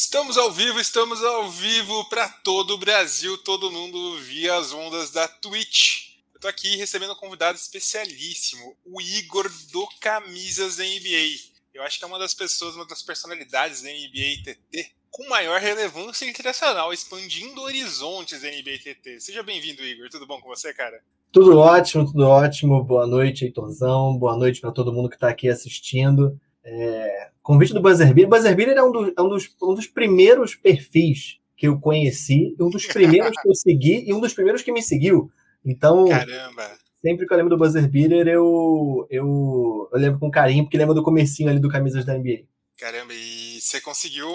[0.00, 5.10] Estamos ao vivo, estamos ao vivo para todo o Brasil, todo mundo via as ondas
[5.10, 6.12] da Twitch.
[6.32, 11.50] Eu tô aqui recebendo um convidado especialíssimo, o Igor do Camisas da NBA.
[11.74, 15.60] Eu acho que é uma das pessoas, uma das personalidades da NBA TT com maior
[15.60, 19.18] relevância internacional, expandindo horizontes da NBA TT.
[19.18, 20.08] Seja bem-vindo, Igor.
[20.08, 21.02] Tudo bom com você, cara?
[21.32, 22.84] Tudo ótimo, tudo ótimo.
[22.84, 24.16] Boa noite, Heitorzão.
[24.16, 26.40] Boa noite para todo mundo que está aqui assistindo.
[26.70, 28.28] É, convite do Buzzerbeater.
[28.28, 32.68] Buzzerbeater é, um, do, é um, dos, um dos primeiros perfis que eu conheci, um
[32.68, 35.32] dos primeiros que eu segui e um dos primeiros que me seguiu.
[35.64, 36.78] Então, Caramba.
[37.00, 41.02] sempre que eu lembro do Buzzerbeater, eu, eu, eu lembro com carinho, porque lembro do
[41.02, 42.44] comecinho ali do Camisas da NBA.
[42.78, 44.30] Caramba, e você conseguiu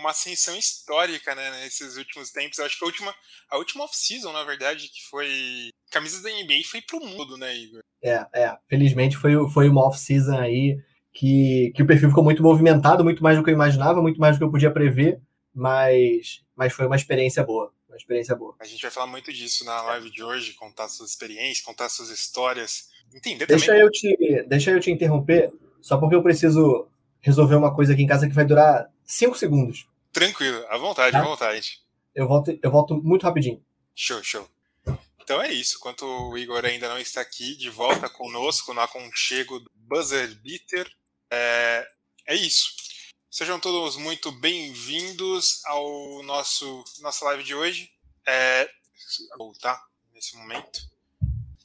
[0.00, 2.58] uma ascensão histórica, né, nesses últimos tempos.
[2.58, 3.14] Eu acho que a última,
[3.50, 7.80] a última off-season, na verdade, que foi camisas da NBA, foi pro mundo, né, Igor?
[8.02, 8.56] É, é.
[8.66, 10.78] Felizmente foi, foi uma off-season aí
[11.12, 14.36] que, que o perfil ficou muito movimentado, muito mais do que eu imaginava, muito mais
[14.36, 15.20] do que eu podia prever,
[15.54, 17.72] mas, mas foi uma experiência boa.
[17.88, 18.54] Uma experiência boa.
[18.58, 22.08] A gente vai falar muito disso na live de hoje, contar suas experiências, contar suas
[22.08, 23.82] histórias, entender deixa também.
[23.82, 25.52] Eu te, deixa eu te interromper,
[25.82, 26.88] só porque eu preciso
[27.20, 29.86] resolver uma coisa aqui em casa que vai durar cinco segundos.
[30.10, 31.20] Tranquilo, à vontade, tá?
[31.20, 31.80] à vontade.
[32.14, 33.62] Eu volto, eu volto muito rapidinho.
[33.94, 34.48] Show, show.
[35.22, 35.76] Então é isso.
[35.76, 40.90] Enquanto o Igor ainda não está aqui, de volta conosco no aconchego do Buzzer Beater,
[41.32, 41.86] é,
[42.28, 42.66] é isso.
[43.30, 47.88] Sejam todos muito bem-vindos ao nosso nossa live de hoje.
[48.26, 48.68] É,
[49.38, 49.80] voltar
[50.14, 50.80] nesse momento.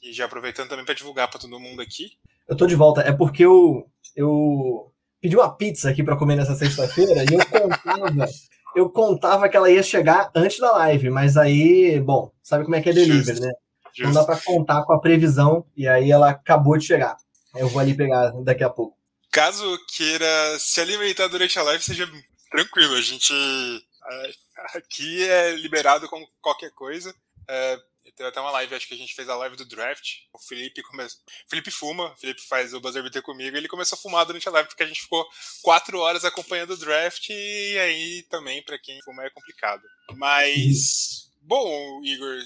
[0.02, 2.12] E já aproveitando também para divulgar para todo mundo aqui.
[2.48, 3.02] Eu tô de volta.
[3.02, 8.28] É porque eu, eu pedi uma pizza aqui para comer nessa sexta-feira e eu contava,
[8.74, 12.80] eu contava que ela ia chegar antes da live, mas aí, bom, sabe como é
[12.80, 13.52] que é delivery, né?
[13.98, 17.18] Não dá para contar com a previsão e aí ela acabou de chegar.
[17.54, 18.97] Eu vou ali pegar daqui a pouco.
[19.38, 22.10] Caso queira se alimentar durante a live, seja
[22.50, 22.96] tranquilo.
[22.96, 23.32] A gente
[24.74, 27.14] aqui é liberado com qualquer coisa.
[27.46, 27.78] É,
[28.18, 30.22] Teve até uma live, acho que a gente fez a live do draft.
[30.32, 31.20] O Felipe começou.
[31.48, 33.56] Felipe fuma, o Felipe faz o buzzer beater comigo.
[33.56, 35.24] Ele começou a fumar durante a live porque a gente ficou
[35.62, 37.28] quatro horas acompanhando o draft.
[37.30, 39.82] E aí também, para quem fuma, é complicado.
[40.16, 42.38] Mas, bom, Igor,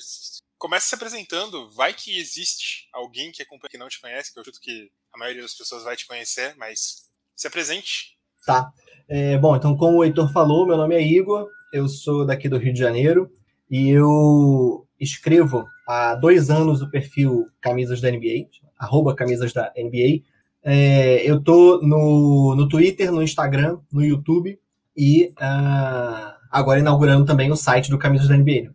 [0.62, 1.68] começa se apresentando.
[1.70, 5.18] Vai que existe alguém que acompanha que não te conhece, que eu acho que a
[5.18, 8.16] maioria das pessoas vai te conhecer, mas se apresente.
[8.46, 8.70] Tá.
[9.08, 12.58] É, bom, então, como o Heitor falou, meu nome é Igor, eu sou daqui do
[12.58, 13.28] Rio de Janeiro
[13.68, 18.46] e eu escrevo há dois anos o perfil Camisas da NBA,
[18.78, 20.22] arroba Camisas da NBA.
[20.62, 24.56] É, eu tô no, no Twitter, no Instagram, no YouTube
[24.96, 28.70] e uh, agora inaugurando também o site do Camisas da NBA, né,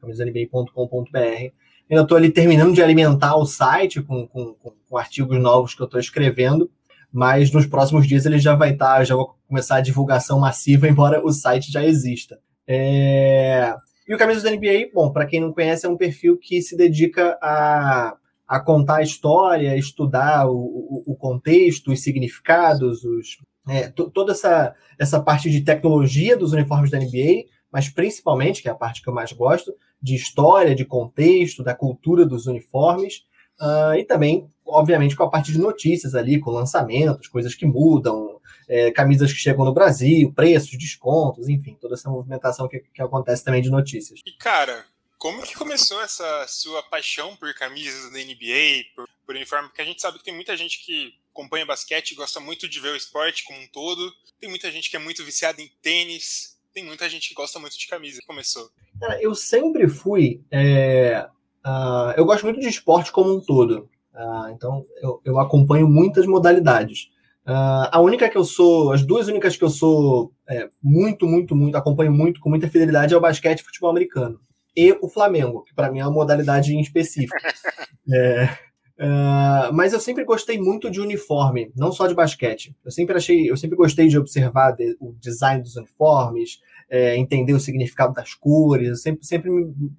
[1.90, 5.86] Eu estou ali terminando de alimentar o site com, com, com artigos novos que eu
[5.86, 6.70] estou escrevendo,
[7.12, 10.88] mas nos próximos dias ele já vai estar, tá, já vou começar a divulgação massiva,
[10.90, 12.40] embora o site já exista.
[12.68, 13.74] É,
[14.08, 16.76] e o Camisas da NBA, bom, para quem não conhece, é um perfil que se
[16.76, 18.16] dedica a,
[18.48, 23.38] a contar a história, estudar o, o, o contexto, os significados, os,
[23.70, 28.72] é, toda essa, essa parte de tecnologia dos uniformes da NBA, mas principalmente, que é
[28.72, 33.24] a parte que eu mais gosto, de história, de contexto, da cultura dos uniformes,
[33.60, 38.40] uh, e também, obviamente, com a parte de notícias ali, com lançamentos, coisas que mudam,
[38.68, 43.44] é, camisas que chegam no Brasil, preços, descontos, enfim, toda essa movimentação que, que acontece
[43.44, 44.20] também de notícias.
[44.26, 44.86] E, cara,
[45.18, 49.70] como que começou essa sua paixão por camisas da NBA, por, por uniforme?
[49.70, 52.90] Porque a gente sabe que tem muita gente que acompanha basquete, gosta muito de ver
[52.90, 56.86] o esporte como um todo, tem muita gente que é muito viciada em tênis, tem
[56.86, 58.20] muita gente que gosta muito de camisa.
[58.28, 58.70] Começou.
[59.00, 60.44] Cara, eu sempre fui.
[60.52, 61.28] É,
[61.66, 63.90] uh, eu gosto muito de esporte como um todo.
[64.14, 67.10] Uh, então, eu, eu acompanho muitas modalidades.
[67.48, 71.56] Uh, a única que eu sou, as duas únicas que eu sou é, muito, muito,
[71.56, 74.40] muito, acompanho muito, com muita fidelidade é o basquete e futebol americano.
[74.76, 77.34] E o Flamengo, que para mim é uma modalidade em específico.
[78.14, 78.56] é,
[79.00, 82.76] uh, mas eu sempre gostei muito de uniforme, não só de basquete.
[82.84, 86.60] Eu sempre achei, eu sempre gostei de observar de, o design dos uniformes,
[86.90, 88.88] é, entender o significado das cores.
[88.88, 89.50] Eu sempre, sempre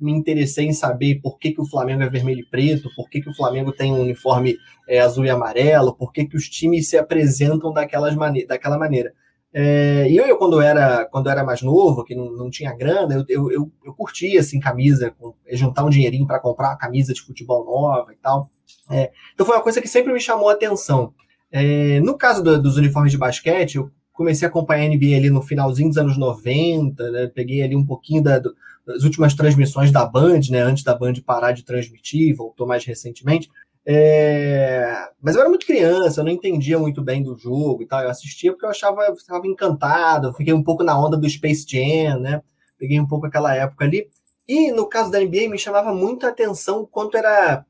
[0.00, 3.20] me, interessei em saber por que, que o Flamengo é vermelho e preto, por que,
[3.20, 4.56] que o Flamengo tem um uniforme
[4.88, 9.12] é, azul e amarelo, por que, que os times se apresentam daquelas mane daquela maneira.
[9.52, 13.14] É, e eu, eu, quando era quando era mais novo, que não, não tinha grana,
[13.14, 17.14] eu, eu, eu, eu curtia assim, camisa, com, juntar um dinheirinho para comprar uma camisa
[17.14, 18.50] de futebol nova e tal.
[18.90, 21.12] É, então foi uma coisa que sempre me chamou a atenção.
[21.50, 25.30] É, no caso do, dos uniformes de basquete, eu comecei a acompanhar a NBA ali
[25.30, 27.30] no finalzinho dos anos 90, né?
[27.32, 28.54] peguei ali um pouquinho da, do,
[28.84, 30.60] das últimas transmissões da Band, né?
[30.60, 33.48] antes da Band parar de transmitir, voltou mais recentemente.
[33.86, 35.08] É...
[35.22, 38.02] Mas eu era muito criança, eu não entendia muito bem do jogo e tal.
[38.02, 41.64] Eu assistia porque eu achava, eu estava encantado, fiquei um pouco na onda do Space
[41.66, 42.42] Jam, né?
[42.78, 44.08] Peguei um pouco aquela época ali.
[44.46, 47.64] E no caso da NBA me chamava muita atenção o quanto era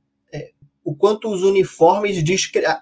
[0.88, 2.24] o quanto os uniformes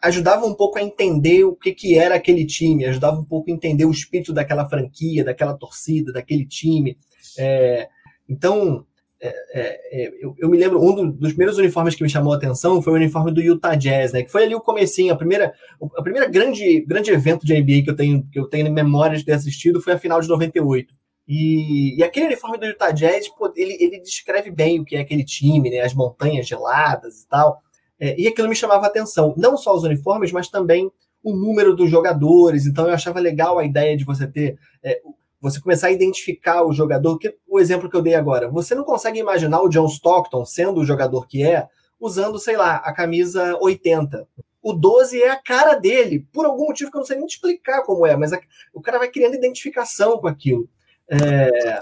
[0.01, 3.53] ajudavam um pouco a entender o que, que era aquele time, ajudavam um pouco a
[3.53, 6.97] entender o espírito daquela franquia, daquela torcida, daquele time.
[7.37, 7.89] É,
[8.29, 8.87] então,
[9.21, 12.37] é, é, é, eu, eu, me lembro, um dos primeiros uniformes que me chamou a
[12.37, 14.23] atenção foi o uniforme do Utah Jazz, né?
[14.23, 15.53] Que foi ali o comecinho, a primeira,
[15.97, 19.25] a primeira grande, grande evento de NBA que eu tenho, que eu tenho memória de
[19.25, 20.95] ter assistido foi a final de 98.
[21.27, 25.01] E, e aquele uniforme do Utah Jazz, pô, ele, ele descreve bem o que é
[25.01, 25.81] aquele time, né?
[25.81, 27.66] As montanhas geladas e tal.
[27.99, 30.91] É, e aquilo me chamava a atenção, não só os uniformes, mas também
[31.23, 32.67] o número dos jogadores.
[32.67, 35.01] Então eu achava legal a ideia de você ter é,
[35.41, 38.85] você começar a identificar o jogador, que o exemplo que eu dei agora, você não
[38.85, 41.69] consegue imaginar o John Stockton sendo o jogador que é,
[42.01, 44.27] usando, sei lá, a camisa 80.
[44.63, 47.83] O 12 é a cara dele, por algum motivo que eu não sei nem explicar
[47.83, 48.41] como é, mas a,
[48.75, 50.69] o cara vai criando identificação com aquilo.
[51.09, 51.79] É,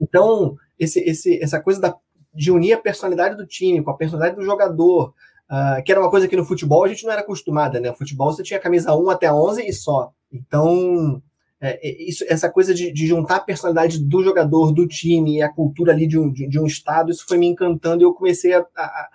[0.00, 1.96] então, esse, esse, essa coisa da,
[2.36, 5.14] de unir a personalidade do time com a personalidade do jogador,
[5.50, 7.90] uh, que era uma coisa que no futebol a gente não era acostumada, né?
[7.90, 10.12] No futebol você tinha camisa 1 até 11 e só.
[10.30, 11.22] Então,
[11.60, 15.42] é, é, isso, essa coisa de, de, juntar a personalidade do jogador, do time e
[15.42, 18.12] a cultura ali de um, de, de um estado, isso foi me encantando e eu
[18.12, 19.08] comecei a, a, a,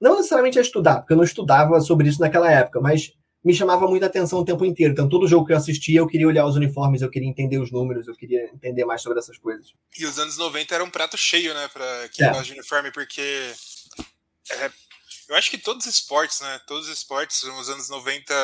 [0.00, 3.12] não necessariamente a estudar, porque eu não estudava sobre isso naquela época, mas
[3.44, 4.92] me chamava muita atenção o tempo inteiro.
[4.92, 7.70] Então, todo jogo que eu assistia, eu queria olhar os uniformes, eu queria entender os
[7.70, 9.72] números, eu queria entender mais sobre essas coisas.
[9.96, 12.28] E os anos 90 era um prato cheio, né, para quem é.
[12.30, 13.52] gosta de uniforme, porque
[14.50, 14.70] é,
[15.28, 18.34] eu acho que todos os esportes, né, todos os esportes nos anos 90,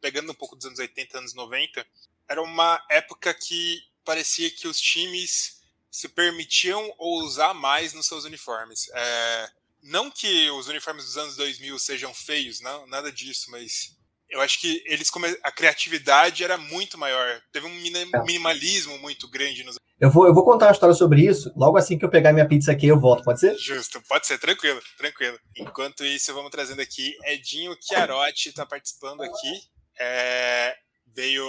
[0.00, 1.86] pegando um pouco dos anos 80, anos 90,
[2.28, 5.60] era uma época que parecia que os times
[5.90, 8.88] se permitiam ousar mais nos seus uniformes.
[8.94, 9.50] É,
[9.82, 13.96] não que os uniformes dos anos 2000 sejam feios, não, nada disso, mas
[14.30, 15.10] eu acho que eles
[15.42, 17.42] a criatividade era muito maior.
[17.52, 18.22] Teve um é.
[18.24, 19.76] minimalismo muito grande nos.
[19.98, 21.52] Eu vou, eu vou contar uma história sobre isso.
[21.56, 23.56] Logo assim que eu pegar minha pizza aqui, eu volto, pode ser?
[23.58, 25.38] Justo, pode ser, tranquilo, tranquilo.
[25.56, 29.60] Enquanto isso, vamos trazendo aqui Edinho Chiarotti está participando aqui.
[29.98, 30.74] É,
[31.14, 31.44] veio.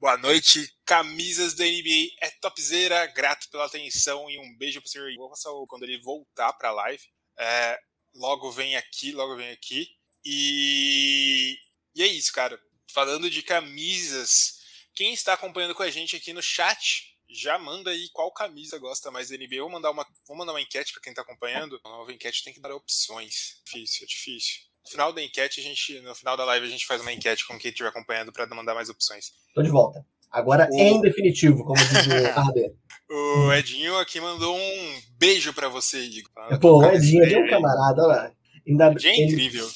[0.00, 5.10] Boa noite, camisas da NBA é topzera, grato pela atenção e um beijo pro senhor
[5.10, 5.32] Igor
[5.66, 7.02] quando ele voltar pra live.
[7.36, 7.78] É,
[8.14, 9.88] logo vem aqui, logo vem aqui.
[10.24, 11.56] E,
[11.94, 12.58] e é isso, cara.
[12.92, 14.58] Falando de camisas,
[14.94, 19.10] quem está acompanhando com a gente aqui no chat, já manda aí qual camisa gosta
[19.10, 19.60] mais da NBA.
[19.60, 21.78] Vou mandar uma, vou mandar uma enquete para quem está acompanhando.
[21.84, 23.60] A nova enquete tem que dar opções.
[23.64, 24.68] Difícil, é difícil.
[24.84, 27.46] No final da enquete, a gente, no final da live, a gente faz uma enquete
[27.46, 29.32] com quem estiver acompanhando para mandar mais opções.
[29.54, 30.04] Tô de volta.
[30.30, 30.78] Agora o...
[30.78, 32.76] em definitivo, como diz o Cardeiro.
[33.10, 36.58] o Edinho aqui mandou um beijo para você, Igor.
[36.60, 38.32] Pô, o Edinho, é um camarada, olha lá.
[38.66, 39.68] Ainda, Edinho é incrível.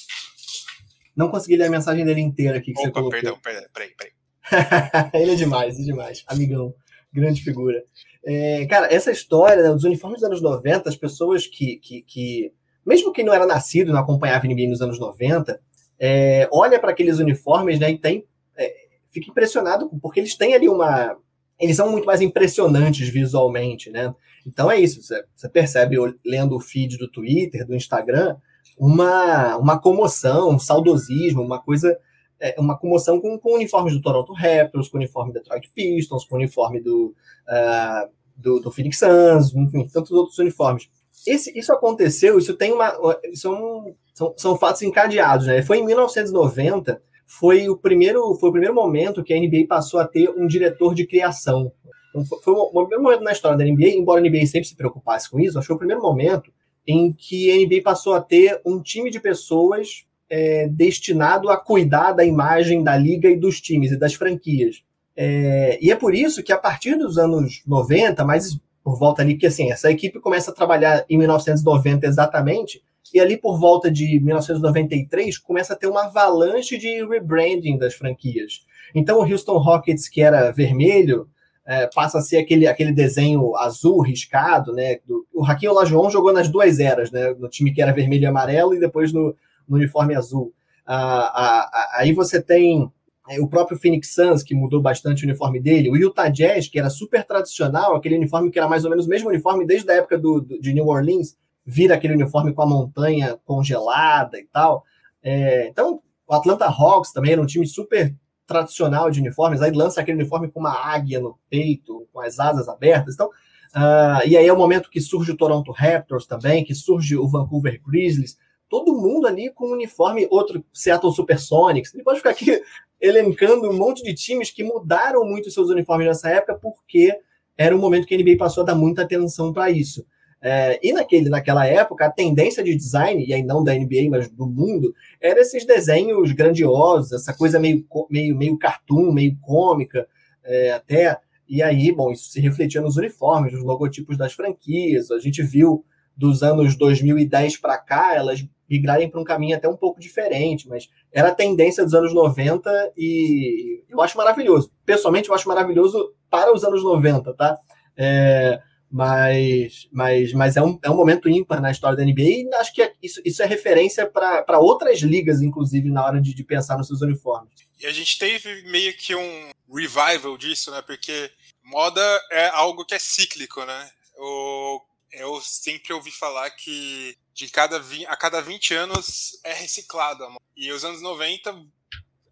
[1.16, 3.10] Não consegui ler a mensagem dele inteira aqui que Opa, você colocou.
[3.10, 4.12] perdão, perdão, peraí, peraí.
[5.14, 6.24] ele é demais, é demais.
[6.26, 6.74] Amigão,
[7.12, 7.82] grande figura.
[8.24, 12.52] É, cara, essa história né, dos uniformes dos anos 90, as pessoas que, que, que
[12.84, 15.60] mesmo quem não era nascido, não acompanhava NBA nos anos 90,
[15.98, 18.26] é, olha para aqueles uniformes né, e tem,
[18.56, 18.74] é,
[19.12, 21.16] fica impressionado, porque eles têm ali uma.
[21.60, 24.12] Eles são muito mais impressionantes visualmente, né?
[24.44, 28.36] Então é isso, você, você percebe lendo o feed do Twitter, do Instagram,
[28.78, 31.96] uma, uma comoção, um saudosismo, uma coisa,
[32.40, 36.36] é, uma comoção com, com uniformes do Toronto Raptors, com uniforme do Detroit Pistons, com
[36.36, 37.14] uniforme do,
[37.48, 40.88] uh, do, do Phoenix Suns, enfim, tantos outros uniformes.
[41.26, 42.93] Esse, isso aconteceu, isso tem uma.
[43.34, 45.62] São, são, são fatos encadeados, né?
[45.62, 50.06] Foi em 1990, foi o primeiro, foi o primeiro momento que a NBA passou a
[50.06, 51.70] ter um diretor de criação.
[52.10, 54.76] Então, foi o, o primeiro momento na história da NBA, embora a NBA sempre se
[54.76, 56.52] preocupasse com isso, acho que foi o primeiro momento
[56.86, 62.12] em que a NBA passou a ter um time de pessoas é, destinado a cuidar
[62.12, 64.82] da imagem da liga e dos times e das franquias.
[65.15, 69.36] É, e é por isso que a partir dos anos 90, mais por volta ali,
[69.36, 74.19] que assim, essa equipe começa a trabalhar em 1990 exatamente, e ali por volta de
[74.20, 78.65] 1993 começa a ter uma avalanche de rebranding das franquias.
[78.94, 81.29] Então o Houston Rockets, que era vermelho,
[81.66, 84.98] é, passa a ser aquele, aquele desenho azul riscado, né?
[85.06, 87.34] Do, o Raquel Olajuwon jogou nas duas eras, né?
[87.38, 89.34] No time que era vermelho e amarelo e depois no,
[89.69, 90.52] no uniforme azul.
[90.84, 92.90] Ah, ah, ah, aí você tem
[93.28, 96.78] é, o próprio Phoenix Suns, que mudou bastante o uniforme dele, o Utah Jazz, que
[96.78, 99.94] era super tradicional, aquele uniforme que era mais ou menos o mesmo uniforme desde a
[99.94, 104.84] época do, do de New Orleans, vira aquele uniforme com a montanha congelada e tal.
[105.22, 108.12] É, então, o Atlanta Hawks também era um time super
[108.46, 112.69] tradicional de uniformes, aí lança aquele uniforme com uma águia no peito, com as asas
[112.69, 113.15] abertas.
[113.15, 117.17] Então, uh, e aí é o momento que surge o Toronto Raptors também, que surge
[117.17, 118.37] o Vancouver Grizzlies,
[118.69, 121.94] todo mundo ali com um uniforme, outro Seattle Supersonics.
[121.94, 122.63] Ele pode ficar aqui
[123.01, 127.15] elencando um monte de times que mudaram muito seus uniformes nessa época, porque
[127.56, 130.05] era um momento que a NBA passou a dar muita atenção para isso.
[130.44, 134.29] É, e naquele, naquela época, a tendência de design, e aí não da NBA, mas
[134.29, 140.06] do mundo, era esses desenhos grandiosos, essa coisa meio, meio, meio cartoon, meio cômica,
[140.44, 141.17] é, até.
[141.49, 145.13] E aí, bom, isso se refletia nos uniformes, nos logotipos das franquias.
[145.13, 145.84] A gente viu
[146.17, 150.89] dos anos 2010 para cá, elas migrarem para um caminho até um pouco diferente, mas
[151.13, 154.72] era a tendência dos anos 90 e eu acho maravilhoso.
[154.84, 157.58] Pessoalmente, eu acho maravilhoso para os anos 90, tá?
[157.96, 158.61] É,
[158.93, 162.75] mas, mas, mas é, um, é um momento ímpar na história da NBA e acho
[162.75, 166.77] que é, isso, isso é referência para outras ligas, inclusive, na hora de, de pensar
[166.77, 167.67] nos seus uniformes.
[167.81, 170.82] E a gente teve meio que um revival disso, né?
[170.82, 171.31] Porque
[171.65, 173.91] moda é algo que é cíclico, né?
[174.19, 180.22] O, eu sempre ouvi falar que de cada, a cada 20 anos é reciclado.
[180.55, 181.65] E os anos 90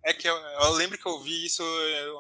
[0.03, 1.63] é que eu, eu, lembro que eu ouvi isso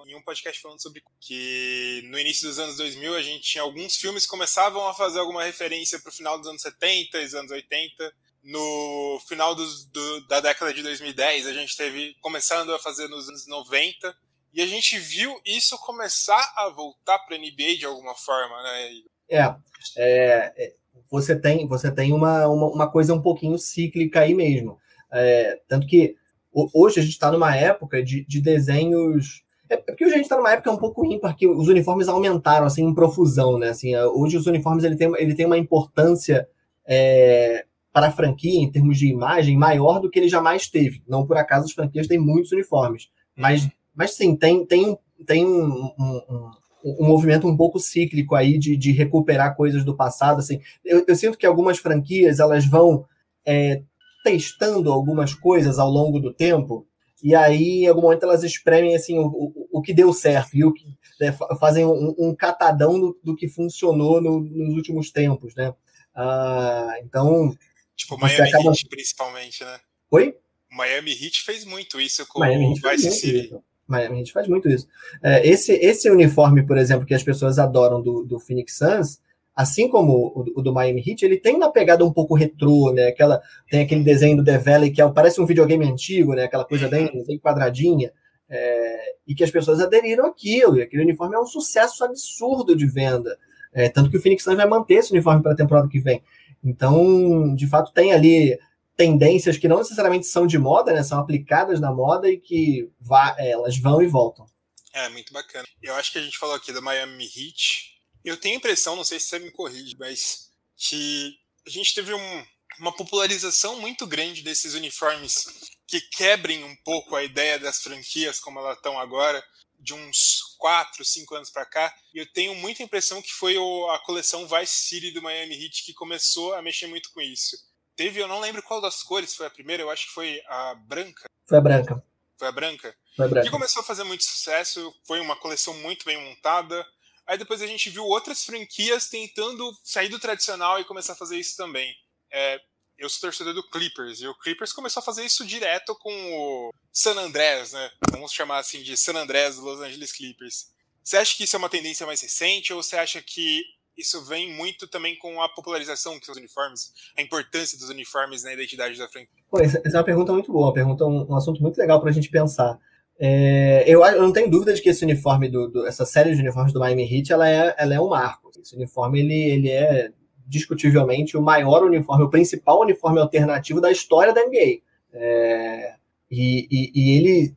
[0.06, 3.96] em um podcast falando sobre que no início dos anos 2000 a gente tinha alguns
[3.96, 7.50] filmes que começavam a fazer alguma referência para o final dos anos 70 e anos
[7.50, 8.12] 80.
[8.42, 13.28] No final dos, do, da década de 2010 a gente teve começando a fazer nos
[13.28, 14.14] anos 90
[14.52, 18.90] e a gente viu isso começar a voltar para NBA de alguma forma, né?
[19.30, 19.54] É,
[19.96, 20.74] é, é,
[21.10, 24.78] você tem você tem uma, uma, uma coisa um pouquinho cíclica aí mesmo.
[25.12, 26.16] É, tanto que
[26.52, 29.42] hoje a gente está numa época de, de desenhos.
[29.68, 32.66] É porque hoje a gente está numa época um pouco ímpar, que os uniformes aumentaram
[32.66, 33.68] assim, em profusão, né?
[33.68, 36.48] Assim, é, hoje os uniformes ele tem, ele tem uma importância
[36.86, 41.02] é, para a franquia, em termos de imagem, maior do que ele jamais teve.
[41.06, 43.08] Não por acaso as franquias têm muitos uniformes.
[43.36, 46.50] Mas, mas sim, tem, tem, um, tem um, um, um
[46.84, 50.38] um movimento um pouco cíclico aí de, de recuperar coisas do passado.
[50.38, 53.04] Assim, eu, eu sinto que algumas franquias elas vão
[53.44, 53.82] é,
[54.22, 56.86] testando algumas coisas ao longo do tempo,
[57.22, 60.64] e aí, em algum momento, elas espremem assim, o, o, o que deu certo, e
[60.64, 60.84] o que,
[61.20, 65.74] né, fazem um, um catadão do, do, que funcionou no, nos últimos tempos, né?
[66.14, 67.54] Ah, então.
[67.94, 68.70] Tipo, Miami acaba...
[68.70, 69.78] Heat, principalmente, né?
[70.10, 70.34] Oi?
[70.70, 73.54] Miami Heat fez muito isso com Miami o Vice City.
[73.86, 74.88] Miami Heat faz muito isso.
[75.22, 79.20] É, esse, esse uniforme, por exemplo, que as pessoas adoram do, do Phoenix Suns,
[79.60, 83.08] assim como o, o, do Miami Heat, ele tem uma pegada um pouco retrô, né?
[83.08, 83.40] Aquela,
[83.70, 86.44] tem aquele desenho do The Valley que é, parece um videogame antigo, né?
[86.44, 88.12] Aquela coisa bem, bem quadradinha.
[88.48, 92.86] É, e que as pessoas aderiram àquilo, e aquele uniforme é um sucesso absurdo de
[92.86, 93.38] venda.
[93.72, 96.22] É, tanto que o Phoenix Suns vai manter esse uniforme para a temporada que vem.
[96.64, 98.58] Então, de fato, tem ali
[98.96, 101.02] tendências que não necessariamente são de moda, né?
[101.02, 104.46] São aplicadas na moda e que vá, é, elas vão e voltam.
[104.92, 105.64] É, muito bacana.
[105.80, 107.89] Eu acho que a gente falou aqui do Miami Heat,
[108.24, 111.34] eu tenho a impressão, não sei se você me corrige, mas que
[111.66, 112.46] a gente teve um,
[112.78, 118.58] uma popularização muito grande desses uniformes que quebrem um pouco a ideia das franquias como
[118.58, 119.42] elas estão agora,
[119.78, 121.92] de uns 4, 5 anos para cá.
[122.14, 125.94] E eu tenho muita impressão que foi a coleção Vice City do Miami Heat que
[125.94, 127.56] começou a mexer muito com isso.
[127.96, 130.74] Teve, eu não lembro qual das cores foi a primeira, eu acho que foi a
[130.74, 131.24] branca.
[131.46, 132.02] Foi a branca.
[132.38, 132.96] Foi a branca?
[133.16, 133.44] Foi a branca.
[133.44, 136.86] Que começou a fazer muito sucesso, foi uma coleção muito bem montada.
[137.30, 141.36] Aí depois a gente viu outras franquias tentando sair do tradicional e começar a fazer
[141.36, 141.94] isso também.
[142.28, 142.60] É,
[142.98, 146.74] eu sou torcedor do Clippers, e o Clippers começou a fazer isso direto com o
[146.92, 147.88] San Andreas, né?
[148.10, 150.72] Vamos chamar assim de San Andreas Los Angeles Clippers.
[151.04, 153.62] Você acha que isso é uma tendência mais recente, ou você acha que
[153.96, 158.98] isso vem muito também com a popularização dos uniformes, a importância dos uniformes na identidade
[158.98, 159.44] da franquia?
[159.48, 162.12] Pô, essa é uma pergunta muito boa, uma pergunta, um assunto muito legal para a
[162.12, 162.76] gente pensar.
[163.22, 166.40] É, eu, eu, não tenho dúvida de que esse uniforme, do, do, essa série de
[166.40, 168.50] uniformes do Miami Heat, ela é, ela é um marco.
[168.58, 170.10] Esse uniforme, ele, ele é
[170.46, 174.80] discutivelmente o maior uniforme, o principal uniforme alternativo da história da NBA.
[175.12, 175.94] É,
[176.30, 177.56] e, e, e, ele...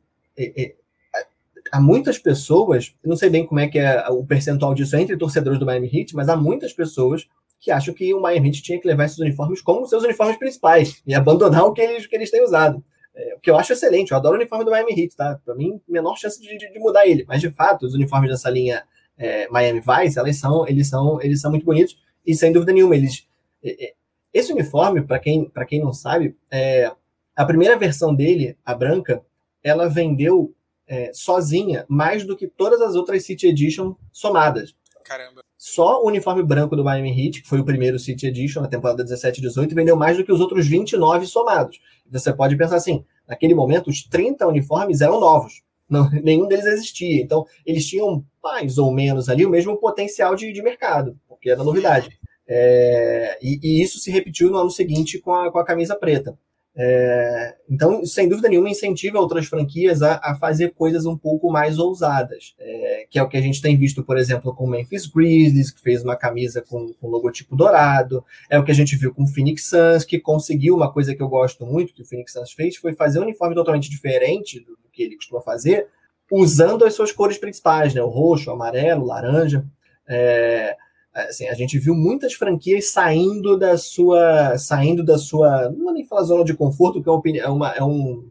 [1.72, 5.58] Há muitas pessoas, não sei bem como é que é o percentual disso entre torcedores
[5.58, 7.26] do Miami Heat, mas há muitas pessoas
[7.58, 11.02] que acham que o Miami Heat tinha que levar esses uniformes como seus uniformes principais
[11.06, 12.84] e abandonar o que eles, que eles têm usado.
[13.14, 15.40] É, o que eu acho excelente, eu adoro o uniforme do Miami Heat, tá?
[15.44, 17.24] Para mim, menor chance de, de, de, mudar ele.
[17.28, 18.84] Mas, de fato, os uniformes dessa linha
[19.16, 22.96] é, Miami Vice, elas são, eles, são, eles são muito bonitos e, sem dúvida nenhuma,
[22.96, 23.26] eles...
[23.62, 23.94] É, é
[24.32, 26.90] esse uniforme, para quem, quem não sabe, é,
[27.36, 29.24] a primeira versão dele, a branca,
[29.62, 30.52] ela vendeu
[30.88, 34.74] é, sozinha mais do que todas as outras City Edition somadas.
[35.04, 35.43] Caramba.
[35.66, 39.02] Só o uniforme branco do Miami Heat, que foi o primeiro City Edition na temporada
[39.02, 41.80] 17 e 18, vendeu mais do que os outros 29 somados.
[42.12, 45.62] Você pode pensar assim, naquele momento os 30 uniformes eram novos.
[45.88, 47.22] Não, nenhum deles existia.
[47.22, 51.64] Então, eles tinham mais ou menos ali o mesmo potencial de, de mercado, porque era
[51.64, 52.10] novidade.
[52.46, 56.38] É, e, e, isso se repetiu no ano seguinte com a, com a camisa preta.
[56.76, 61.78] É, então, sem dúvida nenhuma, incentiva outras franquias a, a fazer coisas um pouco mais
[61.78, 65.06] ousadas, é, que é o que a gente tem visto, por exemplo, com o Memphis
[65.06, 69.14] Grizzlies, que fez uma camisa com, com logotipo dourado, é o que a gente viu
[69.14, 72.32] com o Phoenix Suns, que conseguiu uma coisa que eu gosto muito que o Phoenix
[72.32, 75.86] Suns fez, foi fazer um uniforme totalmente diferente do, do que ele costuma fazer,
[76.30, 79.64] usando as suas cores principais, né, o roxo, o amarelo, o laranja.
[80.08, 80.76] É,
[81.14, 86.04] assim, a gente viu muitas franquias saindo da sua, saindo da sua, não vou nem
[86.04, 88.28] falar zona de conforto, que é uma, é um,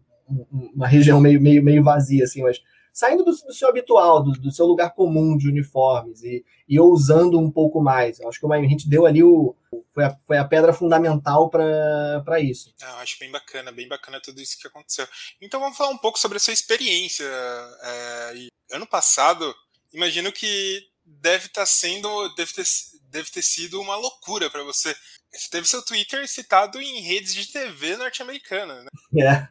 [0.76, 2.62] uma região meio, meio, meio vazia, assim, mas
[2.94, 7.40] saindo do, do seu habitual, do, do, seu lugar comum de uniformes e, e ousando
[7.40, 8.20] um pouco mais.
[8.20, 9.56] Eu acho que a gente deu ali o,
[9.92, 12.74] foi, a, foi a pedra fundamental para isso.
[12.82, 15.08] Ah, eu acho bem bacana, bem bacana tudo isso que aconteceu.
[15.42, 17.26] Então vamos falar um pouco sobre a sua experiência.
[17.26, 18.34] É,
[18.74, 19.54] ano passado,
[19.92, 20.93] imagino que
[21.24, 22.66] deve estar tá sendo, deve ter,
[23.10, 24.94] deve ter sido uma loucura para você.
[25.32, 29.48] Você teve seu Twitter citado em redes de TV norte-americana, né?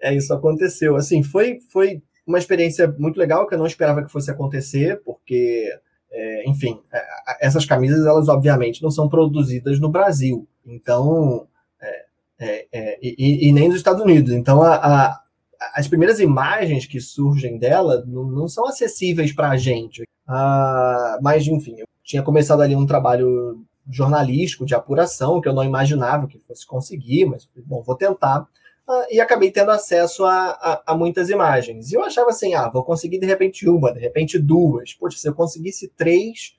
[0.00, 0.96] É, é, isso aconteceu.
[0.96, 5.68] Assim, foi, foi uma experiência muito legal que eu não esperava que fosse acontecer, porque,
[6.10, 10.48] é, enfim, é, essas camisas, elas obviamente não são produzidas no Brasil.
[10.64, 11.46] Então,
[11.80, 12.06] é,
[12.40, 14.32] é, é e, e, nem nos Estados Unidos.
[14.32, 15.22] Então, a, a
[15.74, 20.02] as primeiras imagens que surgem dela não, não são acessíveis para a gente.
[20.26, 25.64] Ah, mas, enfim, eu tinha começado ali um trabalho jornalístico de apuração que eu não
[25.64, 28.46] imaginava que fosse conseguir, mas, bom, vou tentar.
[28.88, 31.90] Ah, e acabei tendo acesso a, a, a, muitas imagens.
[31.90, 34.94] E eu achava assim, ah, vou conseguir de repente uma, de repente duas.
[34.94, 36.56] Poxa, se eu conseguisse três,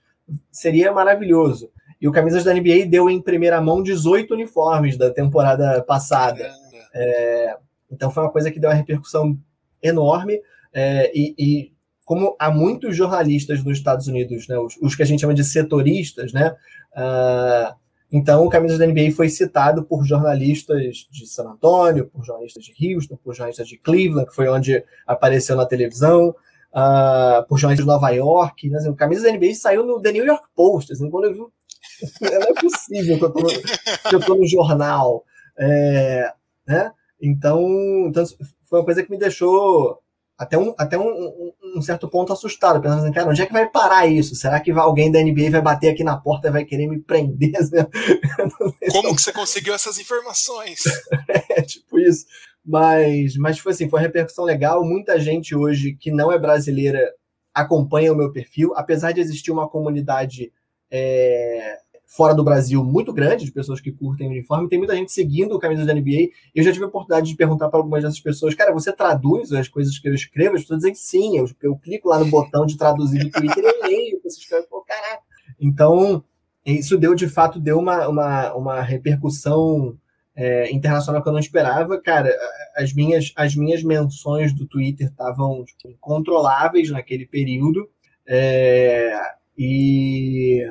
[0.52, 1.70] seria maravilhoso.
[2.00, 6.52] E o Camisas da NBA deu em primeira mão 18 uniformes da temporada passada.
[6.94, 7.58] É,
[7.90, 9.38] então foi uma coisa que deu uma repercussão
[9.82, 10.42] enorme.
[10.74, 11.73] É, e, e,
[12.14, 15.44] como há muitos jornalistas nos Estados Unidos, né, os, os que a gente chama de
[15.44, 16.56] setoristas, né,
[16.96, 17.74] uh,
[18.12, 22.94] então o Camisas da NBA foi citado por jornalistas de San Antonio, por jornalistas de
[22.94, 27.92] Houston, por jornalistas de Cleveland, que foi onde apareceu na televisão, uh, por jornalistas de
[27.92, 28.70] Nova York.
[28.70, 30.94] Né, assim, o Camisas da NBA saiu no The New York Post.
[30.94, 31.40] Assim, quando eu vi,
[32.22, 35.26] não é possível que eu estou no jornal.
[35.58, 36.32] É,
[36.68, 36.92] né?
[37.20, 37.66] Então,
[38.08, 38.24] então,
[38.70, 40.03] foi uma coisa que me deixou
[40.38, 43.70] até um, até um, um certo ponto assustado, pensando assim, cara, onde é que vai
[43.70, 44.36] parar isso?
[44.36, 47.52] Será que alguém da NBA vai bater aqui na porta e vai querer me prender?
[48.92, 50.84] Como que você conseguiu essas informações?
[51.50, 52.26] é, tipo isso.
[52.66, 54.84] Mas, mas foi assim, foi uma repercussão legal.
[54.84, 57.12] Muita gente hoje que não é brasileira
[57.54, 60.52] acompanha o meu perfil, apesar de existir uma comunidade
[60.90, 61.78] é,
[62.16, 64.70] fora do Brasil muito grande, de pessoas que curtem o uniforme.
[64.70, 66.30] Tem muita gente seguindo o camisa da NBA.
[66.54, 69.68] Eu já tive a oportunidade de perguntar para algumas dessas pessoas, cara, você traduz as
[69.68, 70.56] coisas que eu escrevo?
[70.56, 71.38] As pessoas dizem sim.
[71.38, 74.22] Eu, eu clico lá no botão de traduzir do Twitter e leio.
[74.24, 75.24] Você escreve, pô, caraca.
[75.60, 76.24] Então,
[76.64, 79.98] isso deu, de fato, deu uma, uma, uma repercussão
[80.36, 82.00] é, internacional que eu não esperava.
[82.00, 82.32] Cara,
[82.76, 87.90] as minhas, as minhas menções do Twitter estavam tipo, incontroláveis naquele período.
[88.28, 89.20] É,
[89.58, 90.64] e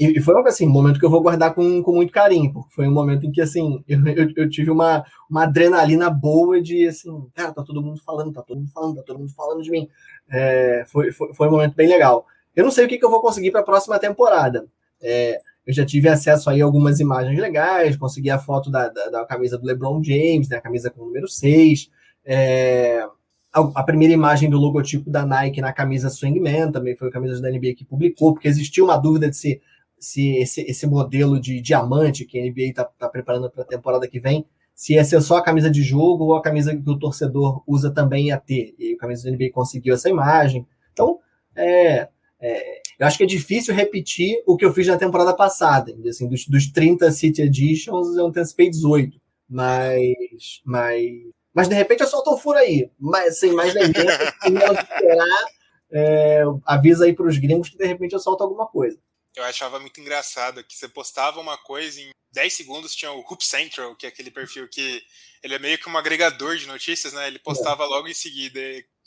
[0.00, 2.88] e, foi assim, um momento que eu vou guardar com, com muito carinho, porque foi
[2.88, 7.10] um momento em que, assim, eu, eu, eu, tive uma, uma adrenalina boa de, assim,
[7.34, 9.88] cara, tá todo mundo falando, tá todo mundo falando, tá todo mundo falando de mim.
[10.30, 12.24] É, foi, foi, foi um momento bem legal.
[12.56, 14.66] Eu não sei o que, que eu vou conseguir para a próxima temporada.
[15.02, 19.08] É, eu já tive acesso aí a algumas imagens legais, consegui a foto da, da,
[19.10, 21.90] da camisa do LeBron James, né, a camisa com o número 6.
[22.24, 23.06] É,
[23.52, 27.40] a, a, primeira imagem do logotipo da Nike na camisa Swingman também foi a camisa
[27.40, 29.60] da NBA que publicou, porque existia uma dúvida de se
[30.00, 34.08] se esse, esse modelo de diamante que a NBA está tá preparando para a temporada
[34.08, 36.98] que vem, se ia ser só a camisa de jogo ou a camisa que o
[36.98, 38.74] torcedor usa também ia ter.
[38.78, 40.66] E a camisa da NBA conseguiu essa imagem.
[40.90, 41.18] Então,
[41.54, 42.08] é,
[42.40, 45.94] é, eu acho que é difícil repetir o que eu fiz na temporada passada.
[46.08, 49.20] Assim, dos, dos 30 City Editions, eu antecipei 18.
[49.46, 51.04] Mas, mas,
[51.52, 52.90] mas de repente eu solto um furo aí.
[52.98, 55.44] Mas sem mais nem menos, esperar,
[55.92, 58.98] é, avisa aí para os gringos que de repente eu solto alguma coisa
[59.40, 63.44] eu achava muito engraçado que você postava uma coisa em 10 segundos tinha o Hoop
[63.44, 65.02] Central, que é aquele perfil que
[65.42, 67.26] ele é meio que um agregador de notícias, né?
[67.26, 68.60] Ele postava logo em seguida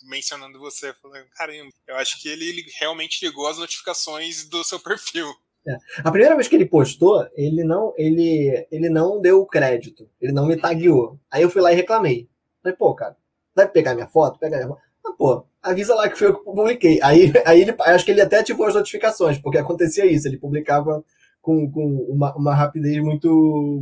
[0.03, 4.79] mencionando você, falando, caramba, eu acho que ele, ele realmente ligou as notificações do seu
[4.79, 5.33] perfil.
[5.65, 5.77] É.
[5.99, 10.45] A primeira vez que ele postou, ele não, ele, ele não deu crédito, ele não
[10.45, 11.17] me tagueou.
[11.31, 12.29] Aí eu fui lá e reclamei.
[12.61, 13.15] Falei, pô, cara,
[13.55, 14.37] vai pegar minha foto?
[14.39, 14.81] Pega minha foto.
[15.05, 16.99] Ah, pô, avisa lá que foi eu que publiquei.
[17.01, 21.03] Aí, aí ele, acho que ele até ativou as notificações, porque acontecia isso, ele publicava
[21.41, 23.29] com, com uma, uma rapidez muito,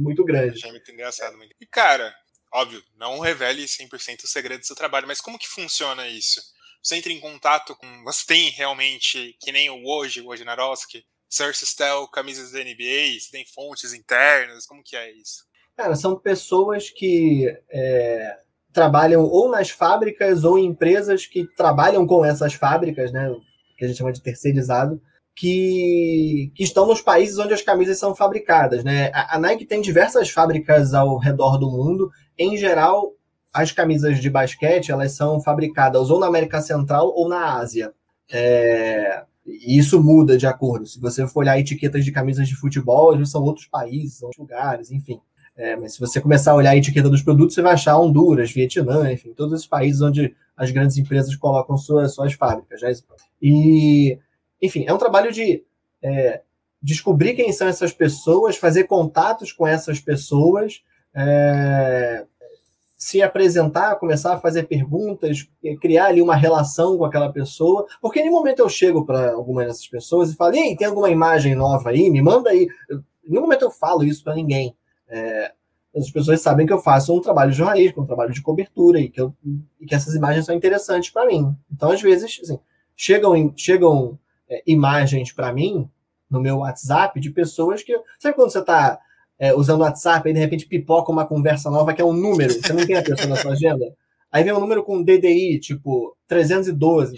[0.01, 0.65] muito grande.
[0.65, 1.37] É muito engraçado.
[1.59, 2.13] E, cara,
[2.53, 6.41] óbvio, não revele 100% o segredo do seu trabalho, mas como que funciona isso?
[6.81, 8.03] Você entra em contato com.
[8.05, 13.29] Você tem realmente, que nem o hoje, o Wojnarowski, Cersei Stell, camisas da NBA, você
[13.31, 15.45] tem fontes internas, como que é isso?
[15.77, 18.37] Cara, são pessoas que é,
[18.73, 23.33] trabalham ou nas fábricas ou em empresas que trabalham com essas fábricas, né?
[23.77, 25.01] Que a gente chama de terceirizado,
[25.35, 29.11] que, que estão nos países onde as camisas são fabricadas, né?
[29.13, 32.09] A, a Nike tem diversas fábricas ao redor do mundo.
[32.37, 33.13] Em geral,
[33.53, 37.93] as camisas de basquete elas são fabricadas ou na América Central ou na Ásia.
[38.31, 40.85] É, e isso muda de acordo.
[40.85, 44.91] Se você for olhar etiquetas de camisas de futebol, vezes são outros países, outros lugares,
[44.91, 45.19] enfim.
[45.61, 48.51] É, mas se você começar a olhar a etiqueta dos produtos, você vai achar Honduras,
[48.51, 52.81] Vietnã, enfim, todos esses países onde as grandes empresas colocam suas, suas fábricas.
[52.81, 52.91] Né?
[53.39, 54.17] E,
[54.59, 55.63] enfim, é um trabalho de
[56.03, 56.41] é,
[56.81, 60.81] descobrir quem são essas pessoas, fazer contatos com essas pessoas,
[61.13, 62.25] é,
[62.97, 65.47] se apresentar, começar a fazer perguntas,
[65.79, 69.63] criar ali uma relação com aquela pessoa, porque em nenhum momento eu chego para alguma
[69.63, 72.09] dessas pessoas e falo, ei, tem alguma imagem nova aí?
[72.09, 72.67] Me manda aí.
[72.89, 74.75] Em nenhum momento eu falo isso para ninguém.
[75.11, 75.51] É,
[75.95, 79.19] as pessoas sabem que eu faço um trabalho jornalístico, um trabalho de cobertura e que,
[79.19, 79.35] eu,
[79.79, 81.53] e que essas imagens são interessantes para mim.
[81.71, 82.57] Então, às vezes, assim,
[82.95, 84.17] chegam, chegam
[84.49, 85.89] é, imagens para mim
[86.29, 87.93] no meu WhatsApp de pessoas que.
[88.17, 88.99] Sabe quando você está
[89.37, 92.53] é, usando o WhatsApp e de repente pipoca uma conversa nova que é um número,
[92.53, 93.93] você não tem a pessoa na sua agenda?
[94.31, 97.17] Aí vem um número com DDI, tipo 312.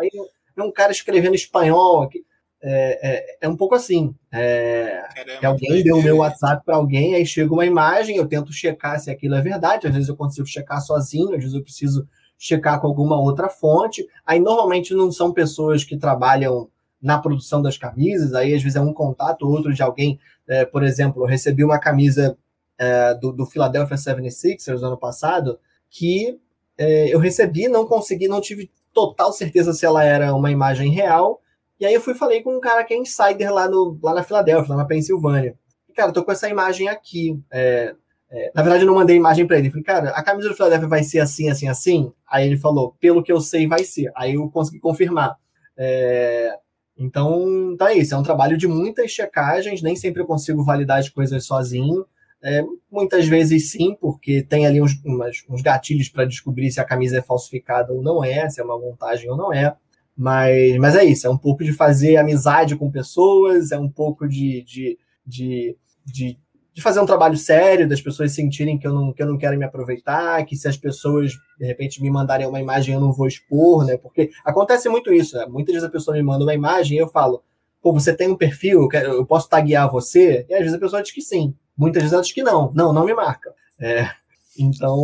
[0.00, 0.10] Aí
[0.56, 2.24] vem um cara escrevendo espanhol aqui
[2.60, 4.14] é, é, é, um pouco assim.
[4.32, 8.26] É, Caramba, que alguém deu o meu WhatsApp para alguém, aí chega uma imagem, eu
[8.26, 9.86] tento checar se aquilo é verdade.
[9.86, 14.06] Às vezes eu consigo checar sozinho, às vezes eu preciso checar com alguma outra fonte.
[14.26, 16.68] Aí normalmente não são pessoas que trabalham
[17.00, 20.18] na produção das camisas, aí às vezes é um contato, outro de alguém.
[20.48, 22.36] É, por exemplo, eu recebi uma camisa
[22.76, 25.58] é, do, do Philadelphia 76ers ano passado
[25.90, 26.38] que
[26.76, 31.40] é, eu recebi, não consegui, não tive total certeza se ela era uma imagem real
[31.80, 34.22] e aí eu fui falei com um cara que é insider lá, no, lá na
[34.22, 35.56] Filadélfia, lá na Pensilvânia.
[35.88, 37.40] E, cara, tô com essa imagem aqui.
[37.50, 37.94] É,
[38.30, 39.70] é, na verdade, eu não mandei imagem para ele.
[39.70, 42.12] Falei, cara, a camisa do Philadelphia vai ser assim, assim, assim?
[42.28, 44.10] Aí ele falou, pelo que eu sei, vai ser.
[44.16, 45.36] Aí eu consegui confirmar.
[45.76, 46.52] É,
[46.96, 48.14] então, tá isso.
[48.14, 49.80] É um trabalho de muitas checagens.
[49.80, 52.04] Nem sempre eu consigo validar as coisas sozinho.
[52.42, 56.84] É, muitas vezes sim, porque tem ali uns, umas, uns gatilhos para descobrir se a
[56.84, 59.74] camisa é falsificada ou não é, se é uma montagem ou não é.
[60.18, 64.26] Mas, mas é isso, é um pouco de fazer amizade com pessoas, é um pouco
[64.26, 66.36] de, de, de, de,
[66.74, 69.56] de fazer um trabalho sério, das pessoas sentirem que eu, não, que eu não quero
[69.56, 73.28] me aproveitar, que se as pessoas, de repente, me mandarem uma imagem, eu não vou
[73.28, 73.96] expor, né?
[73.96, 75.46] Porque acontece muito isso, né?
[75.46, 77.44] Muitas vezes a pessoa me manda uma imagem e eu falo,
[77.80, 80.44] pô, você tem um perfil, eu, posso taguear você?
[80.48, 82.92] E às vezes a pessoa diz que sim, muitas vezes ela diz que não, não,
[82.92, 83.54] não me marca.
[83.78, 84.10] É,
[84.58, 84.98] então...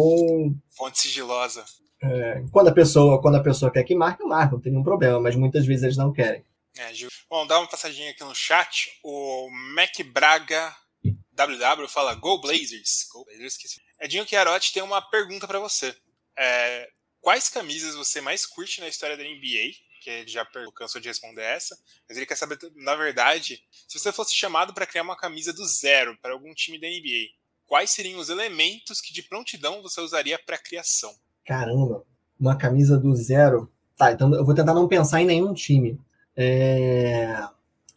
[0.70, 1.62] Fonte sigilosa.
[2.04, 5.18] É, quando, a pessoa, quando a pessoa quer que marque, marca, não tem nenhum problema,
[5.18, 6.44] mas muitas vezes eles não querem.
[6.76, 6.92] É,
[7.30, 8.98] Bom, dá uma passadinha aqui no chat.
[9.02, 10.74] O Mac Braga
[11.32, 13.06] WW fala Go Blazers.
[13.10, 13.80] Go Blazers, esqueci.
[14.00, 15.96] Edinho Chiarotti tem uma pergunta para você.
[16.36, 16.90] É,
[17.20, 19.72] quais camisas você mais curte na história da NBA?
[20.00, 21.78] Que ele já cansou de responder essa.
[22.08, 25.66] Mas ele quer saber, na verdade, se você fosse chamado para criar uma camisa do
[25.66, 27.32] zero para algum time da NBA,
[27.66, 31.16] quais seriam os elementos que de prontidão você usaria para a criação?
[31.44, 32.02] Caramba,
[32.38, 33.70] uma camisa do zero.
[33.96, 35.98] Tá, então eu vou tentar não pensar em nenhum time.
[36.37, 37.38] É...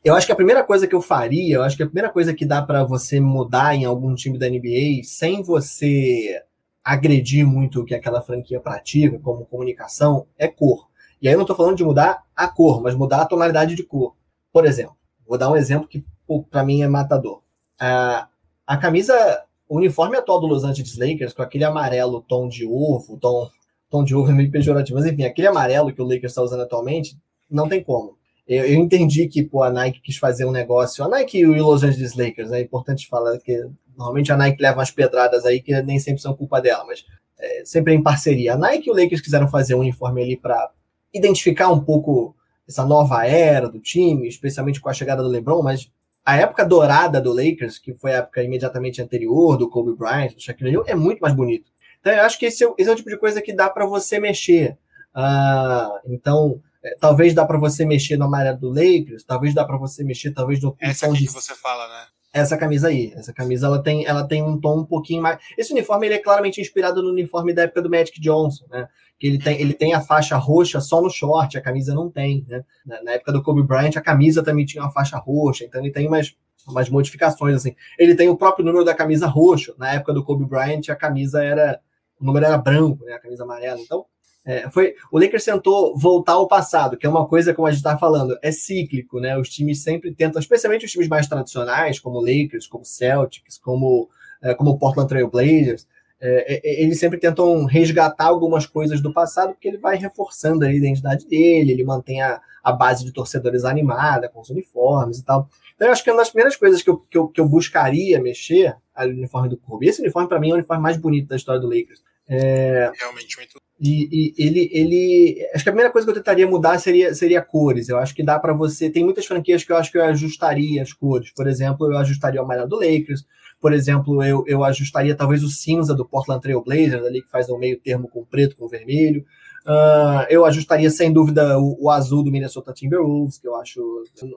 [0.03, 2.33] Eu acho que a primeira coisa que eu faria, eu acho que a primeira coisa
[2.33, 6.41] que dá para você mudar em algum time da NBA, sem você
[6.83, 10.87] agredir muito o que aquela franquia pratica, como comunicação, é cor.
[11.21, 13.83] E aí eu não estou falando de mudar a cor, mas mudar a tonalidade de
[13.83, 14.15] cor.
[14.53, 14.95] Por exemplo,
[15.27, 16.05] vou dar um exemplo que
[16.49, 17.41] para mim é matador.
[17.79, 18.29] A,
[18.65, 23.17] a camisa o uniforme atual do Los Angeles Lakers, com aquele amarelo tom de ovo,
[23.19, 23.49] tom,
[23.89, 26.61] tom de ovo é meio pejorativo, mas enfim, aquele amarelo que o Lakers está usando
[26.61, 27.17] atualmente,
[27.49, 28.17] não tem como.
[28.47, 31.53] Eu, eu, entendi que pô, a Nike quis fazer um negócio, a Nike e o
[31.53, 35.81] Los Angeles Lakers, é importante falar que normalmente a Nike leva umas pedradas aí que
[35.81, 37.03] nem sempre são culpa dela, mas
[37.37, 38.53] é, sempre em parceria.
[38.53, 40.71] A Nike e o Lakers quiseram fazer um uniforme ali para
[41.13, 42.35] identificar um pouco
[42.67, 45.89] essa nova era do time, especialmente com a chegada do LeBron, mas
[46.27, 50.41] a época dourada do Lakers, que foi a época imediatamente anterior do Kobe Bryant, do
[50.41, 51.71] Shaquille O'Neal, é muito mais bonito.
[52.01, 53.85] Então eu acho que esse é, esse é o tipo de coisa que dá para
[53.85, 54.77] você mexer.
[55.15, 59.77] Uh, então, é, talvez dá para você mexer no amarelo do Lakers, talvez dá para
[59.77, 61.27] você mexer, talvez no Essa aqui de...
[61.27, 62.07] que você fala, né?
[62.33, 65.39] Essa camisa aí, essa camisa ela tem, ela tem um tom um pouquinho mais.
[65.57, 68.89] Esse uniforme ele é claramente inspirado no uniforme da época do Magic Johnson, né?
[69.19, 72.45] Que ele tem, ele tem a faixa roxa só no short, a camisa não tem,
[72.47, 72.63] né?
[72.85, 75.91] Na, na época do Kobe Bryant, a camisa também tinha uma faixa roxa, então ele
[75.91, 76.35] tem umas,
[76.67, 77.75] umas modificações assim.
[77.97, 79.73] Ele tem o próprio número da camisa roxo.
[79.77, 81.79] Na época do Kobe Bryant, a camisa era
[82.19, 83.13] o número era branco, né?
[83.13, 83.79] A camisa amarela.
[83.79, 84.05] Então,
[84.49, 87.79] É, foi, o Lakers tentou voltar ao passado, que é uma coisa, como a gente
[87.79, 89.37] está falando, é cíclico, né?
[89.37, 93.57] Os times sempre tentam, especialmente os times mais tradicionais, como o Lakers, como o Celtics,
[93.57, 94.07] como,
[94.41, 95.85] é, como o Portland Trail Blazers,
[96.19, 100.65] é, é, é, eles sempre tentam resgatar algumas coisas do passado, porque ele vai reforçando
[100.65, 105.25] a identidade dele, ele mantém a, a base de torcedores animada, com os uniformes e
[105.25, 105.49] tal.
[105.75, 107.47] Então, eu acho que é uma das primeiras coisas que eu, que eu, que eu
[107.47, 109.87] buscaria mexer ali no uniforme do Kobe.
[109.87, 112.01] Esse uniforme, para mim, é o uniforme mais bonito da história do Lakers.
[112.27, 113.61] É, Realmente muito.
[113.79, 115.49] E, e, ele, ele.
[115.53, 117.87] Acho que a primeira coisa que eu tentaria mudar seria, seria cores.
[117.89, 118.89] Eu acho que dá para você.
[118.89, 121.31] Tem muitas franquias que eu acho que eu ajustaria as cores.
[121.31, 123.23] Por exemplo, eu ajustaria o amarelo do Lakers.
[123.59, 127.49] Por exemplo, eu, eu ajustaria talvez o cinza do Portland Trail Blazers, ali que faz
[127.49, 129.25] um meio termo com preto com vermelho.
[129.65, 133.81] Uh, eu ajustaria sem dúvida o, o, azul do Minnesota Timberwolves, que eu acho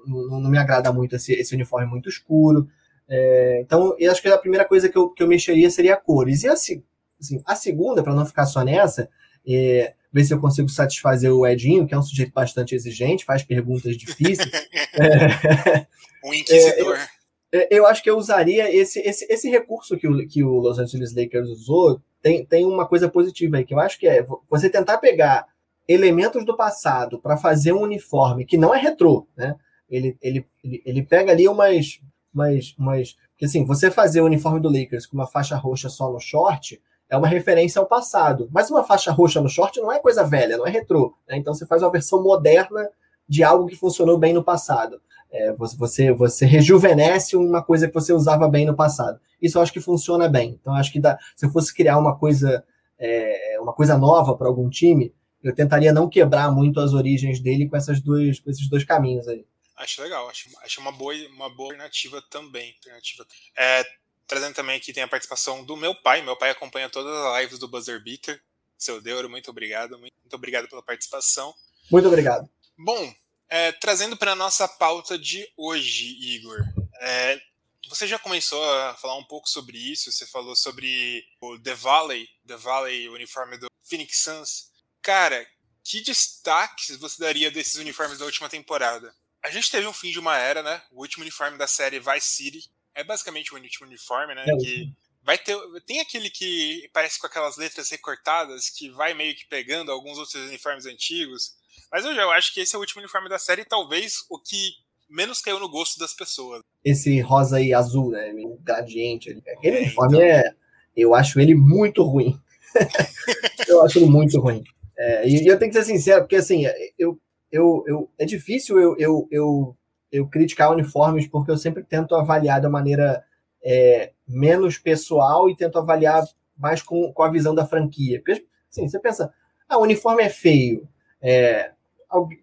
[0.06, 2.66] não, não me agrada muito esse, esse uniforme muito escuro.
[3.08, 6.44] É, então, eu acho que a primeira coisa que eu, que eu mexeria seria cores.
[6.44, 6.82] E assim,
[7.20, 9.08] assim a segunda, para não ficar só nessa,
[9.46, 13.42] é, ver se eu consigo satisfazer o Edinho, que é um sujeito bastante exigente, faz
[13.42, 14.50] perguntas difíceis.
[14.94, 15.86] é,
[16.24, 16.96] o inquisidor.
[16.96, 17.19] É,
[17.52, 21.14] eu acho que eu usaria esse, esse, esse recurso que o, que o Los Angeles
[21.14, 22.00] Lakers usou.
[22.22, 25.46] Tem, tem uma coisa positiva aí, que eu acho que é você tentar pegar
[25.88, 29.56] elementos do passado para fazer um uniforme que não é retrô, né?
[29.88, 32.00] Ele, ele, ele, ele pega ali umas,
[32.32, 33.16] umas, umas.
[33.32, 36.80] Porque assim, você fazer o uniforme do Lakers com uma faixa roxa só no short
[37.08, 38.48] é uma referência ao passado.
[38.52, 41.16] Mas uma faixa roxa no short não é coisa velha, não é retrô.
[41.28, 41.38] Né?
[41.38, 42.88] Então você faz uma versão moderna
[43.28, 45.00] de algo que funcionou bem no passado.
[45.32, 49.20] É, você, você rejuvenesce uma coisa que você usava bem no passado.
[49.40, 50.58] Isso eu acho que funciona bem.
[50.60, 52.64] Então, acho que dá, se eu fosse criar uma coisa,
[52.98, 57.68] é, uma coisa nova para algum time, eu tentaria não quebrar muito as origens dele
[57.68, 59.46] com, essas duas, com esses dois caminhos aí.
[59.76, 62.74] Acho legal, acho, acho uma, boa, uma boa alternativa também.
[62.76, 63.26] Alternativa.
[63.56, 63.82] É,
[64.26, 66.20] trazendo também aqui tem a participação do meu pai.
[66.22, 68.40] Meu pai acompanha todas as lives do Buzzer Beater.
[68.76, 69.98] Seu Deuro, muito obrigado.
[69.98, 71.54] Muito, muito obrigado pela participação.
[71.90, 72.48] Muito obrigado.
[72.78, 73.12] Bom,
[73.50, 76.60] é, trazendo para a nossa pauta de hoje, Igor,
[77.00, 77.40] é,
[77.88, 82.28] você já começou a falar um pouco sobre isso, você falou sobre o The Valley,
[82.46, 84.70] The Valley, o uniforme do Phoenix Suns.
[85.02, 85.44] Cara,
[85.82, 89.12] que destaques você daria desses uniformes da última temporada?
[89.42, 90.80] A gente teve um fim de uma era, né?
[90.92, 94.44] O último uniforme da série Vice City é basicamente o último uniforme, né?
[94.46, 94.56] É.
[94.56, 94.92] Que
[95.30, 99.92] vai ter, tem aquele que parece com aquelas letras recortadas que vai meio que pegando
[99.92, 101.52] alguns outros uniformes antigos.
[101.92, 104.72] Mas eu já acho que esse é o último uniforme da série, talvez o que
[105.08, 106.62] menos caiu no gosto das pessoas.
[106.84, 108.32] Esse rosa e azul, né?
[108.60, 109.40] Gradiente.
[109.56, 110.26] Aquele é, uniforme então...
[110.26, 110.54] é.
[110.96, 112.36] Eu acho ele muito ruim.
[113.68, 114.64] eu acho ele muito ruim.
[114.98, 116.64] É, e, eu tenho que ser sincero, porque assim,
[116.98, 117.16] eu,
[117.52, 119.76] eu, eu, é difícil eu, eu, eu,
[120.10, 123.24] eu criticar uniformes, porque eu sempre tento avaliar da maneira
[123.62, 126.24] é, menos pessoal e tento avaliar
[126.56, 128.20] mais com, com a visão da franquia.
[128.24, 129.32] Porque assim, você pensa,
[129.68, 130.88] ah, o uniforme é feio.
[131.22, 131.72] É,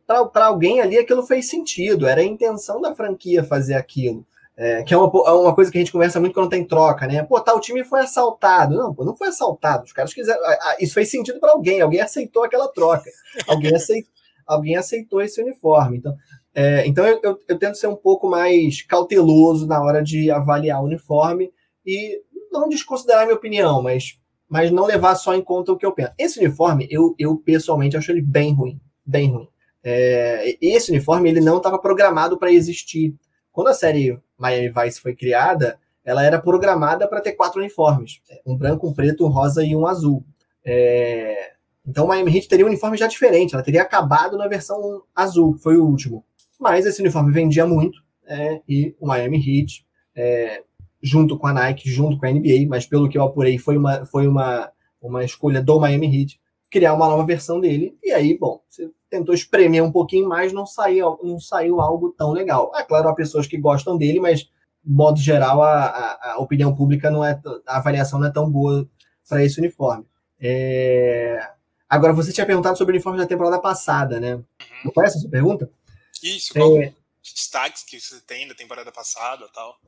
[0.05, 4.25] para alguém ali aquilo fez sentido, era a intenção da franquia fazer aquilo.
[4.59, 7.05] É, que é uma, é uma coisa que a gente conversa muito quando tem troca,
[7.05, 7.21] né?
[7.21, 8.75] Pô, o time foi assaltado.
[8.75, 9.83] Não, pô, não foi assaltado.
[9.83, 10.41] Os caras quiseram.
[10.79, 13.07] Isso fez sentido para alguém, alguém aceitou aquela troca.
[13.47, 14.11] Alguém aceitou,
[14.47, 15.97] alguém aceitou esse uniforme.
[15.97, 16.15] Então,
[16.55, 20.81] é, então eu, eu, eu, tento ser um pouco mais cauteloso na hora de avaliar
[20.81, 21.51] o uniforme
[21.87, 22.21] e
[22.51, 24.19] não desconsiderar a minha opinião, mas,
[24.49, 26.11] mas não levar só em conta o que eu penso.
[26.17, 28.79] Esse uniforme, eu, eu pessoalmente acho ele bem ruim.
[29.05, 29.47] Bem ruim.
[29.81, 33.15] É, esse uniforme ele não estava programado para existir.
[33.53, 38.57] Quando a série Miami Vice foi criada, ela era programada para ter quatro uniformes: um
[38.57, 40.25] branco, um preto, um rosa e um azul.
[40.65, 41.53] É,
[41.85, 45.63] então Miami Heat teria um uniforme já diferente, ela teria acabado na versão azul, que
[45.63, 46.25] foi o último.
[46.59, 50.63] Mas esse uniforme vendia muito é, e o Miami Heat, é,
[51.01, 54.05] junto com a Nike, junto com a NBA, mas pelo que eu apurei, foi uma,
[54.05, 57.97] foi uma, uma escolha do Miami Heat criar uma nova versão dele.
[58.03, 62.31] E aí, bom, você tentou espremer um pouquinho mais, não saiu, não saiu algo tão
[62.31, 62.71] legal.
[62.75, 64.51] É claro, há pessoas que gostam dele, mas, de
[64.83, 68.87] modo geral, a, a, a opinião pública não é, a avaliação não é tão boa
[69.27, 70.05] para esse uniforme.
[70.39, 71.39] É...
[71.89, 74.35] Agora, você tinha perguntado sobre o uniforme da temporada passada, né?
[74.35, 74.91] Uhum.
[74.93, 75.69] Qual é essa sua pergunta?
[76.21, 76.93] Isso, qual é...
[77.23, 79.79] destaques que você tem da temporada passada tal?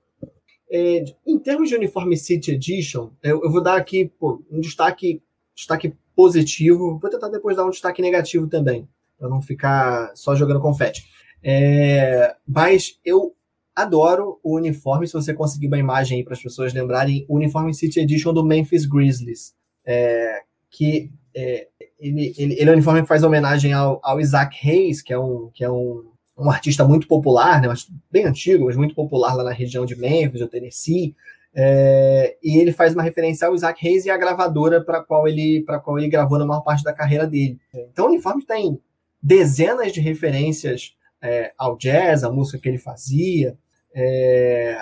[0.72, 5.22] É, em termos de Uniforme City Edition, eu, eu vou dar aqui pô, um destaque,
[5.56, 7.00] destaque positivo.
[7.00, 11.04] Vou tentar depois dar um destaque negativo também, para não ficar só jogando confete.
[11.44, 13.34] É, mas eu
[13.76, 18.02] adoro o uniforme, se você conseguir uma imagem para as pessoas lembrarem, o Uniforme City
[18.02, 19.54] Edition do Memphis Grizzlies,
[19.86, 21.68] é, que é,
[22.00, 25.20] ele, ele, ele, é um uniforme que faz homenagem ao, ao Isaac Hayes, que é
[25.20, 26.09] um, que é um,
[26.39, 27.67] um artista muito popular, né,
[28.12, 31.15] bem antigo, mas muito popular lá na região de Memphis, do Tennessee,
[31.52, 35.63] É, e ele faz uma referência ao Isaac Hayes e a gravadora para qual ele
[35.65, 37.58] para qual ele gravou na maior parte da carreira dele.
[37.91, 38.80] Então o uniforme tem
[39.21, 43.58] dezenas de referências é, ao jazz, a música que ele fazia,
[43.95, 44.78] é,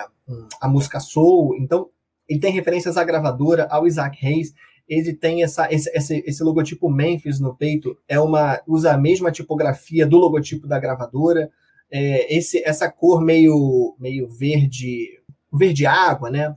[0.60, 1.56] a música soul.
[1.56, 1.88] Então
[2.28, 4.52] ele tem referências à gravadora, ao Isaac Hayes.
[4.88, 9.30] Ele tem essa, esse, esse, esse logotipo Memphis no peito, é uma usa a mesma
[9.30, 11.50] tipografia do logotipo da gravadora.
[11.90, 15.18] É, esse, essa cor meio, meio verde
[15.52, 16.54] verde água, né?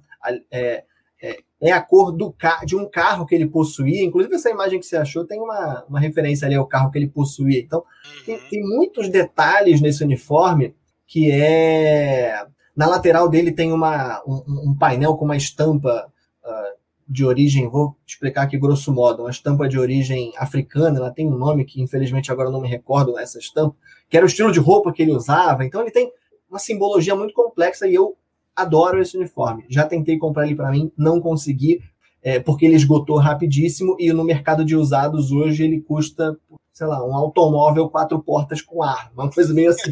[0.51, 0.83] É,
[1.21, 4.03] é, é, a cor do de um carro que ele possuía.
[4.03, 7.07] Inclusive, essa imagem que você achou tem uma, uma referência ali ao carro que ele
[7.07, 7.59] possuía.
[7.59, 7.83] Então,
[8.25, 8.49] tem, uhum.
[8.49, 10.75] tem muitos detalhes nesse uniforme
[11.07, 12.45] que é.
[12.75, 16.09] Na lateral dele tem uma, um, um painel com uma estampa
[16.43, 16.80] uh,
[17.11, 21.37] de origem, vou explicar aqui grosso modo, uma estampa de origem africana, ela tem um
[21.37, 23.75] nome que infelizmente agora não me recordo essa estampa,
[24.09, 25.65] que era o estilo de roupa que ele usava.
[25.65, 26.09] Então ele tem
[26.49, 28.15] uma simbologia muito complexa e eu
[28.55, 29.65] adoro esse uniforme.
[29.69, 31.81] Já tentei comprar ele para mim, não consegui,
[32.23, 36.37] é, porque ele esgotou rapidíssimo e no mercado de usados hoje ele custa,
[36.71, 39.91] sei lá, um automóvel quatro portas com ar, uma coisa meio assim.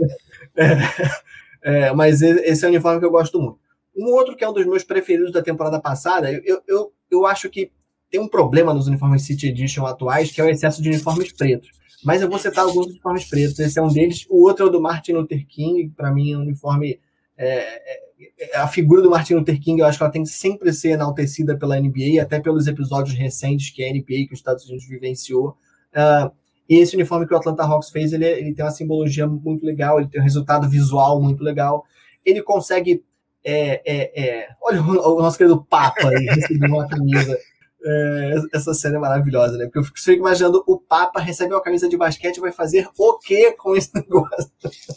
[0.56, 3.63] é, é, mas esse é um uniforme que eu gosto muito.
[3.96, 7.48] Um outro que é um dos meus preferidos da temporada passada, eu, eu, eu acho
[7.48, 7.70] que
[8.10, 11.70] tem um problema nos uniformes City Edition atuais, que é o excesso de uniformes pretos.
[12.04, 13.58] Mas eu vou citar alguns uniformes pretos.
[13.58, 14.26] Esse é um deles.
[14.28, 17.00] O outro é o do Martin Luther King, para mim é um uniforme
[17.36, 18.04] é,
[18.46, 20.90] é, a figura do Martin Luther King, eu acho que ela tem que sempre ser
[20.90, 25.56] enaltecida pela NBA, até pelos episódios recentes que a NBA, que os Estados Unidos vivenciou.
[25.92, 26.30] Uh,
[26.68, 29.98] e esse uniforme que o Atlanta Hawks fez, ele, ele tem uma simbologia muito legal,
[29.98, 31.84] ele tem um resultado visual muito legal.
[32.24, 33.04] Ele consegue.
[33.44, 37.38] É, é, é, olha o, o, nosso querido Papa aí, recebeu uma camisa.
[37.86, 39.66] É, essa cena é maravilhosa, né?
[39.66, 43.18] Porque eu fico imaginando o Papa recebe uma camisa de basquete e vai fazer o
[43.18, 44.50] quê com esse negócio?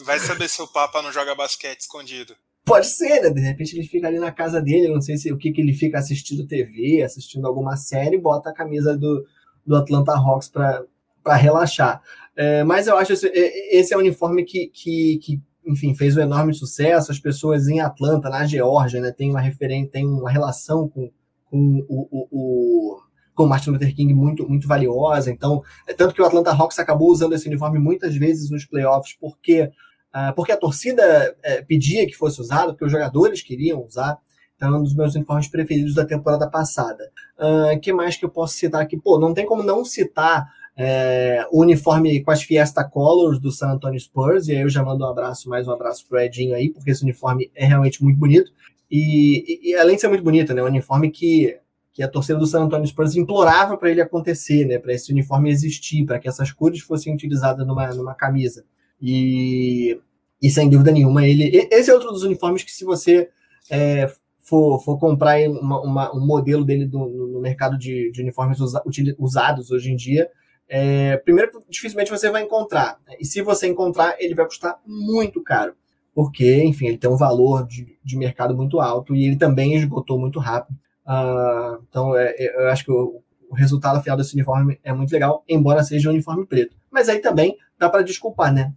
[0.06, 2.34] Vai saber se o Papa não joga basquete escondido.
[2.64, 3.30] Pode ser, né?
[3.30, 5.74] De repente ele fica ali na casa dele, não sei se o que, que ele
[5.74, 9.26] fica assistindo TV, assistindo alguma série, bota a camisa do,
[9.66, 12.02] do Atlanta Hawks para relaxar.
[12.38, 16.22] É, mas eu acho esse, esse é um uniforme que, que, que, enfim, fez um
[16.22, 17.12] enorme sucesso.
[17.12, 21.12] As pessoas em Atlanta, na Geórgia, né, tem uma referência, tem uma relação com
[21.50, 23.02] com o, o, o
[23.34, 25.30] com Martin Luther King muito, muito valiosa.
[25.30, 29.16] Então, é tanto que o Atlanta Hawks acabou usando esse uniforme muitas vezes nos playoffs,
[29.20, 34.18] porque, uh, porque a torcida uh, pedia que fosse usado, porque os jogadores queriam usar.
[34.56, 37.12] Então, é um dos meus uniformes preferidos da temporada passada.
[37.38, 38.98] O uh, que mais que eu posso citar aqui?
[38.98, 44.00] Pô, não tem como não citar é, uniforme com as Fiesta Colors do San Antonio
[44.00, 46.92] Spurs, e aí eu já mando um abraço, mais um abraço pro Edinho aí, porque
[46.92, 48.52] esse uniforme é realmente muito bonito.
[48.90, 51.58] E, e, e, além de ser muito bonito, né, um uniforme que,
[51.92, 55.50] que a torcida do San Antonio Spurs implorava para ele acontecer, né, para esse uniforme
[55.50, 58.64] existir, para que essas cores fossem utilizadas numa, numa camisa.
[59.02, 60.00] E,
[60.42, 61.68] e sem dúvida nenhuma, ele.
[61.72, 63.30] Esse é outro dos uniformes que, se você
[63.70, 68.60] é, for, for comprar uma, uma, um modelo dele do, no mercado de, de uniformes
[68.60, 68.82] usa,
[69.18, 70.30] usados hoje em dia,
[70.70, 73.00] é, primeiro, dificilmente você vai encontrar.
[73.08, 75.76] Né, e se você encontrar, ele vai custar muito caro
[76.18, 80.18] porque, enfim, ele tem um valor de, de mercado muito alto e ele também esgotou
[80.18, 80.76] muito rápido.
[81.06, 85.12] Uh, então, é, é, eu acho que o, o, resultado final desse uniforme é muito
[85.12, 86.76] legal, embora seja um uniforme preto.
[86.90, 88.74] Mas aí também dá para desculpar, né?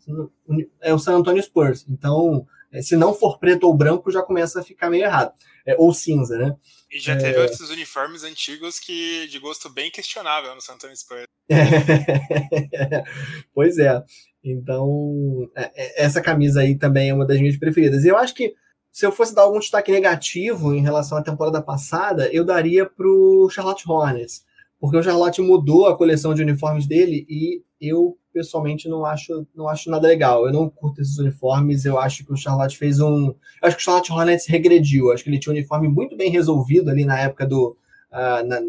[0.83, 4.61] É o San Antonio Spurs, então é, se não for preto ou branco, já começa
[4.61, 5.33] a ficar meio errado.
[5.65, 6.55] É, ou cinza, né?
[6.91, 7.43] E já teve é...
[7.43, 11.25] outros uniformes antigos que de gosto bem questionável no San Antonio Spurs.
[13.55, 14.03] pois é.
[14.43, 18.05] Então, é, é, essa camisa aí também é uma das minhas preferidas.
[18.05, 18.55] E eu acho que
[18.91, 23.07] se eu fosse dar algum destaque negativo em relação à temporada passada, eu daria para
[23.07, 24.45] o Charlotte Hornets,
[24.81, 29.69] porque o Charlotte mudou a coleção de uniformes dele e eu pessoalmente não acho, não
[29.69, 30.47] acho nada legal.
[30.47, 31.85] Eu não curto esses uniformes.
[31.85, 35.13] Eu acho que o Charlotte fez um, eu acho que o Charlotte Hornets regrediu.
[35.13, 37.77] Acho que ele tinha um uniforme muito bem resolvido ali na época do,
[38.13, 38.61] uh, na,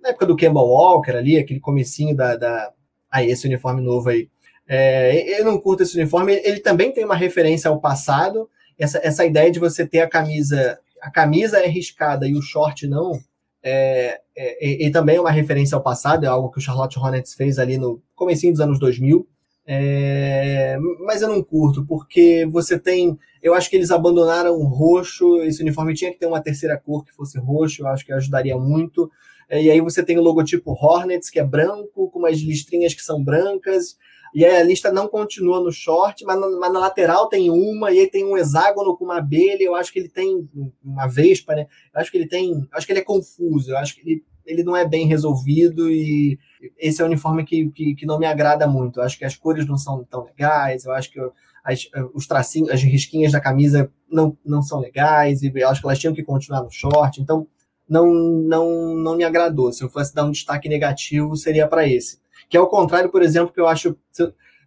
[0.00, 2.72] na, época do Campbell Walker ali, aquele comecinho da, da
[3.10, 4.28] aí ah, esse uniforme novo aí.
[4.66, 6.34] É, eu não curto esse uniforme.
[6.44, 8.48] Ele também tem uma referência ao passado.
[8.78, 12.86] Essa, essa ideia de você ter a camisa, a camisa é riscada e o short
[12.86, 13.18] não,
[13.62, 17.34] é, é, e também é uma referência ao passado, é algo que o Charlotte Hornets
[17.34, 19.26] fez ali no comecinho dos anos 2000.
[19.70, 23.18] É, mas eu não curto, porque você tem.
[23.42, 25.42] Eu acho que eles abandonaram o roxo.
[25.42, 28.56] Esse uniforme tinha que ter uma terceira cor que fosse roxo, eu acho que ajudaria
[28.56, 29.10] muito.
[29.48, 33.02] É, e aí você tem o logotipo Hornets, que é branco, com umas listrinhas que
[33.02, 33.98] são brancas.
[34.34, 37.90] E aí a lista não continua no short, mas na, mas na, lateral tem uma,
[37.90, 39.62] e aí tem um hexágono com uma abelha.
[39.62, 40.48] Eu acho que ele tem
[40.84, 41.66] uma vespa, né?
[41.94, 42.66] Eu acho que ele tem.
[42.72, 46.38] acho que ele é confuso, eu acho que ele, ele não é bem resolvido e
[46.78, 49.00] esse é um uniforme que, que, que não me agrada muito.
[49.00, 51.20] Eu acho que as cores não são tão legais, eu acho que
[51.64, 55.86] as, os tracinhos, as risquinhas da camisa não, não são legais, e eu acho que
[55.86, 57.46] elas tinham que continuar no short, então
[57.88, 59.72] não, não, não me agradou.
[59.72, 62.18] Se eu fosse dar um destaque negativo, seria para esse.
[62.48, 63.96] Que é o contrário, por exemplo, que eu acho.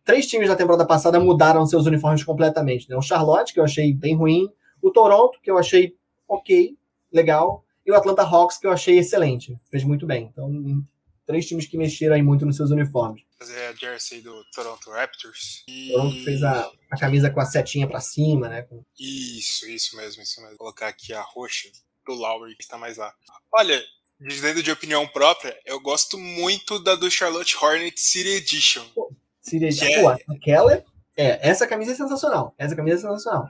[0.04, 2.90] Três times da temporada passada mudaram seus uniformes completamente.
[2.90, 2.96] Né?
[2.96, 4.50] O Charlotte, que eu achei bem ruim,
[4.82, 5.96] o Toronto, que eu achei
[6.28, 6.76] ok,
[7.12, 10.30] legal, e o Atlanta Hawks, que eu achei excelente, fez muito bem.
[10.32, 10.50] Então,
[11.26, 13.24] três times que mexeram aí muito nos seus uniformes.
[13.38, 15.64] Fazer a jersey do Toronto Raptors.
[15.68, 15.92] E...
[15.92, 18.68] Toronto fez a, a camisa com a setinha para cima, né?
[19.00, 20.58] Isso, isso mesmo, isso mesmo.
[20.58, 21.70] Vou colocar aqui a roxa
[22.06, 23.14] do Lowry, que está mais lá.
[23.54, 23.82] Olha,
[24.28, 28.84] dizendo de opinião própria, eu gosto muito da do Charlotte Hornets City Edition.
[28.94, 29.12] Pô,
[29.42, 29.86] City Edition.
[29.86, 30.02] É...
[30.02, 30.84] Pô, aquela
[31.18, 32.54] é, essa camisa é sensacional.
[32.58, 33.48] Essa camisa é sensacional.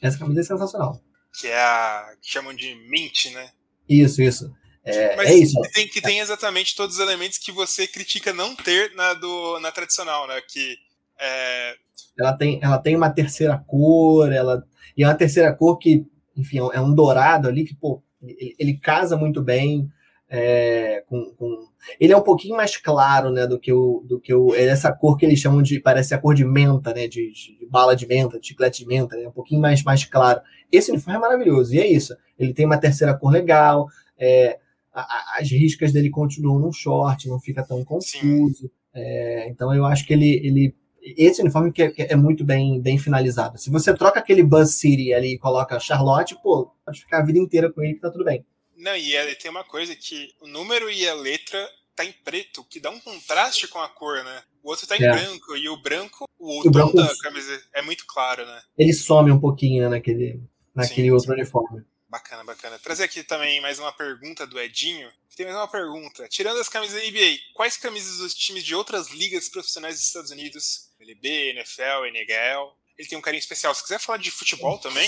[0.00, 1.00] Essa camisa é sensacional.
[1.38, 3.50] Que é a que chamam de mint, né?
[3.88, 4.52] Isso, isso.
[4.84, 5.60] É, Mas é isso.
[5.60, 9.60] Que tem, que tem exatamente todos os elementos que você critica não ter na, do,
[9.60, 10.40] na tradicional, né?
[10.40, 10.78] Que
[11.20, 11.76] é...
[12.18, 14.64] ela, tem, ela tem uma terceira cor, ela
[14.98, 16.04] e é uma terceira cor que,
[16.36, 19.88] enfim, é um dourado ali que, pô, ele, ele casa muito bem.
[20.30, 24.34] É, com, com, ele é um pouquinho mais claro, né, do que o, do que
[24.34, 27.32] o, é essa cor que eles chamam de, parece a cor de menta, né, de,
[27.32, 30.42] de bala de menta, de chiclete de menta, né, um pouquinho mais, mais claro.
[30.70, 32.14] Esse uniforme é maravilhoso, e é isso.
[32.38, 33.86] Ele tem uma terceira cor legal,
[34.18, 34.58] é,
[34.92, 38.70] a, as riscas dele continuam no short, não fica tão confuso.
[38.92, 40.74] É, então eu acho que ele, ele
[41.16, 43.58] esse uniforme que é, que é, muito bem, bem finalizado.
[43.58, 47.38] Se você troca aquele Buzz City ali e coloca Charlotte, pô, pode ficar a vida
[47.38, 48.44] inteira com ele que tá tudo bem.
[48.76, 51.58] Não, e é, tem uma coisa que o número e a letra
[51.96, 54.42] tá em preto, que dá um contraste com a cor, né?
[54.62, 55.10] O outro tá em é.
[55.10, 58.62] branco, e o branco, o, o branco, da camisa é muito claro, né?
[58.78, 60.40] Ele some um pouquinho né, naquele,
[60.72, 61.32] naquele sim, outro sim.
[61.32, 61.82] uniforme.
[62.08, 62.78] Bacana, bacana.
[62.78, 65.10] Trazer aqui também mais uma pergunta do Edinho.
[65.36, 66.26] Tem mais uma pergunta.
[66.26, 70.30] Tirando as camisas da NBA, quais camisas dos times de outras ligas profissionais dos Estados
[70.30, 73.74] Unidos, LB, NFL, NHL, ele tem um carinho especial?
[73.74, 75.06] Se quiser falar de futebol também,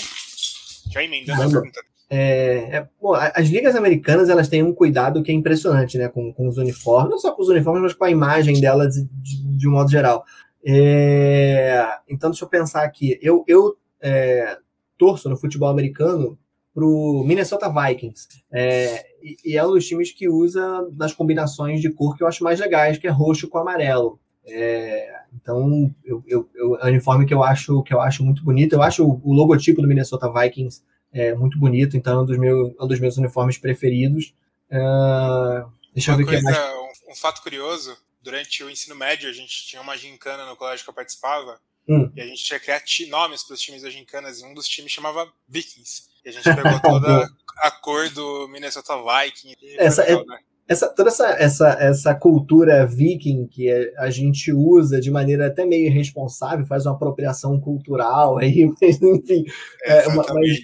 [0.91, 1.81] já emendando a pergunta.
[2.07, 6.31] É, é, bom, as ligas americanas elas têm um cuidado que é impressionante, né, com,
[6.31, 9.67] com os uniformes, não só com os uniformes, mas com a imagem delas de, de
[9.67, 10.23] um modo geral.
[10.63, 13.17] É, então, deixa eu pensar aqui.
[13.23, 14.59] Eu, eu é,
[14.99, 16.37] torço no futebol americano
[16.73, 18.27] para o Minnesota Vikings.
[18.51, 22.27] É, e, e, é um dos times que usa das combinações de cor que eu
[22.27, 24.19] acho mais legais, que é roxo com amarelo.
[24.45, 28.43] É, então, eu, eu, eu, é um uniforme que eu acho que eu acho muito
[28.43, 28.73] bonito.
[28.73, 30.81] Eu acho o, o logotipo do Minnesota Vikings
[31.13, 34.33] é, muito bonito, então é um dos, meu, um dos meus uniformes preferidos.
[34.69, 36.57] Uh, deixa uma eu ver coisa, mais...
[36.57, 40.85] um, um, fato curioso: durante o ensino médio, a gente tinha uma gincana no colégio
[40.85, 42.09] que eu participava, hum.
[42.15, 44.67] e a gente tinha que criar nomes para os times das gincanas, e um dos
[44.67, 46.10] times chamava Vikings.
[46.25, 49.75] E a gente pegou toda a cor do Minnesota Vikings.
[49.77, 50.37] Essa, legal, é, né?
[50.71, 55.87] essa, toda essa, essa, essa cultura viking que a gente usa de maneira até meio
[55.87, 59.43] irresponsável, faz uma apropriação cultural aí, mas enfim,
[59.83, 60.59] é, uma, mas,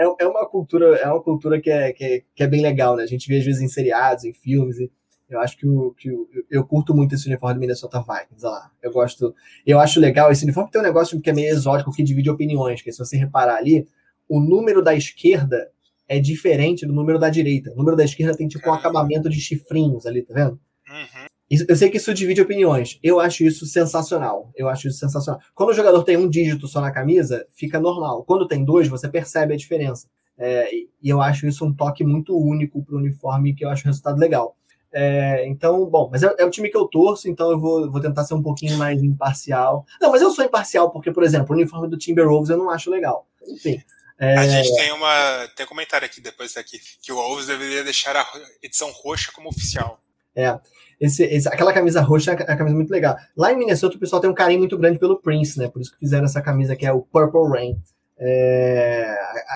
[0.00, 2.96] é, é, uma cultura, é uma cultura que é, que é, que, é, bem legal,
[2.96, 3.04] né?
[3.04, 4.90] A gente vê às vezes em seriados, em filmes, e
[5.30, 8.54] eu acho que, o, que o, eu curto muito esse uniforme do Minnesota Vikings, olha
[8.54, 8.70] lá.
[8.82, 9.34] Eu gosto,
[9.64, 12.82] eu acho legal, esse uniforme tem um negócio que é meio exótico, que divide opiniões,
[12.82, 13.86] que se você reparar ali,
[14.28, 15.70] o número da esquerda
[16.08, 17.72] é diferente do número da direita.
[17.72, 20.60] O número da esquerda tem tipo um acabamento de chifrinhos ali, tá vendo?
[20.88, 21.64] Uhum.
[21.68, 22.98] eu sei que isso divide opiniões.
[23.02, 24.50] Eu acho isso sensacional.
[24.54, 25.40] Eu acho isso sensacional.
[25.54, 28.24] Quando o jogador tem um dígito só na camisa, fica normal.
[28.24, 30.08] Quando tem dois, você percebe a diferença.
[30.36, 33.84] É, e eu acho isso um toque muito único para o uniforme, que eu acho
[33.84, 34.56] o resultado legal.
[34.92, 38.00] É, então, bom, mas é, é, o time que eu torço, então eu vou, vou
[38.00, 39.86] tentar ser um pouquinho mais imparcial.
[40.00, 42.90] Não, mas eu sou imparcial porque, por exemplo, o uniforme do Timberwolves eu não acho
[42.90, 43.26] legal.
[43.48, 43.80] Enfim,
[44.22, 44.38] é...
[44.38, 48.14] A gente tem uma tem um comentário aqui depois daqui que o Wolves deveria deixar
[48.16, 48.24] a
[48.62, 50.00] edição roxa como oficial.
[50.36, 50.60] É.
[51.00, 53.16] Esse, esse, aquela camisa roxa é a camisa muito legal.
[53.36, 55.66] Lá em Minnesota o pessoal tem um carinho muito grande pelo Prince, né?
[55.66, 57.76] Por isso que fizeram essa camisa que é o Purple Rain.
[58.16, 59.12] É,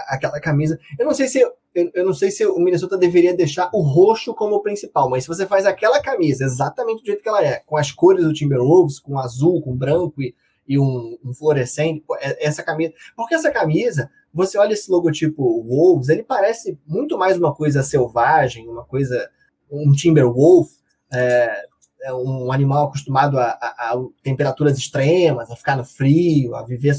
[0.08, 0.80] aquela camisa.
[0.98, 1.52] Eu não sei se eu,
[1.94, 5.46] eu, não sei se o Minnesota deveria deixar o roxo como principal, mas se você
[5.46, 9.16] faz aquela camisa exatamente do jeito que ela é, com as cores do Timberwolves, com
[9.16, 10.34] azul, com branco e,
[10.68, 12.92] e um, um fluorescente, é, essa camisa.
[13.16, 18.68] Porque essa camisa você olha esse logotipo Wolves, ele parece muito mais uma coisa selvagem,
[18.68, 19.30] uma coisa,
[19.70, 20.68] um Timberwolf,
[21.10, 21.64] é,
[22.02, 26.94] é um animal acostumado a, a, a, temperaturas extremas, a ficar no frio, a viver.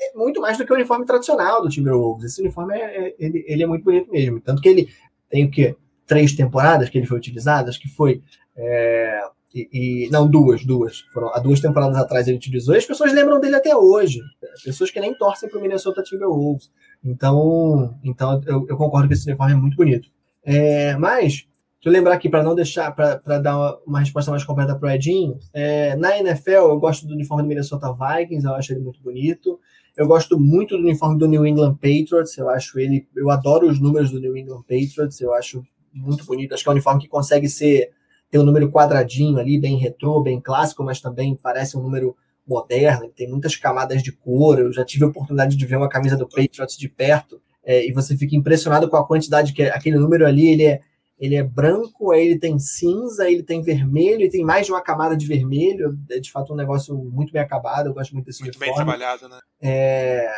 [0.00, 2.24] É muito mais do que o uniforme tradicional do Timberwolves.
[2.24, 4.40] Esse uniforme é, é, ele, ele é muito bonito mesmo.
[4.40, 4.88] Tanto que ele
[5.28, 5.76] tem o quê?
[6.06, 8.22] Três temporadas que ele foi utilizado, acho que foi.
[8.56, 11.00] É, e, e, não, duas, duas.
[11.12, 14.20] Foram, há duas temporadas atrás ele utilizou e as pessoas lembram dele até hoje.
[14.64, 16.70] Pessoas que nem torcem para o Minnesota Timberwolves.
[17.02, 20.08] Então, então eu, eu, concordo que esse uniforme é muito bonito.
[20.44, 21.46] É, mas
[21.78, 24.88] Deixa eu lembrar aqui, para não deixar, para dar uma, uma, resposta mais completa para
[24.88, 25.38] o Edinho.
[25.54, 29.60] É, na NFL, eu gosto do uniforme do Minnesota Vikings, eu acho ele muito bonito.
[29.96, 33.80] Eu gosto muito do uniforme do New England Patriots, eu acho ele, eu adoro os
[33.80, 35.62] números do New England Patriots, eu acho
[35.94, 36.52] muito bonito.
[36.52, 37.90] Acho que é um uniforme que consegue ser
[38.30, 42.16] ter um número quadradinho ali, bem retrô, bem clássico, mas também parece um número
[42.46, 44.58] moderno, tem muitas camadas de cor.
[44.58, 47.92] Eu já tive a oportunidade de ver uma camisa do Patriots de perto, é, e
[47.92, 50.80] você fica impressionado com a quantidade que é, aquele número ali, ele é
[51.18, 54.80] ele é branco, aí ele tem cinza, ele tem vermelho, e tem mais de uma
[54.80, 55.98] camada de vermelho.
[56.10, 57.88] É de fato um negócio muito bem acabado.
[57.88, 58.76] Eu gosto muito desse Muito uniforme.
[58.76, 59.40] bem trabalhado, né?
[59.60, 60.28] É...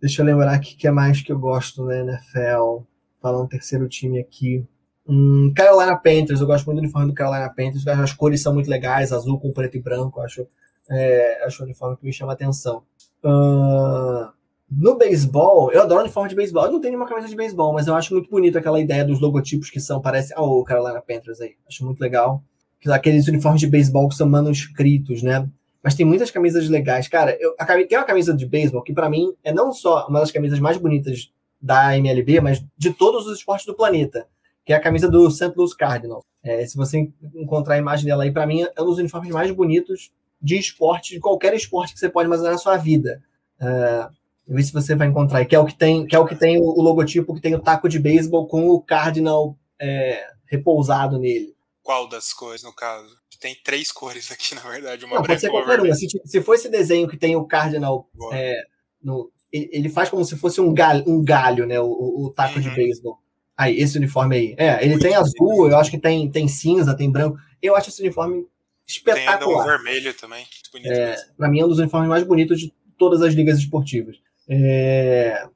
[0.00, 2.82] Deixa eu lembrar aqui que é mais que eu gosto na NFL.
[3.22, 4.66] Falando terceiro time aqui.
[5.06, 7.86] Hum, Carolina Panthers, eu gosto muito do uniforme do Carolina Panthers.
[7.86, 10.20] As cores são muito legais, azul com preto e branco.
[10.20, 10.46] Acho,
[10.90, 12.82] é, acho um uniforme que me chama atenção.
[13.22, 14.32] Uh,
[14.70, 16.64] no beisebol, eu adoro uniforme de beisebol.
[16.64, 19.20] Eu não tenho nenhuma camisa de beisebol, mas eu acho muito bonito aquela ideia dos
[19.20, 20.32] logotipos que são, parece.
[20.34, 21.54] Ah, o Carolina Panthers aí.
[21.68, 22.42] Acho muito legal.
[22.86, 25.48] Aqueles uniformes de beisebol que são manuscritos, né?
[25.82, 27.08] Mas tem muitas camisas legais.
[27.08, 30.20] Cara, eu, a, tem uma camisa de beisebol que, para mim, é não só uma
[30.20, 31.30] das camisas mais bonitas
[31.60, 34.26] da MLB, mas de todos os esportes do planeta,
[34.64, 35.52] que é a camisa do St.
[35.56, 36.24] Louis Cardinals.
[36.42, 39.50] É, se você encontrar a imagem dela aí, para mim, é um dos uniformes mais
[39.50, 40.10] bonitos
[40.40, 43.22] de esporte, de qualquer esporte que você pode imaginar na sua vida.
[43.60, 44.12] Uh,
[44.46, 45.44] Vê se você vai encontrar.
[45.44, 47.54] Que é o que tem, que é o que tem o, o logotipo que tem
[47.54, 51.54] o taco de beisebol com o Cardinal é, repousado nele.
[51.82, 53.08] Qual das cores, no caso?
[53.40, 55.04] Tem três cores aqui, na verdade.
[55.04, 55.94] Uma Não, pode ser qualquer uma.
[55.94, 58.54] Se, se for esse desenho que tem o Cardinal é,
[59.02, 61.80] no, ele faz como se fosse um galho, um galho né?
[61.80, 61.86] O,
[62.26, 62.60] o taco uhum.
[62.60, 63.18] de beisebol.
[63.56, 64.54] Aí, esse uniforme aí.
[64.56, 67.38] É, ele Muito tem azul, eu acho que tem, tem cinza, tem branco.
[67.62, 68.46] Eu acho esse uniforme
[68.86, 69.38] espetacular.
[69.38, 70.44] Tem o vermelho também.
[70.84, 74.16] É, pra mim é um dos uniformes mais bonitos de todas as ligas esportivas.
[74.48, 75.46] É,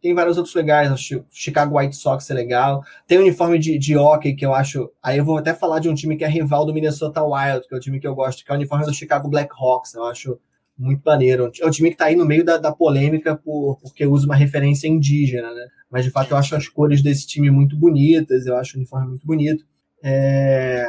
[0.00, 2.82] tem vários outros legais, o Chicago White Sox é legal.
[3.06, 4.90] Tem o uniforme de, de hockey que eu acho.
[5.02, 7.74] Aí eu vou até falar de um time que é rival do Minnesota Wild, que
[7.74, 9.94] é o time que eu gosto, que é o uniforme do Chicago Blackhawks.
[9.94, 10.38] Eu acho
[10.76, 11.50] muito maneiro.
[11.60, 14.34] É um time que está aí no meio da, da polêmica por, porque usa uma
[14.34, 15.66] referência indígena, né?
[15.94, 19.10] Mas de fato eu acho as cores desse time muito bonitas, eu acho o uniforme
[19.10, 19.64] muito bonito.
[20.02, 20.84] É...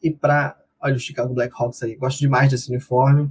[0.00, 0.56] E para.
[0.80, 3.24] Olha o Chicago Blackhawks aí, gosto demais desse uniforme.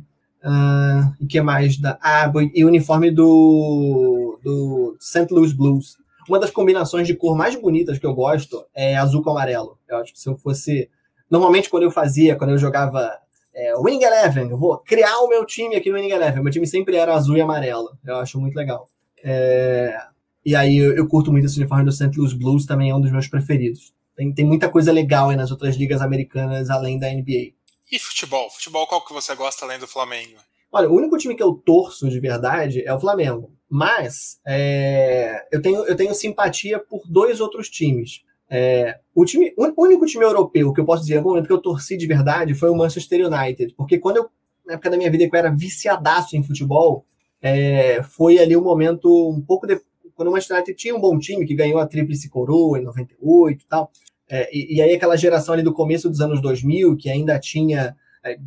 [0.43, 1.77] Uh, e que mais?
[1.77, 5.27] Da, ah, e o uniforme do, do St.
[5.31, 5.95] Louis Blues.
[6.27, 9.77] Uma das combinações de cor mais bonitas que eu gosto é azul com amarelo.
[9.87, 10.89] Eu acho que se eu fosse.
[11.31, 13.17] Normalmente, quando eu fazia, quando eu jogava
[13.55, 16.43] é, Winning Eleven, eu vou criar o meu time aqui no Winning Eleven.
[16.43, 17.97] Meu time sempre era azul e amarelo.
[18.05, 18.89] Eu acho muito legal.
[19.23, 19.97] É,
[20.45, 22.11] e aí eu, eu, curto muito esse uniforme do St.
[22.17, 23.93] Louis Blues, também é um dos meus preferidos.
[24.15, 27.53] Tem, tem muita coisa legal aí nas outras ligas americanas além da NBA.
[27.91, 28.49] E futebol?
[28.49, 30.37] Futebol, qual que você gosta além do Flamengo?
[30.71, 33.51] Olha, o único time que eu torço de verdade é o Flamengo.
[33.69, 38.21] Mas é, eu, tenho, eu tenho simpatia por dois outros times.
[38.49, 41.61] É, o, time, o único time europeu que eu posso dizer no momento que eu
[41.61, 43.73] torci de verdade foi o Manchester United.
[43.75, 44.29] Porque quando eu,
[44.65, 47.05] na época da minha vida, que eu era viciadaço em futebol,
[47.41, 49.79] é, foi ali o um momento um pouco de,
[50.15, 53.63] quando o Manchester United tinha um bom time que ganhou a Tríplice Coroa em 98
[53.63, 53.91] e tal.
[54.29, 57.95] É, e, e, aí aquela geração ali do começo dos anos 2000, que ainda tinha...
[58.23, 58.37] É,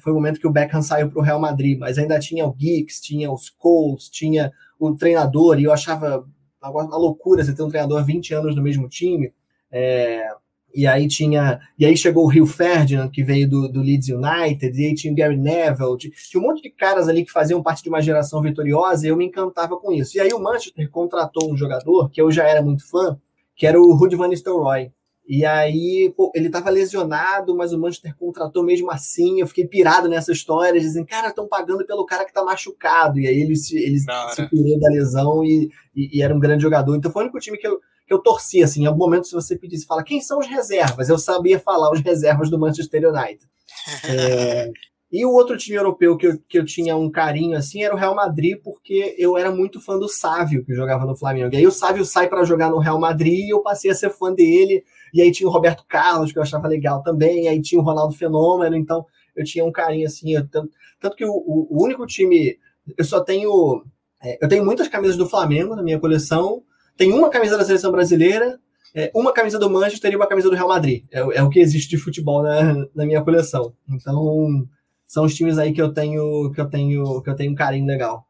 [0.00, 2.52] foi o momento que o Beckham saiu para o Real Madrid, mas ainda tinha o
[2.52, 6.24] Geeks, tinha os Coles, tinha o treinador, e eu achava
[6.62, 9.32] uma loucura você ter um treinador há 20 anos no mesmo time.
[9.70, 10.28] É,
[10.74, 11.60] e aí tinha.
[11.78, 15.12] E aí chegou o Rio Ferdinand, que veio do, do Leeds United, e aí tinha
[15.12, 18.42] o Gary Neville, tinha um monte de caras ali que faziam parte de uma geração
[18.42, 20.16] vitoriosa, e eu me encantava com isso.
[20.16, 23.18] E aí o Manchester contratou um jogador que eu já era muito fã,
[23.56, 24.92] que era o Rudy Van Nistelrooy.
[25.28, 29.40] E aí, pô, ele estava lesionado, mas o Manchester contratou mesmo assim.
[29.40, 33.20] Eu fiquei pirado nessa história, dizendo, cara, estão pagando pelo cara que está machucado.
[33.20, 36.62] E aí ele se, ele se curou da lesão e, e, e, era um grande
[36.62, 36.96] jogador.
[36.96, 37.78] Então foi o único time que eu,
[38.14, 38.82] eu torci, assim.
[38.82, 41.08] Em algum momento, se você pedisse, fala, quem são os reservas?
[41.08, 43.46] Eu sabia falar os reservas do Manchester United.
[44.04, 44.70] é,
[45.10, 47.96] e o outro time europeu que eu, que eu tinha um carinho assim era o
[47.96, 51.54] Real Madrid, porque eu era muito fã do Sávio, que jogava no Flamengo.
[51.54, 54.10] E aí o Sávio sai para jogar no Real Madrid e eu passei a ser
[54.10, 54.84] fã dele.
[55.14, 57.44] E aí tinha o Roberto Carlos, que eu achava legal também.
[57.44, 58.76] E aí tinha o Ronaldo Fenômeno.
[58.76, 60.34] Então eu tinha um carinho assim.
[60.34, 62.58] Eu, tanto, tanto, que o, o, único time.
[62.96, 63.82] Eu só tenho.
[64.22, 66.62] É, eu tenho muitas camisas do Flamengo na minha coleção.
[66.98, 68.60] Tem uma camisa da seleção brasileira,
[68.92, 71.06] é, uma camisa do Manchester e uma camisa do Real Madrid.
[71.12, 73.72] É, é o que existe de futebol na, na minha coleção.
[73.88, 74.66] Então
[75.06, 77.86] são os times aí que eu tenho que eu tenho que eu tenho um carinho
[77.86, 78.26] legal.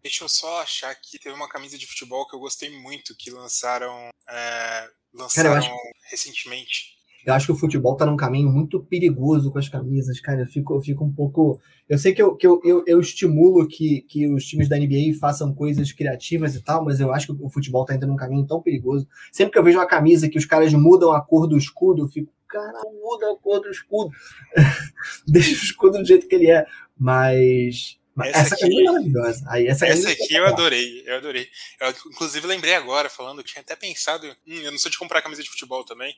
[0.00, 3.30] Deixa eu só achar que teve uma camisa de futebol que eu gostei muito que
[3.30, 5.74] lançaram é, lançaram Cara, acho...
[6.08, 6.93] recentemente.
[7.24, 10.42] Eu acho que o futebol tá num caminho muito perigoso com as camisas, cara.
[10.42, 11.60] Eu fico, eu fico um pouco.
[11.88, 15.18] Eu sei que eu, que eu, eu, eu estimulo que, que os times da NBA
[15.18, 18.46] façam coisas criativas e tal, mas eu acho que o futebol tá indo num caminho
[18.46, 19.08] tão perigoso.
[19.32, 22.08] Sempre que eu vejo uma camisa que os caras mudam a cor do escudo, eu
[22.08, 24.10] fico, caralho, muda a cor do escudo.
[25.26, 26.66] Deixa o escudo do jeito que ele é.
[26.98, 27.98] Mas.
[28.22, 29.44] Essa, essa aqui, é maravilhosa.
[29.48, 31.48] Aí, essa, essa aqui eu adorei, eu adorei.
[31.80, 34.26] Eu, inclusive, lembrei agora, falando que tinha até pensado.
[34.46, 36.14] Hum, eu não sou de comprar camisa de futebol também.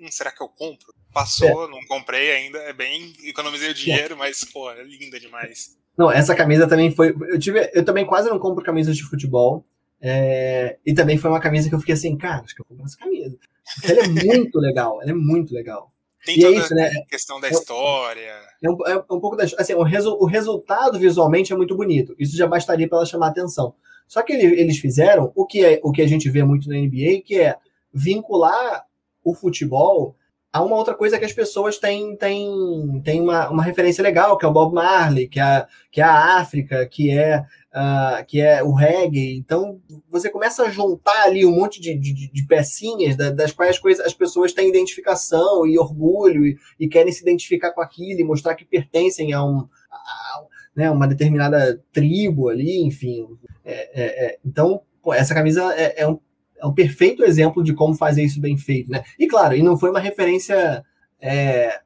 [0.00, 0.94] Hum, será que eu compro?
[1.12, 1.70] Passou, é.
[1.70, 2.58] não comprei ainda.
[2.58, 3.12] É bem.
[3.24, 4.16] Economizei o dinheiro, é.
[4.16, 5.76] mas, pô, é linda demais.
[5.96, 7.14] Não, essa camisa também foi.
[7.28, 9.64] Eu, tive, eu também quase não compro camisas de futebol.
[10.00, 12.84] É, e também foi uma camisa que eu fiquei assim, cara, acho que eu compro
[12.84, 13.36] essa camisa.
[13.74, 15.90] Porque ela é muito legal, ela é muito legal.
[16.24, 16.86] Tem e é toda é isso, né?
[16.88, 18.40] a questão da é história.
[18.62, 19.44] É um, é um pouco da.
[19.44, 22.14] Assim, o, resu, o resultado visualmente é muito bonito.
[22.18, 23.74] Isso já bastaria para ela chamar atenção.
[24.06, 26.76] Só que ele, eles fizeram o que, é, o que a gente vê muito na
[26.76, 27.56] NBA, que é
[27.92, 28.84] vincular
[29.26, 30.14] o futebol
[30.52, 34.46] a uma outra coisa que as pessoas têm, têm, têm uma, uma referência legal, que
[34.46, 38.62] é o Bob Marley, que é, que é a África, que é, uh, que é
[38.62, 39.36] o reggae.
[39.36, 43.72] Então, você começa a juntar ali um monte de, de, de pecinhas das, das quais
[43.72, 48.20] as, coisas, as pessoas têm identificação e orgulho e, e, querem se identificar com aquilo
[48.20, 53.26] e mostrar que pertencem a, um, a né, uma determinada tribo ali, enfim.
[53.62, 54.38] É, é, é.
[54.42, 56.18] Então, pô, essa camisa é, é um
[56.58, 59.04] é um perfeito exemplo de como fazer isso bem feito, né?
[59.18, 60.84] E claro, e não foi uma referência
[61.20, 61.80] é,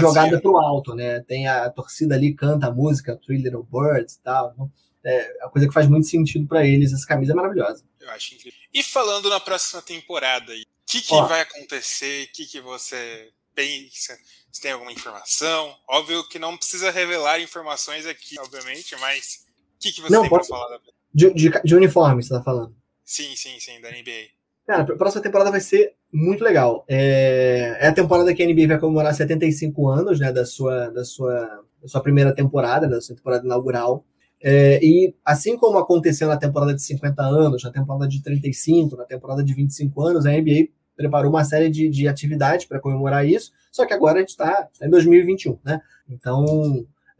[0.00, 1.20] jogada para o alto, né?
[1.20, 4.52] Tem a, a, torcida ali canta a música Three Little Birds e tal.
[4.52, 4.72] Então,
[5.04, 6.92] é a coisa que faz muito sentido para eles.
[6.92, 7.84] Essa camisa é maravilhosa.
[8.00, 8.58] Eu acho incrível.
[8.72, 10.56] E falando na próxima temporada, o
[10.86, 12.24] que, que vai acontecer?
[12.24, 14.16] O que, que você pensa?
[14.50, 15.74] Se tem alguma informação?
[15.88, 19.46] Óbvio que não precisa revelar informações aqui, obviamente, mas
[19.76, 20.78] o que, que você não, tem para falar?
[21.12, 22.76] De, de, de uniforme, você está falando?
[23.12, 24.30] Sim, sim, sim, da NBA.
[24.66, 26.82] Cara, a próxima temporada vai ser muito legal.
[26.88, 31.04] É, é a temporada que a NBA vai comemorar 75 anos, né, da sua, da
[31.04, 34.02] sua, da sua primeira temporada, da sua temporada inaugural.
[34.42, 39.04] É, e assim como aconteceu na temporada de 50 anos, na temporada de 35, na
[39.04, 43.52] temporada de 25 anos, a NBA preparou uma série de, de atividades para comemorar isso,
[43.70, 45.82] só que agora a gente está tá em 2021, né?
[46.08, 46.46] Então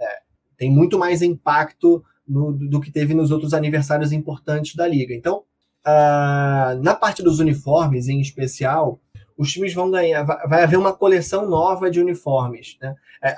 [0.01, 0.21] é,
[0.57, 5.15] tem muito mais impacto no, do, do que teve nos outros aniversários importantes da liga.
[5.15, 5.45] Então,
[5.87, 9.01] Uh, na parte dos uniformes, em especial,
[9.37, 12.77] os times vão ganhar, vai haver uma coleção nova de uniformes.
[12.81, 12.95] Né?
[13.23, 13.37] É,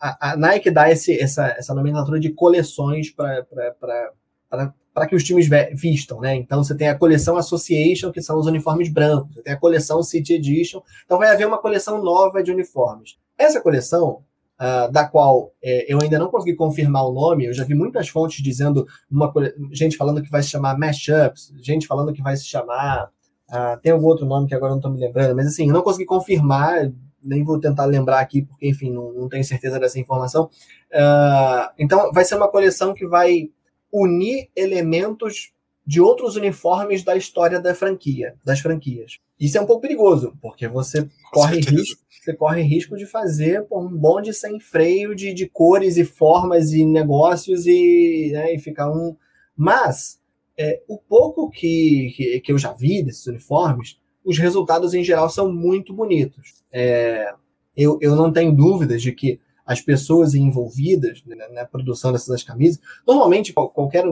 [0.00, 6.20] a, a, Nike dá esse, essa, essa nomenclatura de coleções para que os times vistam.
[6.20, 6.36] Né?
[6.36, 10.02] Então, você tem a coleção Association, que são os uniformes brancos, você tem a coleção
[10.02, 10.82] City Edition.
[11.04, 13.16] Então, vai haver uma coleção nova de uniformes.
[13.36, 14.22] Essa coleção
[14.60, 18.08] uh, da qual é, eu ainda não consegui confirmar o nome, eu já vi muitas
[18.08, 19.32] fontes dizendo, uma,
[19.72, 23.10] gente falando que vai se chamar Mashups, gente falando que vai se chamar.
[23.48, 25.74] Uh, tem algum outro nome que agora eu não estou me lembrando, mas assim, eu
[25.74, 26.92] não consegui confirmar,
[27.22, 30.44] nem vou tentar lembrar aqui, porque, enfim, não, não tenho certeza dessa informação.
[30.92, 33.50] Uh, então, vai ser uma coleção que vai
[33.92, 35.52] unir elementos
[35.86, 39.18] de outros uniformes da história da franquia, das franquias.
[39.38, 41.76] Isso é um pouco perigoso, porque você Com corre certeza.
[41.76, 46.04] risco, você corre risco de fazer pô, um bonde sem freio de, de cores e
[46.04, 49.16] formas e negócios e, né, e ficar um.
[49.56, 50.20] Mas
[50.56, 55.30] é, o pouco que, que, que, eu já vi desses uniformes, os resultados em geral
[55.30, 56.62] são muito bonitos.
[56.70, 57.32] É,
[57.74, 62.80] eu, eu não tenho dúvidas de que as pessoas envolvidas né, na produção dessas camisas,
[63.06, 64.04] normalmente qualquer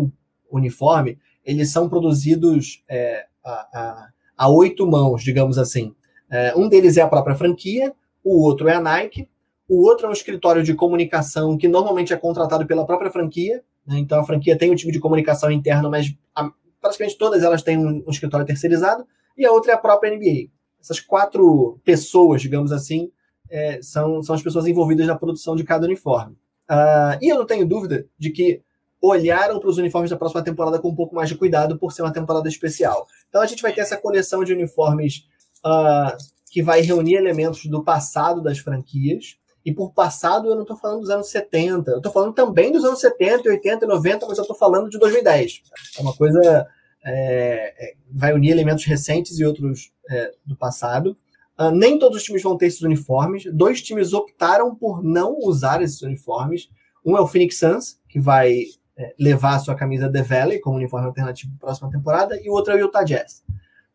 [0.51, 1.19] uniforme,
[1.49, 5.95] eles são produzidos é, a, a, a, oito mãos, digamos assim.
[6.31, 9.27] É, um deles é a própria franquia, o outro é a Nike,
[9.67, 13.65] o outro é um escritório de comunicação que normalmente é contratado pela própria franquia.
[13.87, 13.99] Né?
[13.99, 16.51] Então a franquia tem um tipo de comunicação interna, mas a,
[16.83, 19.07] praticamente todas elas têm um, um escritório terceirizado.
[19.35, 20.51] E a outra é a própria NBA.
[20.79, 23.11] Essas quatro pessoas, digamos assim,
[23.49, 26.37] é, são, são as pessoas envolvidas na produção de cada uniforme.
[26.71, 28.61] Uh, e eu não tenho dúvida de que
[29.01, 32.03] olharam para os uniformes da próxima temporada com um pouco mais de cuidado por ser
[32.03, 33.07] uma temporada especial.
[33.29, 35.25] Então a gente vai ter essa coleção de uniformes
[35.65, 36.17] uh,
[36.51, 39.37] que vai reunir elementos do passado das franquias.
[39.65, 42.85] E por passado eu não estou falando dos anos 70, eu estou falando também dos
[42.85, 45.63] anos 70, 80 e 90, mas eu estou falando de 2010.
[45.99, 46.67] É uma coisa.
[47.05, 51.17] É, é, vai unir elementos recentes e outros é, do passado.
[51.59, 53.45] Uh, nem todos os times vão ter esses uniformes.
[53.53, 56.69] Dois times optaram por não usar esses uniformes.
[57.05, 58.65] Um é o Phoenix Suns, que vai
[58.99, 62.51] é, levar a sua camisa The Valley como uniforme alternativo para a próxima temporada, e
[62.51, 63.45] o outro é o Utah Jazz.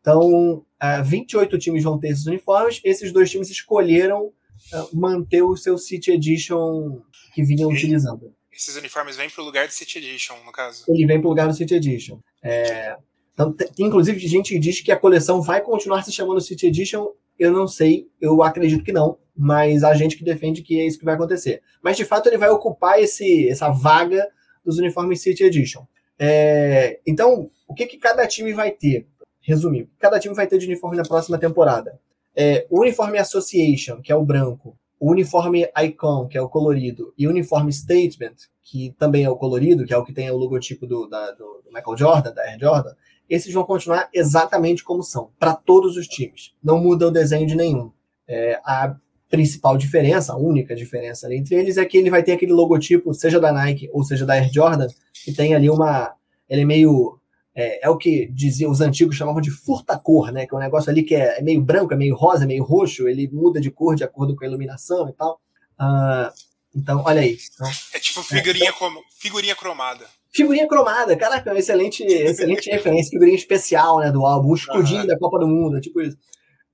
[0.00, 5.42] Então, uh, é, 28 times vão ter esses uniformes, esses dois times escolheram uh, manter
[5.42, 7.00] o seu City Edition
[7.34, 8.34] que vinham e utilizando.
[8.52, 10.84] Esses uniformes vêm para o lugar do City Edition, no caso?
[10.88, 12.20] Ele vem para o lugar do City Edition.
[12.42, 12.96] É,
[13.34, 17.66] então, inclusive, gente diz que a coleção vai continuar se chamando City Edition Eu não
[17.66, 21.14] sei, eu acredito que não, mas a gente que defende que é isso que vai
[21.14, 21.60] acontecer.
[21.82, 24.26] Mas de fato ele vai ocupar esse, essa vaga
[24.64, 25.84] dos uniformes City Edition.
[26.18, 29.06] É, então, o que, que cada time vai ter?
[29.40, 32.00] Resumir, cada time vai ter de uniforme na próxima temporada.
[32.34, 37.12] É, o uniforme Association, que é o branco, o uniforme Icon, que é o colorido,
[37.18, 40.36] e o uniforme Statement, que também é o colorido, que é o que tem o
[40.36, 42.94] logotipo do, da, do Michael Jordan, da Air Jordan,
[43.28, 46.54] esses vão continuar exatamente como são, para todos os times.
[46.62, 47.90] Não muda o desenho de nenhum.
[48.26, 48.96] É, a
[49.30, 53.40] principal diferença, a única diferença entre eles é que ele vai ter aquele logotipo, seja
[53.40, 54.86] da Nike ou seja da Air Jordan,
[55.24, 56.14] que tem ali uma.
[56.48, 57.18] Ele é meio.
[57.56, 60.46] É, é o que diziam os antigos chamavam de furta-cor, né?
[60.46, 62.64] Que é um negócio ali que é, é, meio branco, é meio rosa, é meio
[62.64, 65.40] roxo, ele muda de cor de acordo com a iluminação e tal.
[65.80, 66.32] Uh,
[66.74, 67.38] então, olha aí.
[67.54, 68.74] Então, é tipo figurinha, é,
[69.20, 70.04] figurinha cromada.
[70.32, 75.38] Figurinha cromada, caraca, excelente, excelente referência, figurinha especial né, do álbum, o escudinho da Copa
[75.38, 76.18] do Mundo, tipo isso.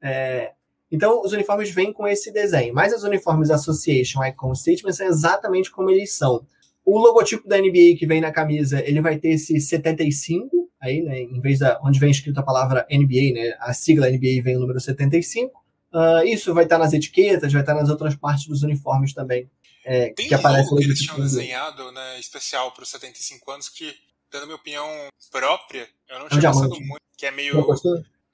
[0.03, 0.53] É,
[0.91, 5.71] então, os uniformes vêm com esse desenho, mas os uniformes Association Icon Statement são exatamente
[5.71, 6.45] como eles são.
[6.85, 11.21] O logotipo da NBA que vem na camisa, ele vai ter esse 75, aí, né,
[11.21, 14.61] em vez da onde vem escrito a palavra NBA, né, a sigla NBA vem o
[14.61, 15.57] número 75.
[15.93, 19.49] Uh, ah, isso vai estar nas etiquetas, vai estar nas outras partes dos uniformes também.
[19.85, 23.69] É, Tem que um aparece que eles tinham desenhado né, especial para os 75 anos
[23.69, 23.95] que,
[24.31, 24.89] dando minha opinião
[25.31, 27.55] própria, eu não é tinha gostado muito, que é meio.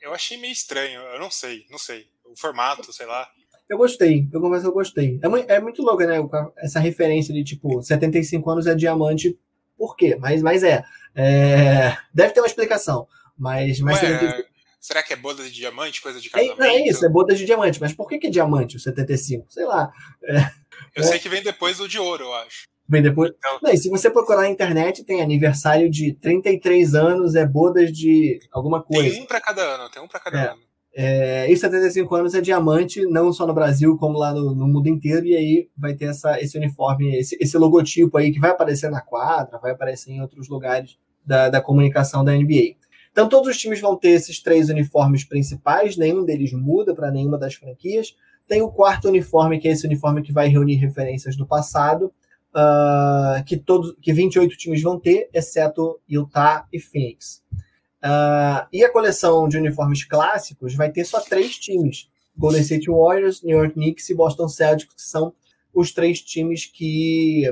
[0.00, 2.06] Eu achei meio estranho, eu não sei, não sei.
[2.36, 3.26] O formato, sei lá.
[3.68, 5.18] Eu gostei, eu confesso que eu gostei.
[5.22, 6.16] É, muito, é muito louco, né?
[6.58, 9.36] Essa referência de tipo, 75 anos é diamante,
[9.76, 10.16] por quê?
[10.20, 10.84] Mas, mas é.
[11.14, 13.08] é deve ter uma explicação.
[13.36, 14.46] Mas, mas Ué,
[14.86, 16.62] Será que é boda de diamante, coisa de casamento?
[16.62, 17.80] É, é isso, é boda de diamante.
[17.80, 19.52] Mas por que, que é diamante o 75?
[19.52, 19.90] Sei lá.
[20.22, 20.36] É,
[20.94, 21.06] eu é.
[21.06, 22.68] sei que vem depois do de ouro, eu acho.
[22.88, 23.32] Vem depois.
[23.36, 27.90] Então, Não, e se você procurar na internet, tem aniversário de 33 anos, é bodas
[27.90, 29.10] de alguma coisa.
[29.10, 30.48] Tem um para cada ano, tem um para cada é.
[30.50, 30.62] ano.
[30.98, 34.88] É, e 75 anos é diamante, não só no Brasil, como lá no, no mundo
[34.88, 38.90] inteiro, e aí vai ter essa, esse uniforme, esse, esse, logotipo aí que vai aparecer
[38.90, 42.76] na quadra, vai aparecer em outros lugares da, da comunicação da NBA.
[43.12, 47.36] Então, todos os times vão ter esses três uniformes principais, nenhum deles muda para nenhuma
[47.36, 48.16] das franquias.
[48.48, 52.10] Tem o quarto uniforme, que é esse uniforme que vai reunir referências do passado,
[52.54, 57.42] uh, que, todos, que 28 times vão ter, exceto Utah e Phoenix.
[58.04, 63.42] Uh, e a coleção de uniformes clássicos vai ter só três times: Golden State Warriors,
[63.42, 65.32] New York Knicks e Boston Celtics, que são
[65.74, 67.44] os três times que,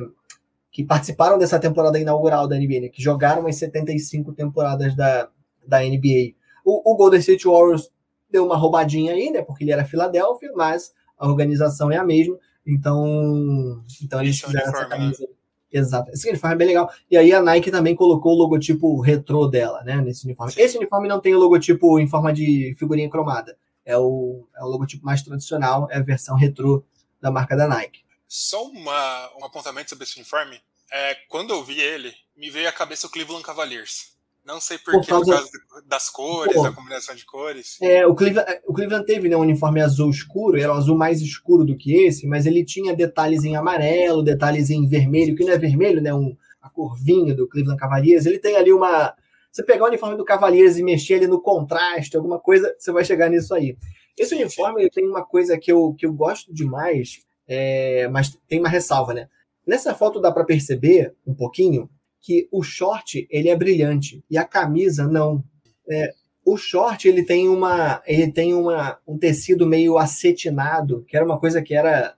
[0.71, 5.29] que participaram dessa temporada inaugural da NBA, né, que jogaram as 75 temporadas da,
[5.67, 6.35] da NBA.
[6.65, 7.91] O, o Golden State Warriors
[8.31, 9.43] deu uma roubadinha aí, né?
[9.43, 12.39] Porque ele era Filadélfia, mas a organização é a mesma.
[12.67, 15.23] Então, então eles fizeram essa camisa.
[15.23, 15.29] Né?
[15.75, 16.13] Exato.
[16.13, 16.89] Esse uniforme é bem legal.
[17.11, 19.97] E aí a Nike também colocou o logotipo retrô dela, né?
[19.97, 20.53] Nesse uniforme.
[20.53, 20.61] Sim.
[20.61, 23.59] Esse uniforme não tem o logotipo em forma de figurinha cromada.
[23.85, 26.85] É o, é o logotipo mais tradicional, é a versão retrô
[27.21, 28.05] da marca da Nike.
[28.29, 30.61] Só uma, um apontamento sobre esse uniforme.
[30.93, 34.14] É, quando eu vi ele, me veio à cabeça o Cleveland Cavaliers.
[34.45, 35.33] Não sei por, por, causa...
[35.33, 37.79] por causa das cores, Pô, da combinação de cores.
[37.81, 41.23] É, o Cleveland, o Cleveland teve né, um uniforme azul escuro, era um azul mais
[41.23, 45.53] escuro do que esse, mas ele tinha detalhes em amarelo, detalhes em vermelho, que não
[45.53, 46.13] é vermelho, né?
[46.13, 48.27] Um, a cor vinho do Cleveland Cavaliers.
[48.27, 49.15] Ele tem ali uma.
[49.51, 53.05] Você pegar o uniforme do Cavaliers e mexer ele no contraste, alguma coisa, você vai
[53.05, 53.77] chegar nisso aí.
[54.19, 58.61] Esse uniforme ele tem uma coisa que eu, que eu gosto demais, é, mas tem
[58.61, 59.29] uma ressalva, né?
[59.67, 61.89] Nessa foto dá para perceber um pouquinho
[62.25, 65.45] que o short ele é brilhante e a camisa não.
[65.89, 66.11] É,
[66.43, 71.39] o short ele tem uma ele tem uma, um tecido meio acetinado, que era uma
[71.39, 72.15] coisa que era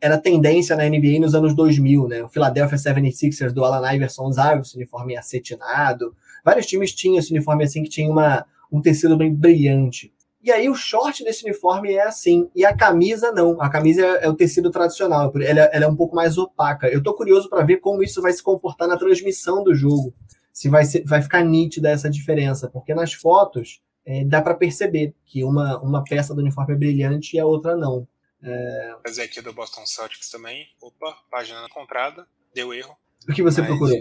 [0.00, 2.24] era tendência na NBA nos anos 2000, né?
[2.24, 6.16] O Philadelphia 76ers do Alan Iverson usava esse uniforme acetinado.
[6.44, 10.12] Vários times tinham esse uniforme assim que tinha uma, um tecido bem brilhante.
[10.46, 13.60] E aí o short desse uniforme é assim, e a camisa não.
[13.60, 16.86] A camisa é, é o tecido tradicional, ela, ela, é um pouco mais opaca.
[16.86, 20.14] Eu tô curioso para ver como isso vai se comportar na transmissão do jogo.
[20.52, 25.16] Se vai, ser, vai ficar nítida essa diferença, porque nas fotos é, dá para perceber
[25.24, 28.06] que uma, uma peça do uniforme é brilhante e a outra não.
[28.40, 28.94] É...
[29.04, 30.68] Fazer aqui do Boston Celtics também.
[30.80, 32.24] Opa, página comprada,
[32.54, 32.96] deu erro.
[33.28, 33.70] O que você Mas...
[33.70, 34.00] procurou?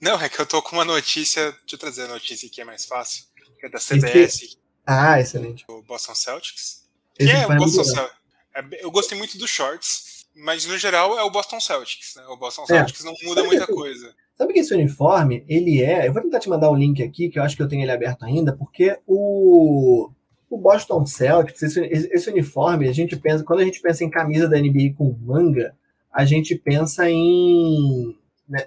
[0.00, 1.52] Não, é que eu tô com uma notícia.
[1.52, 3.24] Deixa eu trazer a notícia aqui, é mais fácil.
[3.60, 4.16] Que é da CBS.
[4.16, 4.65] Esse...
[4.86, 5.64] Ah, excelente.
[5.68, 6.86] O Boston Celtics.
[7.18, 8.16] Esse que é o Boston Celtics.
[8.54, 12.14] É eu gostei muito dos shorts, mas no geral é o Boston Celtics.
[12.16, 12.24] Né?
[12.28, 12.66] O Boston é.
[12.66, 13.04] Celtics é.
[13.04, 14.14] não muda sabe muita que, coisa.
[14.36, 16.06] Sabe que esse uniforme, ele é.
[16.06, 17.90] Eu vou tentar te mandar um link aqui, que eu acho que eu tenho ele
[17.90, 20.10] aberto ainda, porque o,
[20.48, 23.42] o Boston Celtics, esse, esse uniforme, a gente pensa.
[23.42, 25.74] Quando a gente pensa em camisa da NBA com manga,
[26.12, 28.16] a gente pensa em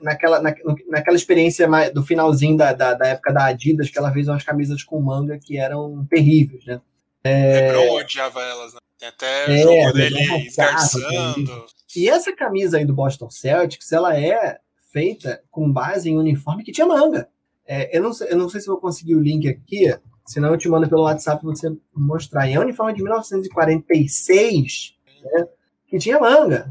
[0.01, 0.53] naquela, na,
[0.87, 4.83] naquela experiência do finalzinho da, da, da, época da Adidas, que ela fez umas camisas
[4.83, 6.81] com manga que eram terríveis, né?
[7.23, 7.71] É...
[7.71, 8.79] Lebron odiava elas, né?
[8.97, 11.65] Tem até é, jogo dele esgarçando.
[11.95, 14.59] E essa camisa aí do Boston Celtics, ela é
[14.91, 17.29] feita com base em uniforme que tinha manga.
[17.65, 20.57] É, eu, não sei, eu não sei se vou conseguir o link aqui, senão eu
[20.57, 22.47] te mando pelo WhatsApp para você mostrar.
[22.47, 25.47] E é um uniforme de 1946, né,
[25.87, 26.69] que tinha manga.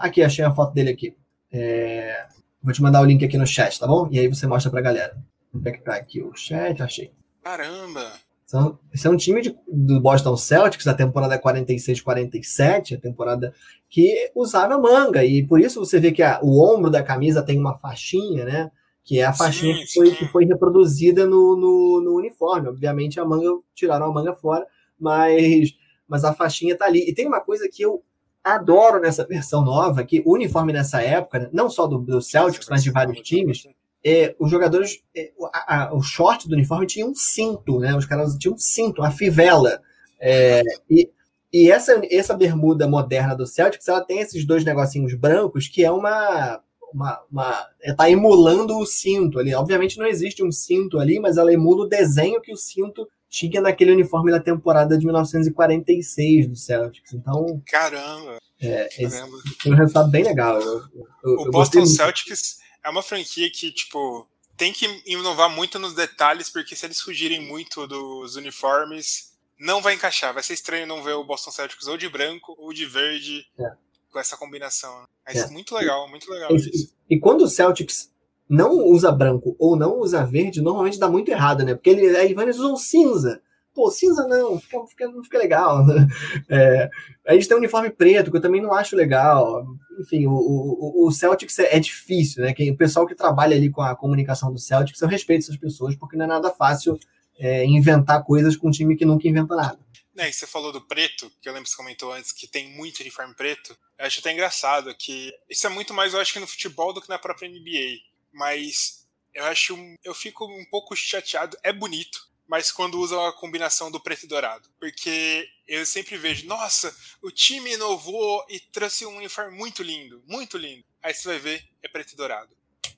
[0.00, 1.16] Aqui, achei a foto dele aqui.
[1.50, 2.26] É,
[2.64, 4.08] vou te mandar o link aqui no chat, tá bom?
[4.10, 5.16] E aí você mostra pra galera.
[5.52, 6.82] Como é que tá aqui o chat?
[6.82, 7.12] Achei.
[7.42, 8.12] Caramba!
[8.46, 13.54] Então, esse é um time de, do Boston Celtics da temporada 46-47, a temporada
[13.88, 17.58] que usava manga, e por isso você vê que a, o ombro da camisa tem
[17.58, 18.70] uma faixinha, né?
[19.02, 22.68] Que é a faixinha sim, que, foi, que foi reproduzida no, no, no, uniforme.
[22.68, 24.66] Obviamente a manga, tiraram a manga fora,
[24.98, 25.74] mas,
[26.08, 27.08] mas a faixinha tá ali.
[27.08, 28.02] E tem uma coisa que eu
[28.44, 32.82] adoro nessa versão nova, que o uniforme nessa época, não só do, do Celtics, mas
[32.82, 33.66] de vários times,
[34.04, 37.96] é, os jogadores, é, a, a, o short do uniforme tinha um cinto, né?
[37.96, 39.80] Os caras tinham um cinto, uma fivela.
[40.20, 41.08] É, e
[41.54, 45.90] e essa, essa bermuda moderna do Celtics, ela tem esses dois negocinhos brancos que é
[45.90, 46.60] uma.
[46.92, 49.54] uma, uma é, tá emulando o cinto ali.
[49.54, 53.60] Obviamente não existe um cinto ali, mas ela emula o desenho que o cinto tinha
[53.60, 57.12] naquele uniforme da temporada de 1946 do Celtics.
[57.12, 57.60] Então.
[57.66, 58.38] Caramba!
[58.60, 59.36] É, Caramba.
[59.66, 60.60] um resultado bem legal.
[60.60, 60.84] Eu,
[61.24, 65.94] eu, o eu Boston Celtics é uma franquia que, tipo, tem que inovar muito nos
[65.94, 70.32] detalhes, porque se eles fugirem muito dos uniformes, não vai encaixar.
[70.32, 73.72] Vai ser estranho não ver o Boston Celtics ou de branco ou de verde é.
[74.12, 75.08] com essa combinação.
[75.26, 75.48] Mas é.
[75.48, 76.94] muito legal, muito legal e, isso.
[77.10, 78.13] E quando o Celtics
[78.48, 81.74] não usa branco ou não usa verde, normalmente dá muito errado, né?
[81.74, 83.40] Porque ele, aí eles usam cinza.
[83.74, 85.84] Pô, cinza não, fica, fica, não fica legal.
[86.48, 86.90] É,
[87.26, 89.64] a gente tem um uniforme preto, que eu também não acho legal.
[89.98, 92.52] Enfim, o, o, o Celtics é, é, difícil, né?
[92.52, 95.96] Quem, o pessoal que trabalha ali com a comunicação do Celtics, eu respeito essas pessoas,
[95.96, 96.98] porque não é nada fácil
[97.38, 99.78] é, inventar coisas com um time que nunca inventa nada.
[100.16, 102.70] É, e você falou do preto, que eu lembro que você comentou antes, que tem
[102.70, 103.76] muito uniforme preto.
[103.98, 107.00] Eu acho até engraçado que isso é muito mais, eu acho que no futebol do
[107.00, 107.98] que na própria NBA.
[108.34, 111.56] Mas eu acho, eu fico um pouco chateado.
[111.62, 114.68] É bonito, mas quando usa a combinação do preto e dourado.
[114.78, 120.58] Porque eu sempre vejo, nossa, o time inovou e trouxe um uniforme muito lindo, muito
[120.58, 120.84] lindo.
[121.02, 122.50] Aí você vai ver, é preto e dourado.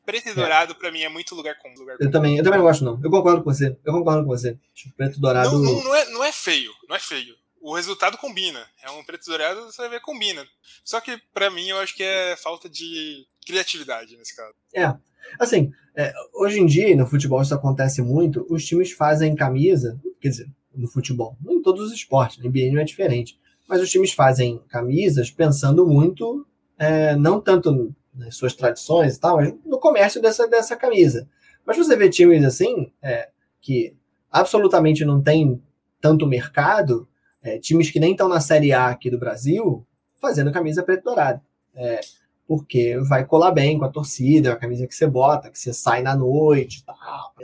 [0.05, 0.35] Preto e é.
[0.35, 1.75] dourado, pra mim, é muito lugar comum.
[1.77, 3.01] Lugar eu também, eu também não gosto, não.
[3.03, 3.77] Eu concordo com você.
[3.85, 4.59] Eu concordo com você.
[4.97, 5.51] Preto e dourado.
[5.51, 7.37] Não, não, não, é, não é feio, não é feio.
[7.61, 8.65] O resultado combina.
[8.83, 10.47] É um preto e dourado, você vai ver, combina.
[10.85, 14.55] Só que, pra mim, eu acho que é falta de criatividade nesse caso.
[14.73, 14.95] É.
[15.39, 20.29] Assim, é, hoje em dia, no futebol isso acontece muito, os times fazem camisa, quer
[20.29, 23.91] dizer, no futebol, não em todos os esportes, na NBA não é diferente, mas os
[23.91, 26.47] times fazem camisas pensando muito,
[26.79, 31.29] é, não tanto nas suas tradições e tal, mas no comércio dessa, dessa camisa.
[31.65, 33.29] Mas você vê times assim, é,
[33.61, 33.95] que
[34.31, 35.61] absolutamente não tem
[36.01, 37.09] tanto mercado,
[37.43, 39.87] é, times que nem estão na Série A aqui do Brasil,
[40.21, 41.41] fazendo camisa preto dourado.
[41.75, 42.01] É,
[42.47, 45.73] porque vai colar bem com a torcida, é uma camisa que você bota, que você
[45.73, 47.35] sai na noite tal.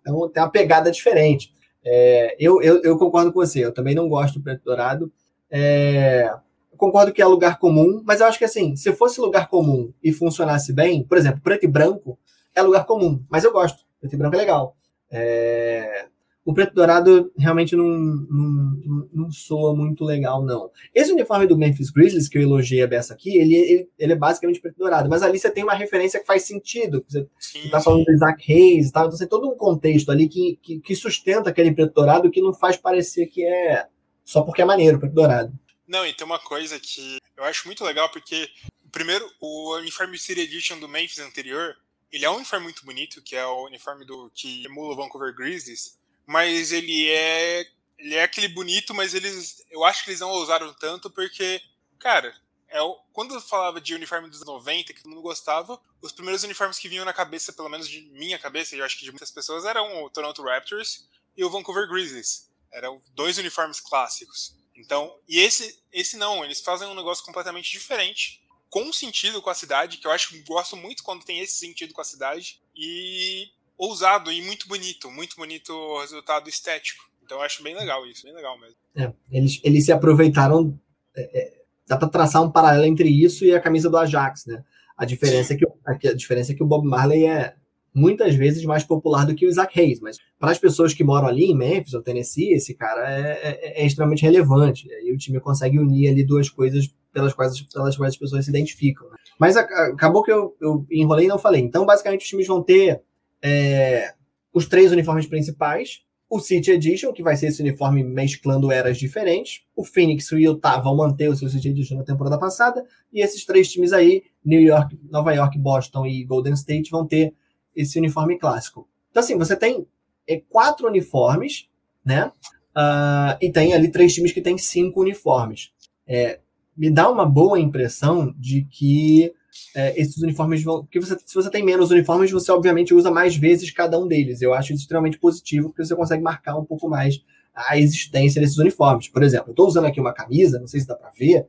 [0.00, 1.52] Então tem uma pegada diferente.
[1.84, 5.12] É, eu, eu, eu, concordo com você, eu também não gosto do preto dourado.
[5.50, 6.30] É,
[6.76, 10.12] concordo que é lugar comum, mas eu acho que assim, se fosse lugar comum e
[10.12, 12.18] funcionasse bem, por exemplo, preto e branco
[12.54, 13.84] é lugar comum, mas eu gosto.
[14.00, 14.76] Preto e branco é legal.
[15.10, 16.06] É...
[16.48, 20.70] O preto dourado realmente não, não, não, soa muito legal, não.
[20.94, 24.16] Esse uniforme do Memphis Grizzlies, que eu elogiei a beça aqui, ele, ele, ele, é
[24.16, 27.04] basicamente preto dourado, mas ali você tem uma referência que faz sentido.
[27.06, 30.58] Você, está falando do Isaac Hayes e tal, então tem todo um contexto ali que,
[30.62, 33.86] que, que sustenta aquele preto dourado que não faz parecer que é
[34.24, 35.52] só porque é maneiro, preto dourado.
[35.86, 38.48] Não, e tem uma coisa que eu acho muito legal, porque,
[38.90, 41.76] primeiro, o uniforme City Edition do Memphis anterior,
[42.10, 45.34] ele é um uniforme muito bonito, que é o uniforme do que emula o Vancouver
[45.36, 45.98] Grizzlies,
[46.28, 47.66] mas ele é
[47.96, 51.60] ele é aquele bonito, mas eles eu acho que eles não usaram tanto porque,
[51.98, 52.32] cara,
[52.68, 56.44] é o, quando eu falava de uniforme dos 90 que todo mundo gostava, os primeiros
[56.44, 59.10] uniformes que vinham na cabeça, pelo menos de minha cabeça, e eu acho que de
[59.10, 62.50] muitas pessoas, eram o Toronto Raptors e o Vancouver Grizzlies.
[62.70, 64.54] Eram dois uniformes clássicos.
[64.76, 69.54] Então, e esse, esse não, eles fazem um negócio completamente diferente, com sentido com a
[69.54, 73.50] cidade, que eu acho que gosto muito quando tem esse sentido com a cidade, e
[73.78, 77.08] ousado e muito bonito, muito bonito o resultado estético.
[77.22, 78.76] Então eu acho bem legal isso, bem legal mesmo.
[78.96, 80.78] É, eles, eles se aproveitaram.
[81.16, 84.64] É, é, dá para traçar um paralelo entre isso e a camisa do Ajax, né?
[84.96, 87.54] A diferença, é que, a, diferença é que o Bob Marley é
[87.94, 91.28] muitas vezes mais popular do que o Isaac Hayes, mas para as pessoas que moram
[91.28, 94.88] ali em Memphis ou Tennessee, esse cara é, é, é extremamente relevante.
[95.04, 98.50] E o time consegue unir ali duas coisas pelas quais, pelas quais as pessoas se
[98.50, 99.08] identificam.
[99.08, 99.16] Né?
[99.38, 101.60] Mas a, acabou que eu, eu enrolei e não falei.
[101.60, 103.00] Então, basicamente, os times vão ter
[103.42, 104.14] é,
[104.52, 109.62] os três uniformes principais, o City Edition, que vai ser esse uniforme mesclando eras diferentes.
[109.74, 112.84] O Phoenix e o Utah vão manter o seu City Edition na temporada passada.
[113.12, 117.34] E esses três times aí, New York, Nova York, Boston e Golden State, vão ter
[117.74, 118.86] esse uniforme clássico.
[119.10, 119.86] Então, assim, você tem
[120.26, 121.66] é, quatro uniformes,
[122.04, 122.30] né?
[122.76, 125.72] Uh, e tem ali três times que têm cinco uniformes.
[126.06, 126.40] É,
[126.76, 129.32] me dá uma boa impressão de que
[129.74, 130.82] é, esses uniformes vão.
[130.84, 134.42] Porque você, se você tem menos uniformes, você obviamente usa mais vezes cada um deles.
[134.42, 137.22] Eu acho isso extremamente positivo, porque você consegue marcar um pouco mais
[137.54, 139.08] a existência desses uniformes.
[139.08, 141.46] Por exemplo, eu estou usando aqui uma camisa, não sei se dá para ver,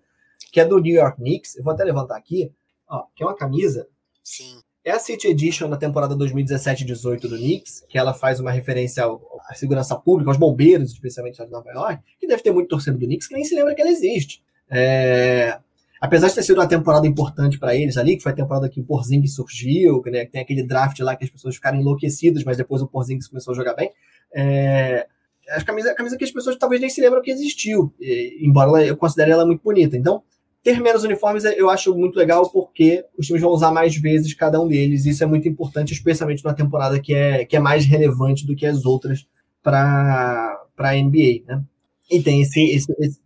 [0.52, 1.56] que é do New York Knicks.
[1.56, 2.52] Eu vou até levantar aqui,
[2.88, 3.88] ó, que é uma camisa.
[4.24, 4.60] Sim.
[4.84, 9.04] É a City Edition da temporada 2017-18 do Knicks, que ela faz uma referência
[9.48, 13.06] à segurança pública, aos bombeiros, especialmente de Nova York, que deve ter muito torcedor do
[13.06, 14.42] Knicks que nem se lembra que ela existe.
[14.70, 15.60] É,
[16.00, 18.80] apesar de ter sido uma temporada importante para eles ali, que foi a temporada que
[18.80, 22.58] o Porzingis surgiu, né, que tem aquele draft lá que as pessoas ficaram enlouquecidas, mas
[22.58, 23.92] depois o Porzingis começou a jogar bem.
[24.34, 25.08] É,
[25.50, 28.70] a camisa, a camisa que as pessoas talvez nem se lembram que existiu, e, embora
[28.70, 29.98] ela, eu considere ela muito bonita.
[29.98, 30.24] Então,
[30.64, 34.62] ter menos uniformes eu acho muito legal porque os times vão usar mais vezes cada
[34.62, 35.06] um deles.
[35.06, 38.56] E isso é muito importante, especialmente numa temporada que é, que é mais relevante do
[38.56, 39.26] que as outras
[39.64, 41.44] para a NBA.
[41.48, 41.64] Né?
[42.12, 43.20] E tem esse, esse, esse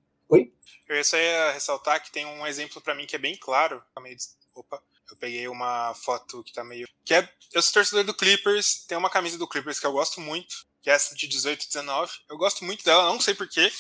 [0.87, 3.81] eu só ia ressaltar que tem um exemplo para mim que é bem claro.
[3.93, 4.01] Tá
[4.55, 6.87] opa, eu peguei uma foto que tá meio.
[7.05, 7.29] Que é.
[7.53, 10.89] Eu sou torcedor do Clippers, tem uma camisa do Clippers que eu gosto muito, que
[10.89, 12.11] é essa de 18 e 19.
[12.29, 13.71] Eu gosto muito dela, não sei porquê,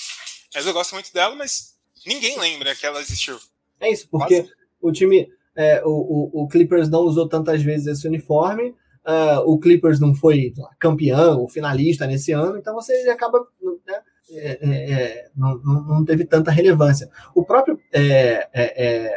[0.53, 1.75] mas eu gosto muito dela, mas
[2.05, 3.39] ninguém lembra que ela existiu.
[3.79, 4.53] É isso, porque Quase.
[4.81, 5.31] o time.
[5.55, 8.75] É, o, o, o, Clippers não usou tantas vezes esse uniforme.
[9.05, 13.39] Uh, o Clippers não foi campeão ou finalista nesse ano, então você acaba.
[13.85, 14.01] Né,
[14.31, 17.09] é, é, é, não, não, teve tanta relevância.
[17.35, 19.09] O próprio é,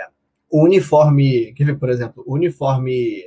[0.51, 3.25] o uniforme, quer ver, por exemplo, o uniforme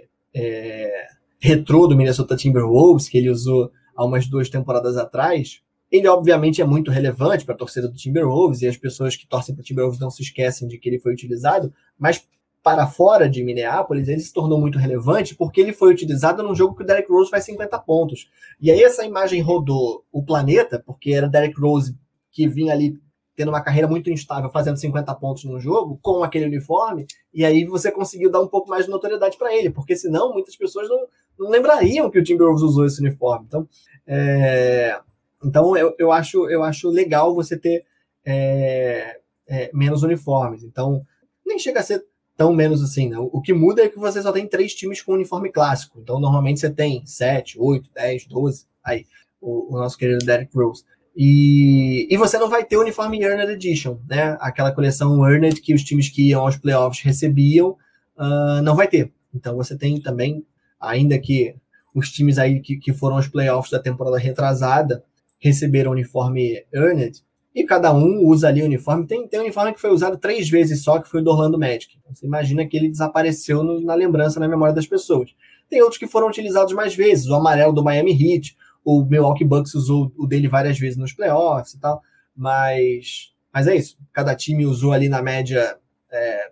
[1.40, 5.62] retrô do Minnesota Timberwolves, que ele usou há umas duas temporadas atrás,
[5.92, 9.56] ele obviamente é muito relevante para a torcida do Timberwolves e as pessoas que torcem
[9.56, 12.28] para o Timberwolves não se esquecem de que ele foi utilizado, mas
[12.62, 16.76] para fora de Minneapolis, ele se tornou muito relevante porque ele foi utilizado num jogo
[16.76, 18.30] que o Derek Rose faz 50 pontos.
[18.60, 21.96] E aí essa imagem rodou o planeta, porque era Derek Rose
[22.32, 23.00] que vinha ali
[23.36, 27.64] tendo uma carreira muito instável, fazendo 50 pontos no jogo, com aquele uniforme, e aí
[27.64, 31.08] você conseguiu dar um pouco mais de notoriedade para ele, porque senão muitas pessoas não,
[31.40, 33.46] não lembrariam que o Timberwolves usou esse uniforme.
[33.48, 33.66] Então,
[34.06, 35.00] é,
[35.42, 37.86] então eu, eu, acho, eu acho legal você ter
[38.26, 40.64] é, é, menos uniformes.
[40.64, 41.02] Então,
[41.46, 42.06] nem chega a ser
[42.40, 43.18] tão menos assim, né?
[43.20, 46.00] O que muda é que você só tem três times com uniforme clássico.
[46.00, 48.66] Então, normalmente você tem sete, oito, dez, doze.
[48.82, 49.06] Aí,
[49.42, 50.86] o, o, nosso querido Derek Rose.
[51.14, 54.38] E, e você não vai ter o uniforme Earned Edition, né?
[54.40, 57.72] Aquela coleção Earned que os times que iam aos playoffs recebiam,
[58.18, 59.12] uh, não vai ter.
[59.36, 60.46] Então, você tem também,
[60.80, 61.54] ainda que
[61.94, 65.04] os times aí que, que foram aos playoffs da temporada retrasada
[65.40, 67.22] receberam uniforme Earned,
[67.60, 69.06] e cada um usa ali o uniforme.
[69.06, 71.60] Tem, tem um uniforme que foi usado três vezes só, que foi o do Orlando
[71.60, 71.98] Magic.
[72.00, 75.36] Então, você imagina que ele desapareceu no, na lembrança, na memória das pessoas.
[75.70, 79.76] Tem outros que foram utilizados mais vezes, o amarelo do Miami Heat, o Milwaukee Bucks
[79.76, 82.02] usou o dele várias vezes nos playoffs e tal,
[82.36, 83.98] mas, mas é isso.
[84.14, 85.78] Cada time usou ali na média
[86.10, 86.52] é,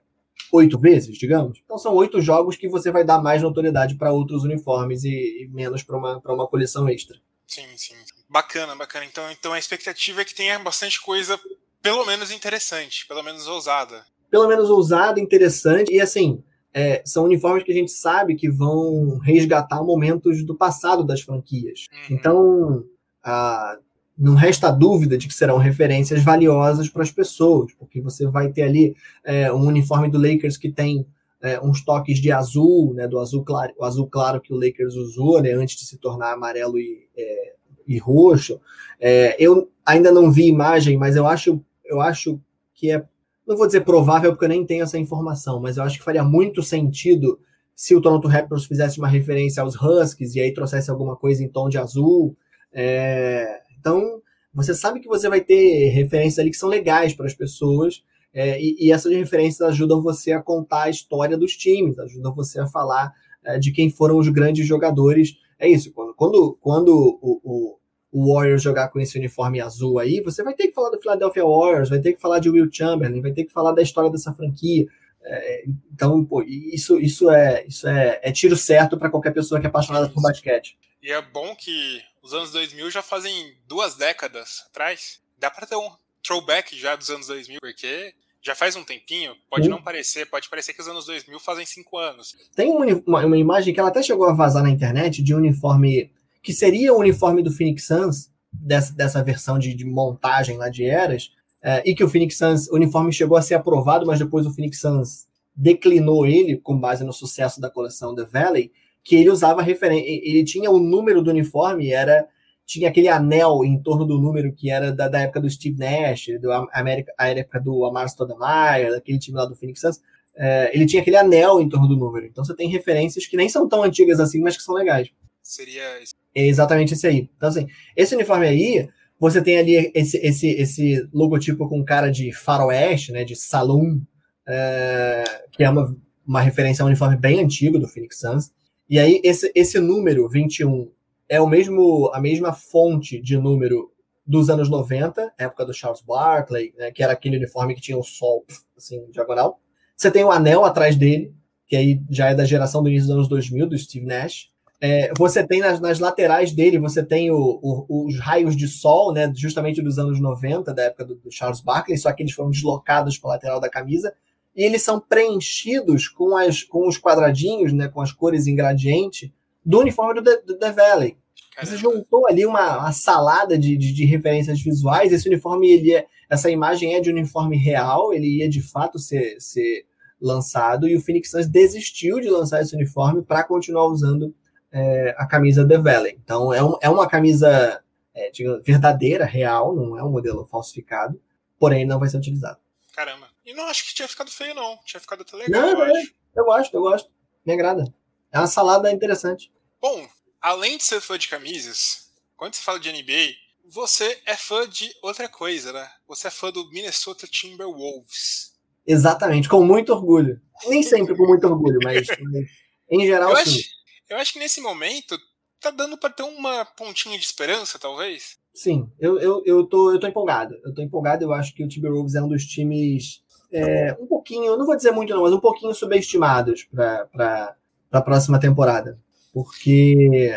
[0.52, 1.62] oito vezes, digamos.
[1.64, 5.48] Então são oito jogos que você vai dar mais notoriedade para outros uniformes e, e
[5.48, 7.18] menos para uma, uma coleção extra.
[7.48, 7.96] Sim, sim.
[8.30, 9.06] Bacana, bacana.
[9.06, 11.40] Então, então a expectativa é que tenha bastante coisa,
[11.82, 14.06] pelo menos interessante, pelo menos ousada.
[14.30, 15.94] Pelo menos ousada, interessante.
[15.94, 21.04] E assim, é, são uniformes que a gente sabe que vão resgatar momentos do passado
[21.04, 21.88] das franquias.
[21.92, 22.16] Uhum.
[22.16, 22.84] Então,
[23.24, 23.78] a,
[24.18, 28.64] não resta dúvida de que serão referências valiosas para as pessoas, porque você vai ter
[28.64, 31.08] ali é, um uniforme do Lakers que tem
[31.42, 34.96] é, uns toques de azul, né, do azul claro, o azul claro que o Lakers
[34.96, 37.54] usou, né, antes de se tornar amarelo e, é,
[37.88, 38.60] e roxo.
[39.00, 42.40] É, eu ainda não vi imagem, mas eu acho, eu acho
[42.74, 43.04] que é,
[43.48, 46.24] não vou dizer provável porque eu nem tenho essa informação, mas eu acho que faria
[46.24, 47.40] muito sentido
[47.74, 51.48] se o Toronto Raptors fizesse uma referência aos Huskies e aí trouxesse alguma coisa em
[51.48, 52.36] tom de azul.
[52.74, 54.20] É, então,
[54.54, 58.04] você sabe que você vai ter referências ali que são legais para as pessoas.
[58.34, 62.60] É, e, e, essas referências ajudam você a contar a história dos times, ajudam você
[62.60, 63.14] a falar
[63.44, 65.36] é, de quem foram os grandes jogadores.
[65.60, 67.77] É isso, quando, quando, quando o, o,
[68.20, 71.44] o, Warriors jogar com esse uniforme azul aí, você vai ter que falar do Philadelphia
[71.44, 74.34] Warriors, vai ter que falar de Will Chamberlain, vai ter que falar da história dessa
[74.34, 74.86] franquia.
[75.24, 79.68] É, então, pô, isso, isso, é, isso é, é tiro certo para qualquer pessoa que
[79.68, 80.78] é apaixonada por basquete.
[81.02, 85.22] E é bom que os anos 2000 já fazem duas décadas atrás.
[85.38, 85.90] Dá para ter um
[86.26, 90.74] throwback já dos anos 2000, porque já faz um tempinho, pode não parecer, pode parecer
[90.74, 92.36] que os anos 2000 fazem cinco anos.
[92.56, 95.38] Tem uma, uma, uma, imagem que ela até chegou a vazar na internet de um
[95.38, 96.12] uniforme
[96.48, 100.86] que seria o uniforme do Phoenix Suns dessa, dessa versão de, de montagem lá de
[100.86, 101.30] eras,
[101.62, 104.54] é, e que o Phoenix Suns, o uniforme chegou a ser aprovado, mas depois o
[104.54, 108.72] Phoenix Suns declinou ele com base no sucesso da coleção The Valley,
[109.04, 112.26] que ele usava referência, ele tinha o número do uniforme, era
[112.66, 116.28] tinha aquele anel em torno do número que era da, da época do Steve Nash,
[116.42, 120.02] do América, a época do Amar Stoudemire, daquele time lá do Phoenix Suns,
[120.34, 122.26] é, ele tinha aquele anel em torno do número.
[122.26, 125.12] Então você tem referências que nem são tão antigas assim, mas que são legais.
[125.48, 126.02] Seria
[126.36, 127.30] é exatamente esse aí.
[127.38, 132.34] Então assim, esse uniforme aí, você tem ali esse, esse, esse logotipo com cara de
[132.34, 134.02] faroeste, né, de saloon,
[134.46, 135.24] é,
[135.54, 135.96] que é uma,
[136.28, 138.52] uma referência a um uniforme bem antigo do Phoenix Suns.
[138.90, 140.92] E aí esse, esse número 21
[141.30, 143.90] é o mesmo a mesma fonte de número
[144.26, 148.04] dos anos 90, época do Charles Barkley, né, que era aquele uniforme que tinha o
[148.04, 148.46] sol
[148.76, 149.62] assim diagonal.
[149.96, 151.34] Você tem o anel atrás dele,
[151.66, 154.50] que aí já é da geração do início dos anos 2000, do Steve Nash.
[154.80, 159.12] É, você tem nas, nas, laterais dele, você tem o, o, os raios de sol,
[159.12, 162.52] né, justamente dos anos 90, da época do, do Charles Barkley, só que eles foram
[162.52, 164.14] deslocados para a lateral da camisa,
[164.56, 169.34] e eles são preenchidos com, as, com os quadradinhos, né, com as cores em gradiente,
[169.66, 171.18] do uniforme do The, do The Valley.
[171.60, 175.12] Você juntou ali uma, uma salada de, de, de, referências visuais.
[175.12, 179.38] Esse uniforme, ele é, essa imagem é de uniforme real, ele ia de fato ser,
[179.40, 179.86] ser
[180.22, 184.34] lançado, e o Phoenix Suns desistiu de lançar esse uniforme para continuar usando
[184.72, 186.20] é, a camisa The Valley.
[186.24, 187.84] Então, é, um, é uma camisa
[188.18, 191.22] é, digamos, verdadeira, real, não é um modelo falsificado,
[191.60, 192.58] porém não vai ser utilizado.
[192.92, 193.30] Caramba.
[193.46, 194.80] E não acho que tinha ficado feio, não.
[194.84, 195.62] Tinha ficado até legal.
[195.62, 196.14] Não, eu, é, acho.
[196.36, 197.12] eu gosto, eu gosto.
[197.46, 197.94] Me agrada.
[198.32, 199.52] É uma salada interessante.
[199.80, 200.10] Bom,
[200.42, 203.36] além de ser fã de camisas, quando você fala de NBA,
[203.70, 205.88] você é fã de outra coisa, né?
[206.08, 208.54] Você é fã do Minnesota Timberwolves.
[208.86, 210.42] Exatamente, com muito orgulho.
[210.66, 212.08] Nem sempre com muito orgulho, mas
[212.90, 213.60] em geral eu sim.
[213.60, 213.70] Acho,
[214.10, 215.18] eu acho que nesse momento
[215.60, 218.38] tá dando para ter uma pontinha de esperança, talvez.
[218.54, 220.60] Sim, eu, eu, eu, tô, eu tô empolgado.
[220.64, 224.58] Eu tô empolgado, eu acho que o Timberwolves é um dos times é, um pouquinho,
[224.58, 227.56] não vou dizer muito não, mas um pouquinho subestimados para
[227.92, 229.00] a próxima temporada.
[229.34, 230.32] Porque.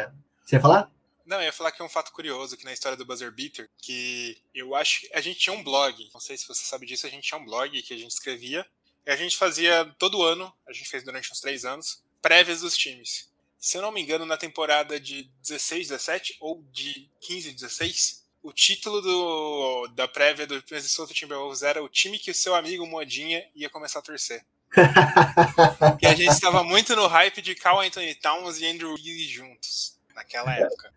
[0.45, 0.91] Você ia falar?
[1.25, 3.71] Não, eu ia falar que é um fato curioso aqui na história do Buzzer Beater,
[3.79, 7.07] que eu acho que a gente tinha um blog, não sei se você sabe disso,
[7.07, 8.67] a gente tinha um blog que a gente escrevia,
[9.07, 12.77] e a gente fazia todo ano, a gente fez durante uns três anos, prévias dos
[12.77, 13.30] times.
[13.61, 18.55] Se eu não me engano, na temporada de 16, 17 ou de 15, 16, o
[18.55, 23.45] título do, da prévia do Minnesota Timberwolves era o time que o seu amigo Modinha
[23.55, 24.43] ia começar a torcer.
[25.99, 29.99] que a gente estava muito no hype de Carl Anthony Towns e Andrew Wiggins juntos
[30.15, 30.91] naquela época.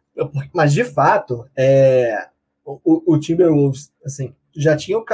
[0.53, 2.29] Mas de fato, é,
[2.63, 5.05] o, o, Timberwolves assim, já tinha o,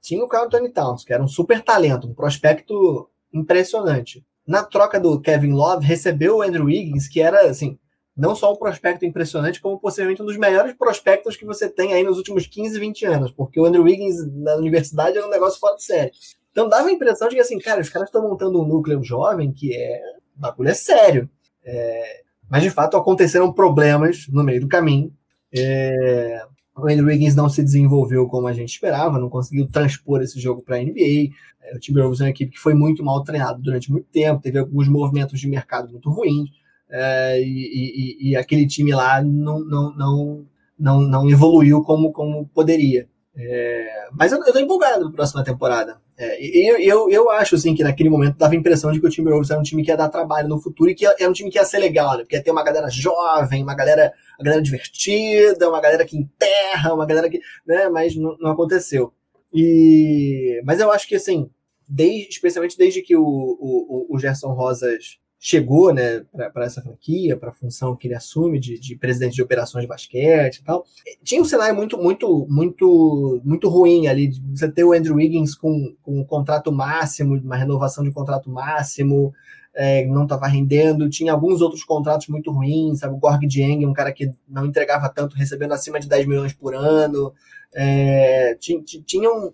[0.00, 4.24] tinha o Carl Anthony Towns, que era um super talento, um prospecto impressionante.
[4.46, 7.78] Na troca do Kevin Love, recebeu o Andrew Wiggins, que era assim,
[8.16, 12.02] não só um prospecto impressionante, como possivelmente um dos melhores prospectos que você tem aí
[12.02, 15.76] nos últimos 15, 20 anos, porque o Andrew Wiggins na universidade era um negócio fora
[15.76, 16.12] de série.
[16.50, 19.52] Então dava a impressão de que, assim, cara, os caras estão montando um núcleo jovem
[19.52, 20.00] que é.
[20.36, 21.28] O bagulho é sério.
[21.64, 25.12] É, mas, de fato, aconteceram problemas no meio do caminho.
[25.54, 26.46] É,
[26.76, 30.62] o Andrew Wiggins não se desenvolveu como a gente esperava, não conseguiu transpor esse jogo
[30.62, 31.30] para a NBA.
[31.62, 34.58] É, o Timberwolves é uma equipe que foi muito mal treinado durante muito tempo, teve
[34.58, 36.50] alguns movimentos de mercado muito ruins,
[36.90, 40.46] é, e, e, e, aquele time lá não, não, não,
[40.78, 43.08] não, não evoluiu como, como poderia.
[43.34, 46.00] É, mas eu, tô empolgado para a próxima temporada.
[46.18, 49.10] É, eu, eu, eu acho assim, que naquele momento dava a impressão de que o
[49.10, 51.50] Timberwolves era um time que ia dar trabalho no futuro e que era um time
[51.50, 52.22] que ia ser legal, né?
[52.22, 56.94] Porque ia ter uma galera jovem, uma galera, uma galera divertida, uma galera que enterra,
[56.94, 57.40] uma galera que.
[57.66, 57.88] Né?
[57.90, 59.12] Mas não, não aconteceu.
[59.52, 61.50] E, mas eu acho que assim,
[61.88, 67.50] desde, especialmente desde que o, o, o Gerson Rosas chegou né, para essa franquia, para
[67.50, 70.84] a função que ele assume de, de, presidente de operações de basquete e tal.
[71.22, 74.32] Tinha um cenário muito, muito, muito, muito ruim ali.
[74.52, 79.32] Você ter o Andrew Wiggins com, com um contrato máximo, uma renovação de contrato máximo,
[79.72, 81.08] é, não estava rendendo.
[81.08, 83.14] Tinha alguns outros contratos muito ruins, sabe?
[83.14, 86.74] O Gorg Dieng, um cara que não entregava tanto, recebendo acima de 10 milhões por
[86.74, 87.32] ano.
[87.72, 89.52] É, tinha, tinha um,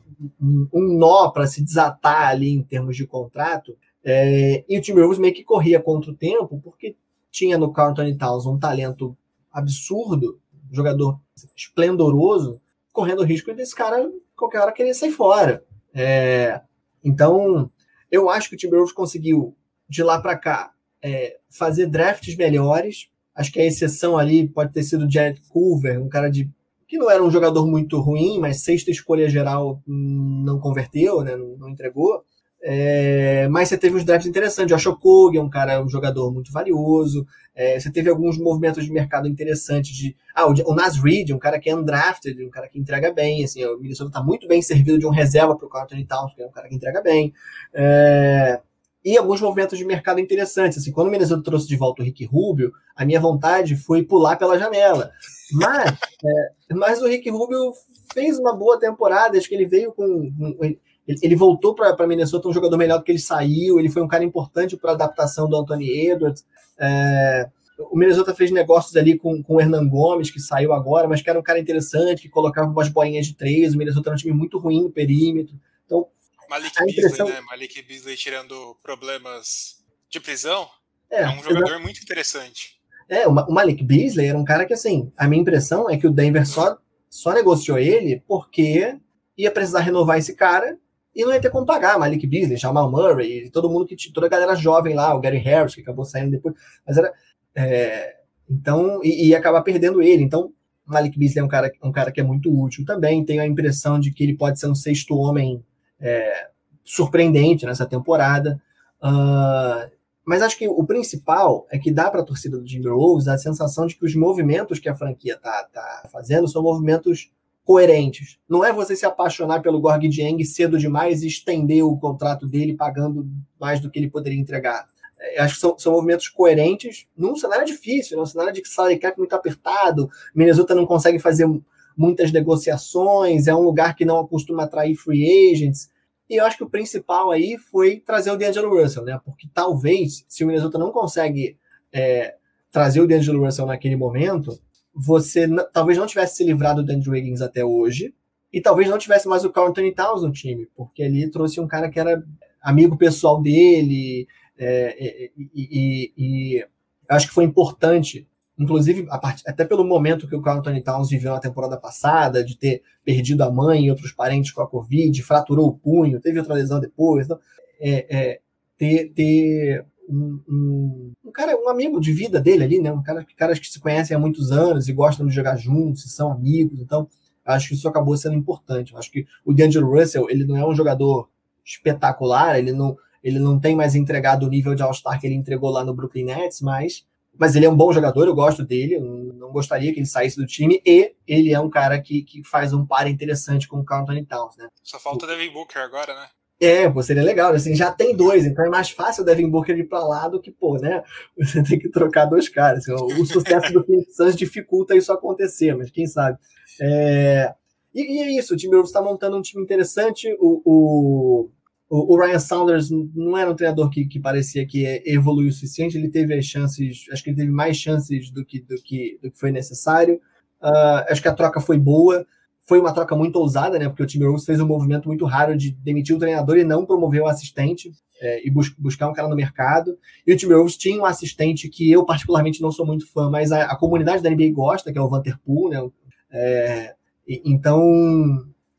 [0.73, 5.35] um nó para se desatar ali em termos de contrato é, e o Timberwolves meio
[5.35, 6.97] que corria contra o tempo, porque
[7.31, 9.17] tinha no Carl Anthony Towns um talento
[9.51, 11.21] absurdo, jogador
[11.57, 12.61] esplendoroso,
[12.93, 15.65] correndo o risco desse cara qualquer hora querer sair fora.
[15.95, 16.61] É,
[17.05, 17.71] então,
[18.11, 19.57] eu acho que o Timberwolves conseguiu,
[19.89, 20.73] de lá para cá,
[21.03, 23.09] é, fazer drafts melhores.
[23.35, 26.51] Acho que a exceção ali pode ter sido o Jared Culver, um cara de
[26.87, 31.35] que não era um jogador muito ruim, mas sexta escolha geral hum, não converteu, né,
[31.35, 32.23] não, não entregou.
[32.65, 34.75] É, mas você teve uns drafts interessantes.
[34.75, 37.27] Josh Okogie é um cara, um jogador muito valioso.
[37.55, 39.95] É, você teve alguns movimentos de mercado interessantes.
[39.95, 43.13] De, ah, o, o Nas Reed, um cara que é undrafted, um cara que entrega
[43.13, 43.45] bem.
[43.45, 46.43] Assim, o Minnesota está muito bem servido de um reserva para o Carlton Towns, que
[46.43, 47.33] é um cara que entrega bem.
[47.75, 48.61] É,
[49.05, 50.79] e alguns movimentos de mercado interessantes.
[50.79, 54.37] Assim, quando o Minnesota trouxe de volta o Rick Rubio, a minha vontade foi pular
[54.37, 55.11] pela janela.
[55.53, 55.91] Mas,
[56.25, 57.73] é, mas o Rick Rubio
[58.15, 59.37] fez uma boa temporada.
[59.37, 60.31] Acho que ele veio com.
[60.57, 60.77] com
[61.07, 63.79] ele voltou para Minnesota um jogador melhor do que ele saiu.
[63.79, 66.45] Ele foi um cara importante para a adaptação do Anthony Edwards.
[66.79, 67.49] É,
[67.91, 71.29] o Minnesota fez negócios ali com, com o Hernan Gomes, que saiu agora, mas que
[71.29, 73.75] era um cara interessante, que colocava umas bolinhas de três.
[73.75, 75.55] O Minnesota era um time muito ruim no perímetro.
[75.85, 76.07] Então,
[76.49, 77.27] Malik impressão...
[77.27, 77.47] Beasley, né?
[77.51, 80.69] Malik Beasley tirando problemas de prisão.
[81.11, 82.81] É, é um jogador muito interessante.
[83.09, 86.13] É, o Malik Beasley era um cara que, assim, a minha impressão é que o
[86.13, 86.79] Denver só,
[87.11, 88.97] só negociou ele porque
[89.37, 90.79] ia precisar renovar esse cara
[91.15, 94.31] e não ia ter como pagar Malik Beasley, Jamal Murray, todo mundo que toda a
[94.31, 96.55] galera jovem lá, o Gary Harris, que acabou saindo depois,
[96.87, 97.13] mas era
[97.55, 98.17] é,
[98.49, 100.23] então e, ia acabar perdendo ele.
[100.23, 100.53] Então,
[100.85, 103.25] Malik Beasley é um cara, um cara que é muito útil também.
[103.25, 105.65] Tenho a impressão de que ele pode ser um sexto homem
[106.01, 106.49] é,
[106.85, 108.61] surpreendente nessa temporada.
[109.03, 109.91] Uh,
[110.25, 113.87] mas acho que o principal é que dá para a torcida do Timberwolves a sensação
[113.87, 117.31] de que os movimentos que a franquia tá, tá fazendo são movimentos
[117.65, 118.39] coerentes.
[118.49, 122.75] Não é você se apaixonar pelo Gorg Dieng cedo demais e estender o contrato dele
[122.75, 123.27] pagando
[123.61, 124.87] mais do que ele poderia entregar.
[125.19, 129.17] É, acho que são, são movimentos coerentes num cenário difícil, num cenário de salary cap
[129.17, 130.11] muito apertado.
[130.35, 131.49] Minnesota não consegue fazer
[131.97, 135.91] muitas negociações, é um lugar que não costuma atrair free agents.
[136.29, 139.21] E eu acho que o principal aí foi trazer o D'Angelo Russell, né?
[139.25, 141.59] Porque talvez, se o Minnesota não consegue
[141.93, 142.37] é,
[142.71, 144.59] trazer o D'Angelo Russell naquele momento,
[144.95, 148.15] você talvez não tivesse se livrado do Andrew Wiggins até hoje,
[148.53, 151.67] e talvez não tivesse mais o Carl Anthony Towns no time, porque ali trouxe um
[151.67, 152.23] cara que era
[152.61, 154.29] amigo pessoal dele,
[154.59, 156.67] é, e, e, e,
[157.09, 158.29] acho que foi importante,
[158.59, 159.43] inclusive part...
[159.47, 163.43] até pelo momento que o Carl Anthony Towns viveu na temporada passada, de ter perdido
[163.43, 167.27] a mãe e outros parentes com a Covid, fraturou o punho, teve outra lesão depois,
[167.27, 167.41] então,
[167.81, 168.41] é, é,
[168.77, 172.93] ter, ter um, um, um, cara, um amigo de vida dele ali, né?
[172.93, 176.11] Um cara, caras que se conhecem há muitos anos e gostam de jogar juntos, e
[176.11, 176.81] são amigos.
[176.81, 177.09] Então,
[177.45, 178.97] acho que isso acabou sendo importante.
[178.97, 181.29] acho que o D'Angelo Russell, ele não é um jogador
[181.65, 185.71] espetacular, ele não, ele não tem mais entregado o nível de All-Star que ele entregou
[185.71, 187.07] lá no Brooklyn Nets, mas,
[187.39, 189.03] mas ele é um bom jogador, eu gosto dele, eu
[189.35, 192.73] não gostaria que ele saísse do time, e ele é um cara que, que faz
[192.73, 194.69] um par interessante com o Carl Anthony Towns, né?
[194.83, 196.29] Só falta o Devin Booker agora, né?
[196.63, 197.53] É, pô, seria legal.
[197.53, 200.41] Assim, já tem dois, então é mais fácil o Devin Booker ir para lá do
[200.41, 201.03] que, pô, né?
[201.37, 202.89] Você tem que trocar dois caras.
[202.89, 206.39] Assim, o sucesso do Phoenix Suns dificulta isso acontecer, mas quem sabe.
[206.81, 207.53] É...
[207.93, 210.33] E, e, é isso, o time está montando um time interessante.
[210.39, 211.51] O, o,
[211.91, 215.99] o, Ryan Saunders não era um treinador que, que parecia que evoluiu o suficiente.
[215.99, 219.33] Ele teve as chances, acho que ele teve mais chances do que, do que, do
[219.33, 220.21] que foi necessário.
[220.63, 222.25] Uh, acho que a troca foi boa
[222.65, 223.89] foi uma troca muito ousada, né?
[223.89, 226.87] Porque o time Rose fez um movimento muito raro de demitir o treinador e não
[226.87, 227.91] promover o assistente
[228.21, 229.99] é, e bus buscar um cara no mercado.
[230.27, 233.51] E o time Rose tinha um assistente que eu particularmente não sou muito fã, mas
[233.51, 235.91] a, a comunidade da NBA gosta, que é o Vanterpool, né?
[236.31, 236.95] É,
[237.27, 237.83] e, então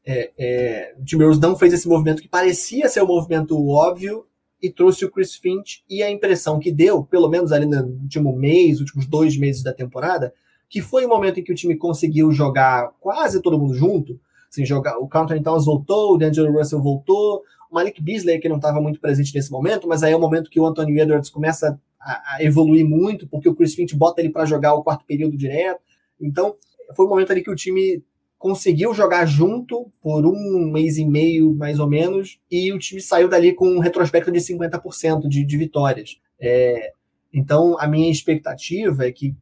[0.06, 4.26] é, é, o time Rose não fez esse movimento que parecia ser um movimento óbvio
[4.62, 8.34] e trouxe o Chris Finch e a impressão que deu, pelo menos ali no último
[8.34, 10.34] mês, últimos dois meses da temporada,
[10.70, 14.20] que foi o momento em que o time conseguiu jogar quase todo mundo junto.
[14.50, 17.42] Assim, jogar, o Counter Towns voltou, o D'Angelo Russell voltou,
[17.72, 20.50] o Malik Beasley, que não estava muito presente nesse momento, mas aí é o momento
[20.50, 24.30] que o Anthony Edwards começa a, a evoluir muito, porque o Chris Finch bota ele
[24.30, 25.82] para jogar o quarto período direto.
[26.22, 26.56] Então,
[26.96, 28.04] foi o momento ali que o time
[28.38, 33.30] conseguiu jogar junto por um mês e meio, mais ou menos, e o time saiu
[33.30, 36.20] dali com um retrospecto de 50% de, de vitórias.
[36.40, 36.92] É,
[37.34, 39.34] então, a minha expectativa é que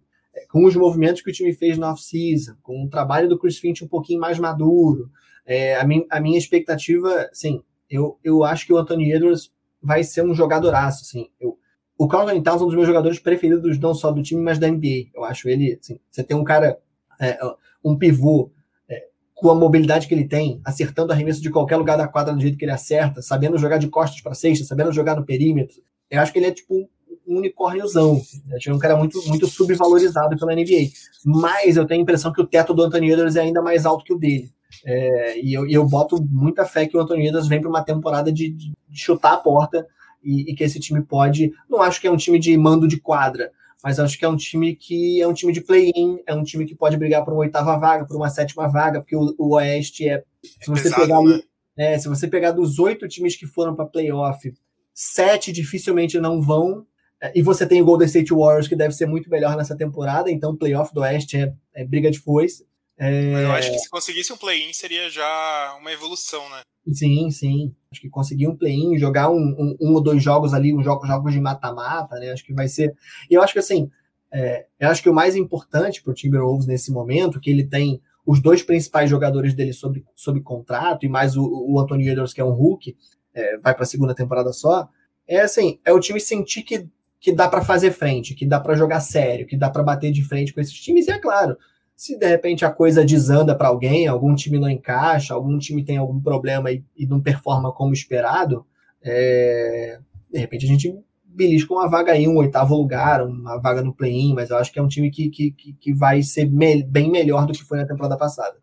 [0.50, 3.84] com os movimentos que o time fez na off-season, com o trabalho do Chris Finch
[3.84, 5.10] um pouquinho mais maduro.
[5.46, 9.52] É, a, min, a minha expectativa, sim, eu, eu acho que o Anthony Edwards
[9.82, 11.30] vai ser um jogadoraço, assim.
[11.40, 11.58] Eu,
[11.98, 14.58] o Carl Anthony Towns é um dos meus jogadores preferidos, não só do time, mas
[14.58, 15.10] da NBA.
[15.14, 16.80] Eu acho ele, assim, você tem um cara,
[17.20, 17.38] é,
[17.84, 18.52] um pivô,
[18.90, 22.42] é, com a mobilidade que ele tem, acertando arremesso de qualquer lugar da quadra do
[22.42, 25.82] jeito que ele acerta, sabendo jogar de costas para cesta, sabendo jogar no perímetro.
[26.10, 26.90] Eu acho que ele é tipo
[27.28, 28.22] um unicórniozão.
[28.46, 28.58] Né?
[28.66, 30.90] É um cara muito, muito subvalorizado pela NBA.
[31.26, 34.04] Mas eu tenho a impressão que o teto do Anthony Edwards é ainda mais alto
[34.04, 34.52] que o dele.
[34.86, 38.32] É, e, eu, eu boto muita fé que o Anthony Edwards vem para uma temporada
[38.32, 39.86] de, de, chutar a porta
[40.24, 41.52] e, e, que esse time pode.
[41.70, 43.52] Não acho que é um time de mando de quadra,
[43.84, 46.66] mas acho que é um time que é um time de play-in, é um time
[46.66, 50.08] que pode brigar por uma oitava vaga, por uma sétima vaga, porque o, o Oeste
[50.08, 50.24] é.
[50.62, 51.42] Se você pegar né?
[51.78, 54.54] É, se você pegar dos oito times que foram para playoff,
[54.94, 56.86] sete dificilmente não vão.
[57.22, 60.32] É, e você tem o Golden State Warriors, que deve ser muito melhor nessa temporada,
[60.32, 62.66] então playoff do Oeste é, é briga de foice.
[62.98, 63.46] É...
[63.46, 66.62] Eu acho que se conseguisse um play-in seria já uma evolução, né?
[66.94, 67.76] Sim, sim.
[67.92, 71.06] Acho que conseguir um play-in, jogar um, um, um, ou dois jogos ali, um jogo,
[71.06, 72.32] jogos de mata-mata, né?
[72.32, 72.94] Acho que vai ser.
[73.30, 73.90] E eu acho que assim,
[74.32, 78.02] é, eu acho que o mais importante para o Timberwolves nesse momento, que ele tem
[78.26, 82.42] os dois principais jogadores dele sob, sob contrato, e mais o, o Anthony Edwards, que
[82.42, 82.96] é um Hulk,
[83.34, 84.88] é, vai para a segunda temporada só,
[85.28, 86.88] é assim, é o time sentir que,
[87.22, 90.24] que dá para fazer frente, que dá para jogar sério, que dá para bater de
[90.24, 91.56] frente com esses times, e é claro,
[91.96, 95.98] se de repente a coisa desanda para alguém, algum time não encaixa, algum time tem
[95.98, 98.66] algum problema e, e não performa como esperado,
[99.04, 100.00] é,
[100.32, 104.34] de repente a gente belisca uma vaga aí, um oitavo lugar, uma vaga no play-in,
[104.34, 107.46] mas eu acho que é um time que, que, que vai ser me bem melhor
[107.46, 108.60] do que foi na temporada passada.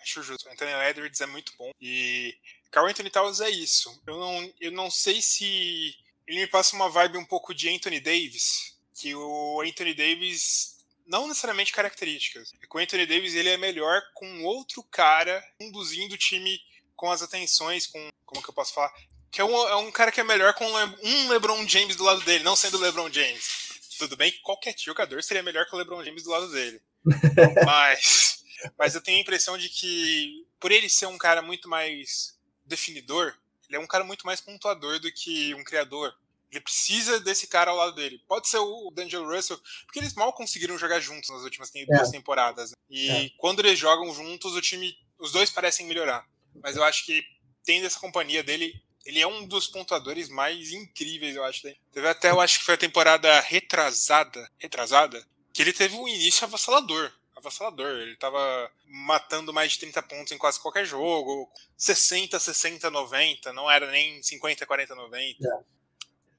[0.00, 0.48] Acho justo.
[0.48, 1.70] Anthony Edwards é muito bom.
[1.80, 2.34] E
[2.70, 4.00] Carl Anthony Towns é isso.
[4.06, 5.94] Eu não, eu não sei se
[6.26, 10.76] ele me passa uma vibe um pouco de Anthony Davis, que o Anthony Davis
[11.06, 12.52] não necessariamente características.
[12.62, 16.60] É que o Anthony Davis ele é melhor com outro cara conduzindo o time
[16.94, 18.92] com as atenções, com como que eu posso falar,
[19.30, 22.22] que é um, é um cara que é melhor com um LeBron James do lado
[22.22, 23.66] dele, não sendo o LeBron James.
[23.98, 26.80] Tudo bem que qualquer jogador seria melhor que o LeBron James do lado dele.
[27.64, 28.42] mas,
[28.78, 33.36] mas eu tenho a impressão de que por ele ser um cara muito mais definidor,
[33.68, 36.14] ele é um cara muito mais pontuador do que um criador.
[36.50, 38.22] Ele precisa desse cara ao lado dele.
[38.28, 42.12] Pode ser o D'Angelo Russell, porque eles mal conseguiram jogar juntos nas últimas duas é.
[42.12, 42.70] temporadas.
[42.70, 42.76] Né?
[42.88, 43.30] E é.
[43.36, 46.26] quando eles jogam juntos, o time, os dois parecem melhorar.
[46.62, 47.24] Mas eu acho que
[47.64, 51.66] tendo essa companhia dele, ele é um dos pontuadores mais incríveis, eu acho.
[51.66, 51.74] Né?
[51.92, 56.44] Teve até, eu acho que foi a temporada retrasada, retrasada, que ele teve um início
[56.44, 57.12] avassalador.
[57.36, 58.00] Avassalador.
[58.00, 61.48] Ele tava matando mais de 30 pontos em quase qualquer jogo.
[61.76, 63.52] 60, 60, 90.
[63.52, 65.46] Não era nem 50, 40, 90.
[65.46, 65.60] É.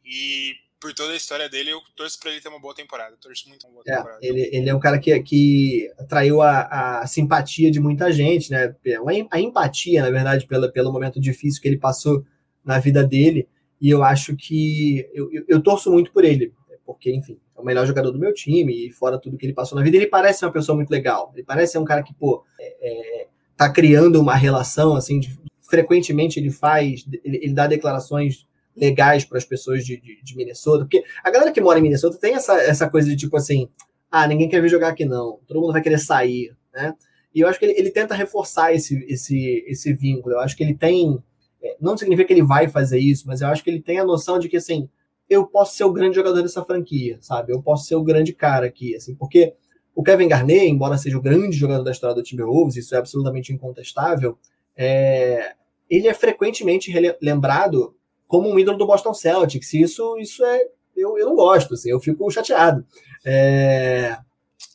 [0.03, 3.13] E por toda a história dele, eu torço para ele ter uma boa temporada.
[3.13, 4.19] Eu torço muito uma boa é, temporada.
[4.21, 8.75] Ele, ele é um cara que, que atraiu a, a simpatia de muita gente, né?
[9.31, 12.25] A empatia, na verdade, pelo, pelo momento difícil que ele passou
[12.63, 13.47] na vida dele.
[13.79, 16.53] E eu acho que eu, eu, eu torço muito por ele,
[16.85, 19.77] porque, enfim, é o melhor jogador do meu time, e fora tudo que ele passou
[19.77, 21.31] na vida, ele parece uma pessoa muito legal.
[21.33, 25.37] Ele parece ser um cara que, pô, é, é, tá criando uma relação, assim, de,
[25.61, 30.85] frequentemente ele faz, ele, ele dá declarações legais para as pessoas de, de, de, Minnesota,
[30.85, 33.67] porque a galera que mora em Minnesota tem essa, essa coisa de tipo assim,
[34.11, 36.93] ah, ninguém quer vir jogar aqui não, todo mundo vai querer sair, né?
[37.33, 40.35] E eu acho que ele, ele tenta reforçar esse, esse, esse vínculo.
[40.35, 41.21] Eu acho que ele tem,
[41.61, 44.05] é, não significa que ele vai fazer isso, mas eu acho que ele tem a
[44.05, 44.89] noção de que assim,
[45.29, 47.53] eu posso ser o grande jogador dessa franquia, sabe?
[47.53, 49.53] Eu posso ser o grande cara aqui, assim, porque
[49.93, 53.51] o Kevin Garnett, embora seja o grande jogador da história do Timberwolves, isso é absolutamente
[53.51, 54.37] incontestável,
[54.75, 55.55] é,
[55.89, 57.95] ele é frequentemente lembrado
[58.27, 59.73] como um ídolo do Boston Celtics.
[59.73, 60.65] Isso, isso é.
[60.95, 62.85] Eu, eu não gosto, assim, eu fico chateado.
[63.25, 64.17] É...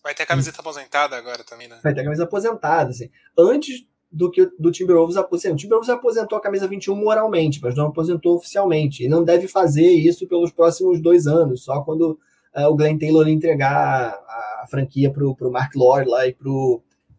[0.03, 1.79] Vai ter a camiseta aposentada agora também, né?
[1.83, 3.11] Vai ter a camisa aposentada, assim.
[3.39, 5.55] Antes do que do Timberwolves aposentou.
[5.55, 9.05] O Timberwolves aposentou a camisa 21 moralmente, mas não aposentou oficialmente.
[9.05, 12.19] E não deve fazer isso pelos próximos dois anos, só quando
[12.55, 16.51] uh, o Glenn Taylor entregar a, a franquia para o Mark Lord lá e para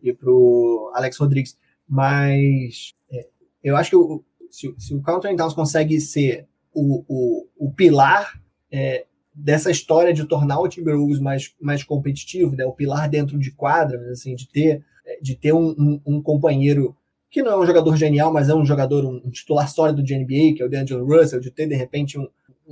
[0.03, 1.57] e pro Alex Rodrigues.
[1.87, 3.27] Mas é,
[3.63, 7.71] eu acho que o, se, se o Carl Anthony Towns consegue ser o, o, o
[7.71, 8.39] pilar
[8.71, 13.51] é, dessa história de tornar o Timberwolves mais, mais competitivo, né, o pilar dentro de
[13.51, 14.83] quadra, assim, de ter,
[15.21, 16.95] de ter um, um, um companheiro
[17.30, 20.55] que não é um jogador genial, mas é um jogador, um titular sólido de NBA,
[20.55, 22.27] que é o DeAngelo Russell, de ter, de repente, um,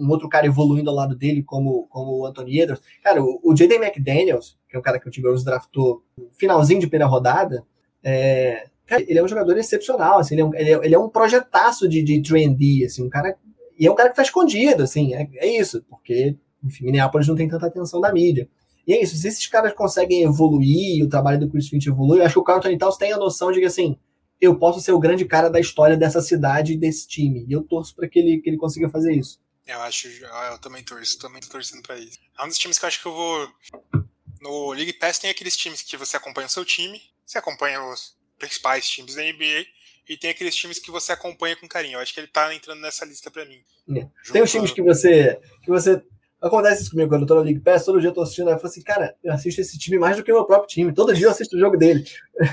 [0.10, 2.86] outro cara evoluindo ao lado dele, como, como o Anthony Edwards.
[3.04, 3.76] Cara, o, o J.D.
[3.76, 6.04] McDaniels, que é o cara que o Timberwolves draftou
[6.34, 7.66] finalzinho de primeira rodada,
[8.04, 11.00] é, Cara, ele é um jogador excepcional, assim, ele é um, ele é, ele é
[11.00, 13.38] um projetaço de, de trendy, assim, um cara.
[13.80, 17.36] E é um cara que tá escondido, assim, é, é isso, porque, enfim, Minneapolis não
[17.36, 18.50] tem tanta atenção da mídia.
[18.92, 22.26] E é isso, se esses caras conseguem evoluir, o trabalho do Chris Finch evolui, eu
[22.26, 23.98] acho que o Carl Anthony Towns tem a noção de que, assim,
[24.40, 27.46] eu posso ser o grande cara da história dessa cidade e desse time.
[27.48, 29.40] E eu torço para que ele, que ele consiga fazer isso.
[29.66, 32.20] Eu acho, eu também torço, também tô torcendo para isso.
[32.38, 33.48] É um dos times que eu acho que eu vou.
[34.42, 38.16] No League Pass tem aqueles times que você acompanha o seu time, você acompanha os,
[38.42, 39.66] principais times da NBA
[40.10, 41.94] e tem aqueles times que você acompanha com carinho.
[41.96, 43.64] Eu acho que ele tá entrando nessa lista para mim.
[43.96, 44.08] É.
[44.34, 46.02] Tem os times que você que você
[46.42, 48.56] acontece isso comigo quando eu tô no League Pass, todo dia eu tô assistindo, aí
[48.56, 50.94] eu falo assim, cara, eu assisto esse time mais do que o meu próprio time.
[50.94, 52.04] Todo dia eu assisto o jogo dele.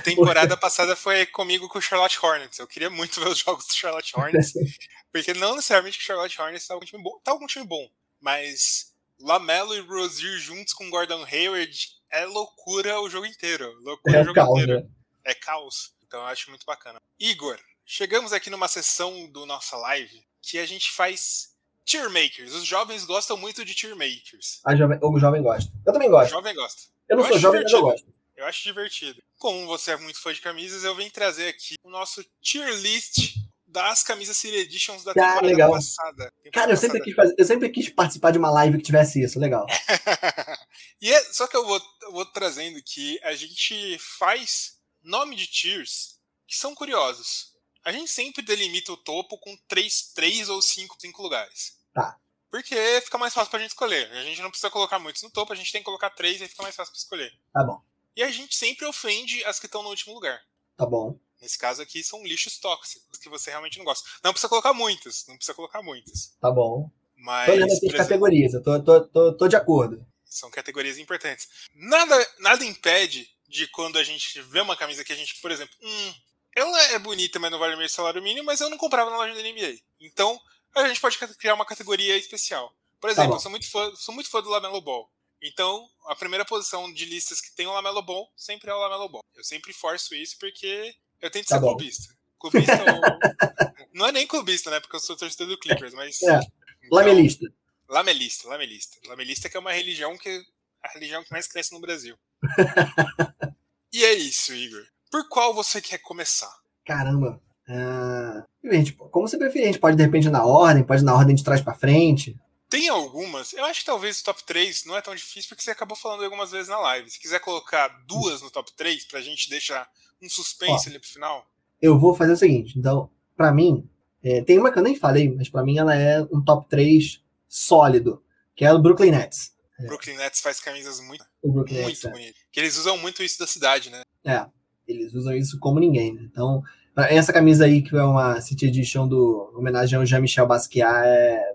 [0.05, 2.59] Temporada passada foi comigo com o Charlotte Hornets.
[2.59, 4.52] Eu queria muito ver os jogos do Charlotte Hornets,
[5.10, 7.89] porque não necessariamente o Charlotte Hornets tá algum time bom, tá algum time bom,
[8.20, 13.73] mas Lamelo e Rozier juntos com Gordon Hayward é loucura o jogo inteiro.
[13.82, 14.81] Loucura é o jogo caos, inteiro.
[14.81, 14.89] Né?
[15.24, 15.94] é caos.
[16.06, 17.01] Então eu acho muito bacana.
[17.19, 21.55] Igor, chegamos aqui numa sessão do nossa live que a gente faz
[21.89, 22.52] tier makers.
[22.52, 24.60] Os jovens gostam muito de tier makers.
[24.65, 25.73] A jovem, o jovem gosta.
[25.86, 26.28] Eu também gosto.
[26.28, 26.82] O jovem gosta.
[27.09, 28.15] Eu não Eu sou jovem, mas eu gosto.
[28.36, 29.23] Eu acho divertido.
[29.39, 33.36] Como você é muito fã de camisas, eu venho trazer aqui o nosso tier list
[33.66, 35.70] das camisas City Editions da Ah, temporada legal.
[35.73, 36.32] passada.
[36.43, 37.05] Temporada Cara, eu sempre, passada.
[37.05, 39.40] quis fazer, eu sempre quis participar de uma live que tivesse isso.
[39.40, 39.66] Legal.
[41.01, 45.47] e é, só que eu vou, eu vou trazendo que a gente faz nome de
[45.47, 47.56] tiers que são curiosos.
[47.85, 51.77] A gente sempre delimita o topo com três, três ou cinco, cinco lugares.
[52.00, 52.16] Tá.
[52.50, 54.10] Porque fica mais fácil pra gente escolher.
[54.12, 56.48] A gente não precisa colocar muitos no topo, a gente tem que colocar três e
[56.48, 57.32] fica mais fácil pra escolher.
[57.52, 57.82] Tá bom.
[58.16, 60.40] E a gente sempre ofende as que estão no último lugar.
[60.76, 61.18] Tá bom.
[61.40, 64.08] Nesse caso aqui são lixos tóxicos que você realmente não gosta.
[64.24, 66.32] Não precisa colocar muitos, não precisa colocar muitos.
[66.40, 66.90] Tá bom.
[67.16, 68.54] Mas Tô aqui as exemplo, categorias.
[68.54, 70.04] Eu tô, tô, tô, tô de acordo.
[70.24, 71.48] são categorias importantes.
[71.74, 75.74] Nada, nada impede de quando a gente vê uma camisa que a gente, por exemplo,
[75.82, 76.14] hum,
[76.56, 79.34] ela é bonita, mas não vale meu salário mínimo, mas eu não comprava na loja
[79.34, 79.78] da NBA.
[80.00, 80.40] Então,
[80.84, 82.74] a gente pode criar uma categoria especial.
[83.00, 83.36] Por exemplo, bom.
[83.36, 85.10] eu sou muito, fã, sou muito fã do Lamelo Ball.
[85.40, 89.09] Então, a primeira posição de listas que tem o Lamelo Ball sempre é o Lamelo
[89.09, 89.22] Ball.
[89.36, 91.68] Eu sempre forço isso porque eu tento Tá ser bom.
[91.68, 92.14] clubista.
[92.38, 93.88] Clubista ou...
[93.92, 94.80] Não é nem clubista, né?
[94.80, 96.20] Porque eu sou torcedor do Clippers, mas.
[96.22, 96.40] É.
[96.82, 97.46] Então, Lamelista.
[97.88, 98.98] Lamelista, lamelista.
[99.06, 100.44] Lamelista que é uma religião que
[100.82, 102.16] a religião que mais cresce no Brasil.
[103.92, 104.86] e é isso, Igor.
[105.10, 106.55] Por qual você quer começar?
[106.84, 107.42] Caramba.
[107.68, 111.34] Ah, gente, como você preferir, a gente pode de repente na ordem, pode na ordem
[111.34, 112.36] de trás pra frente.
[112.68, 115.70] Tem algumas, eu acho que talvez o top 3 não é tão difícil porque você
[115.70, 117.10] acabou falando algumas vezes na live.
[117.10, 119.88] Se quiser colocar duas no top 3 pra gente deixar
[120.22, 120.90] um suspense Ó.
[120.90, 121.46] ali pro final.
[121.80, 123.88] Eu vou fazer o seguinte, então, pra mim,
[124.22, 127.22] é, tem uma que eu nem falei, mas pra mim ela é um top 3
[127.48, 128.22] sólido,
[128.54, 129.52] que é o Brooklyn Nets.
[129.78, 132.10] O Brooklyn Nets faz camisas muito, muito Nets, é.
[132.10, 132.42] bonitas.
[132.50, 134.02] Que eles usam muito isso da cidade, né?
[134.24, 134.44] É,
[134.86, 136.22] eles usam isso como ninguém, né?
[136.24, 136.62] Então,
[137.04, 141.52] essa camisa aí, que é uma City Edition do homenagem ao Jean-Michel Basquiat, é,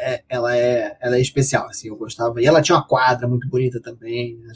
[0.00, 2.40] é- ela, é, ela é especial, assim, eu gostava.
[2.40, 4.36] E ela tinha uma quadra muito bonita também.
[4.36, 4.52] né?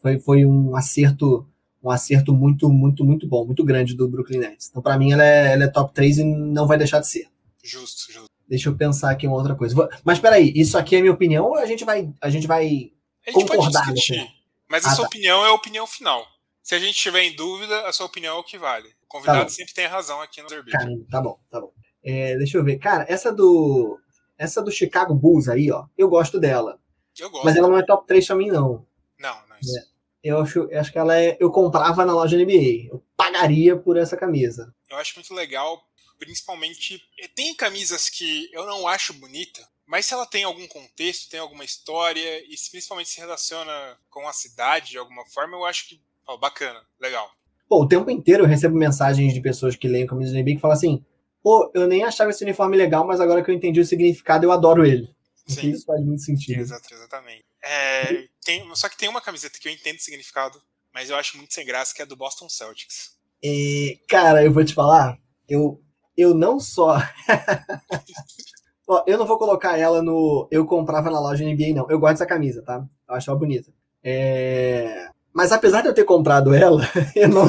[0.00, 1.46] Foi, foi um acerto
[1.82, 4.68] um acerto muito, muito, muito bom, muito grande do Brooklyn Nets.
[4.68, 7.26] Então, pra mim, ela é, ela é top 3 e não vai deixar de ser.
[7.64, 8.26] Justo, justo.
[8.46, 9.88] Deixa eu pensar aqui uma outra coisa.
[10.04, 12.92] Mas peraí, isso aqui é minha opinião ou a gente vai, a gente vai
[13.26, 14.28] A gente Concordar, pode discutir,
[14.68, 15.08] mas a Ah, sua tá.
[15.08, 16.22] opinião é a opinião final.
[16.62, 18.90] Se a gente tiver em dúvida, a sua opinião é o que vale.
[19.10, 19.48] Convidado bom.
[19.48, 20.48] sempre tem razão aqui no.
[20.48, 21.72] Caramba, tá bom, tá bom.
[22.02, 22.78] É, deixa eu ver.
[22.78, 23.98] Cara, essa do.
[24.38, 25.86] Essa do Chicago Bulls aí, ó.
[25.98, 26.80] Eu gosto dela.
[27.18, 27.44] Eu gosto.
[27.44, 28.86] Mas ela não é top 3 pra mim, não.
[29.18, 29.90] Não, não é isso.
[30.22, 31.36] Eu acho, eu acho que ela é.
[31.40, 32.88] Eu comprava na loja NBA.
[32.90, 34.72] Eu pagaria por essa camisa.
[34.88, 35.82] Eu acho muito legal,
[36.18, 37.02] principalmente.
[37.18, 41.40] eh, Tem camisas que eu não acho bonita, mas se ela tem algum contexto, tem
[41.40, 45.88] alguma história, e se principalmente se relaciona com a cidade de alguma forma, eu acho
[45.88, 46.00] que.
[46.26, 47.30] ó, bacana, legal.
[47.70, 50.60] Pô, o tempo inteiro eu recebo mensagens de pessoas que leem camisas da NBA que
[50.60, 51.04] falam assim:
[51.40, 54.50] pô, eu nem achava esse uniforme legal, mas agora que eu entendi o significado, eu
[54.50, 55.08] adoro ele.
[55.46, 55.70] Sim.
[55.70, 56.58] Isso faz muito sentido.
[56.60, 57.44] Exato, exatamente.
[57.62, 60.60] É, tem- só que tem uma camiseta que eu entendo o significado,
[60.92, 63.12] mas eu acho muito sem graça, que é do Boston Celtics.
[63.44, 65.16] É, cara, eu vou te falar,
[65.48, 65.80] eu,
[66.16, 66.96] eu não só.
[68.88, 70.48] Ó, eu não vou colocar ela no.
[70.50, 71.88] Eu comprava na loja NBA, não.
[71.88, 72.84] Eu gosto dessa camisa, tá?
[73.08, 73.72] Eu acho ela bonita.
[74.02, 76.82] É, Mas apesar de eu ter comprado ela,
[77.14, 77.46] eu não.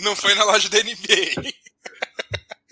[0.00, 1.52] Não foi na loja da NBA.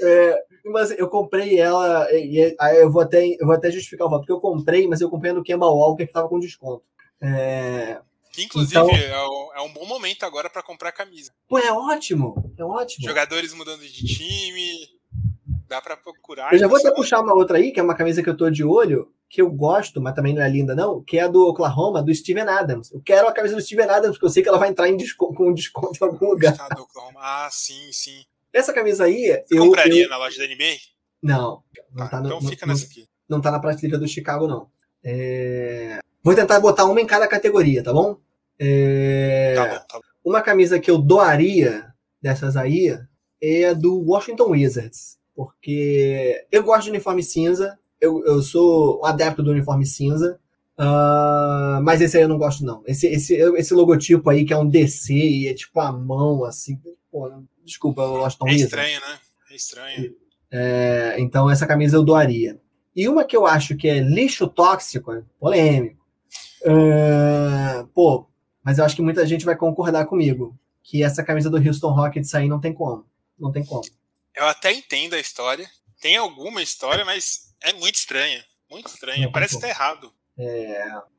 [0.04, 4.10] É, Mas eu comprei ela, e aí eu vou até, eu vou até justificar o
[4.10, 6.82] voto, porque eu comprei, mas eu comprei no Kemba Walker que tava com desconto.
[7.20, 8.00] É...
[8.32, 11.30] Que inclusive Então- é, um, é um bom momento agora pra comprar camisa.
[11.48, 13.06] Pô, é ótimo, é ótimo.
[13.06, 14.88] Jogadores mudando de time,
[15.68, 16.52] dá pra procurar.
[16.52, 18.36] Eu já vou até Então, puxar uma outra aí, que é uma camisa que eu
[18.36, 21.26] tô de olho, que eu gosto, mas também não é linda, não, que é a
[21.26, 22.92] do Oklahoma, do Steven Adams.
[22.92, 24.96] Eu quero a camisa do Steven Adams, porque eu sei que ela vai entrar em
[24.96, 26.52] desconto, com desconto em algum lugar.
[26.78, 27.18] Oklahoma.
[27.18, 28.24] Ah, sim, sim.
[28.52, 29.64] Essa camisa aí, Você eu.
[29.64, 30.76] compraria eu- na loja da NBA?
[31.22, 31.62] Não,
[31.94, 33.08] não Tá, tá, no- então fica nessa aqui.
[33.26, 34.68] não tá na prateleira do Chicago, não.
[35.02, 38.18] É, Vou tentar botar uma em cada categoria, tá bom?
[38.58, 40.04] É, Tá bom, tá bom.
[40.30, 41.86] Uma camisa que eu doaria
[42.20, 42.96] dessas aí
[43.40, 45.18] é a do Washington Wizards.
[45.34, 47.78] Porque eu gosto de uniforme cinza.
[48.02, 50.38] Eu, eu sou um adepto do uniforme cinza.
[50.76, 52.82] ah, mas esse aí eu não gosto, não.
[52.86, 56.78] Esse, esse, esse logotipo aí, que é um DC e é tipo a mão, assim.
[57.10, 57.30] Pô,
[57.64, 58.72] desculpa, Washington É Wizards.
[58.72, 59.18] estranho, né?
[59.50, 60.14] É estranho.
[60.50, 62.60] É, então essa camisa eu doaria.
[62.94, 66.02] E uma que eu acho que é lixo tóxico, é polêmico.
[66.64, 68.26] É, pô,
[68.62, 70.56] mas eu acho que muita gente vai concordar comigo.
[70.82, 73.06] Que essa camisa do Houston Rockets aí não tem como.
[73.38, 73.82] Não tem como.
[74.34, 75.68] Eu até entendo a história.
[76.00, 78.44] Tem alguma história, mas é muito estranha.
[78.70, 79.26] Muito estranha.
[79.26, 80.12] Não, Parece que tá errado.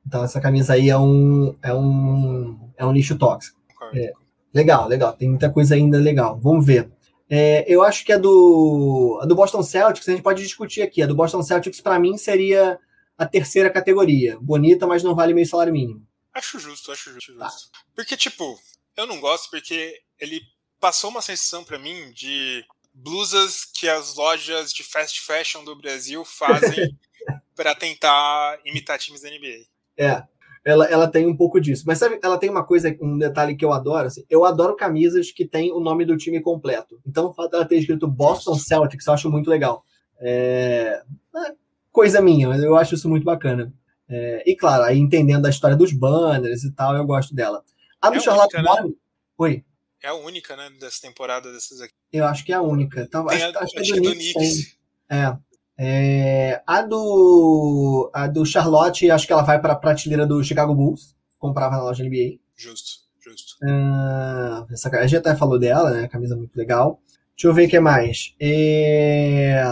[0.06, 3.60] Então essa camisa aí é um é um é um lixo tóxico.
[3.94, 4.12] É.
[4.54, 5.14] Legal, legal.
[5.14, 6.40] Tem muita coisa ainda legal.
[6.40, 6.92] Vamos ver.
[7.30, 11.02] É, eu acho que a do, a do Boston Celtics, a gente pode discutir aqui.
[11.02, 12.80] A do Boston Celtics, para mim, seria
[13.18, 14.38] a terceira categoria.
[14.40, 16.06] Bonita, mas não vale meio salário mínimo.
[16.34, 17.36] Acho justo, acho justo.
[17.38, 17.52] Tá.
[17.96, 18.60] Porque, tipo,
[18.96, 20.42] eu não gosto porque ele
[20.80, 22.64] passou uma sensação para mim de
[22.94, 26.98] blusas que as lojas de fast fashion do Brasil fazem
[27.56, 29.66] para tentar imitar times da NBA.
[29.98, 30.24] É,
[30.66, 31.84] ela, ela tem um pouco disso.
[31.86, 34.08] Mas sabe, ela tem uma coisa, um detalhe que eu adoro.
[34.08, 37.00] Assim, eu adoro camisas que tem o nome do time completo.
[37.06, 39.84] Então, o fato dela ter escrito Boston Celtics, eu acho muito legal.
[40.20, 41.02] É,
[41.36, 41.54] é
[41.92, 43.74] coisa minha, mas eu acho isso muito bacana.
[44.10, 47.64] É, e claro, aí entendendo a história dos banners e tal, eu gosto dela.
[48.02, 48.94] A do é Charlotte única, né?
[49.38, 49.66] Oi.
[50.04, 51.94] É a única, né, dessa temporada dessas aqui.
[52.12, 53.02] Eu acho que é a única.
[53.02, 54.78] Então, acho, a, acho, acho que é do Knicks.
[55.10, 55.38] É.
[55.76, 60.76] É, a do a do Charlotte, acho que ela vai para a prateleira do Chicago
[60.76, 62.38] Bulls, comprava na loja NBA.
[62.56, 63.56] Justo, justo.
[63.64, 66.08] Uh, essa, a gente até falou dela, né?
[66.08, 67.02] Camisa muito legal.
[67.36, 68.36] Deixa eu ver o que mais.
[68.40, 69.64] É,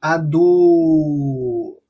[0.00, 1.80] a do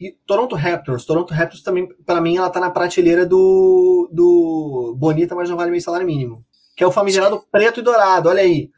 [0.00, 1.04] e Toronto Raptors.
[1.04, 5.70] Toronto Raptors também, para mim, ela tá na prateleira do, do Bonita, mas não vale
[5.70, 6.44] meio salário mínimo.
[6.78, 8.70] Que é o famigerado preto e dourado, olha aí.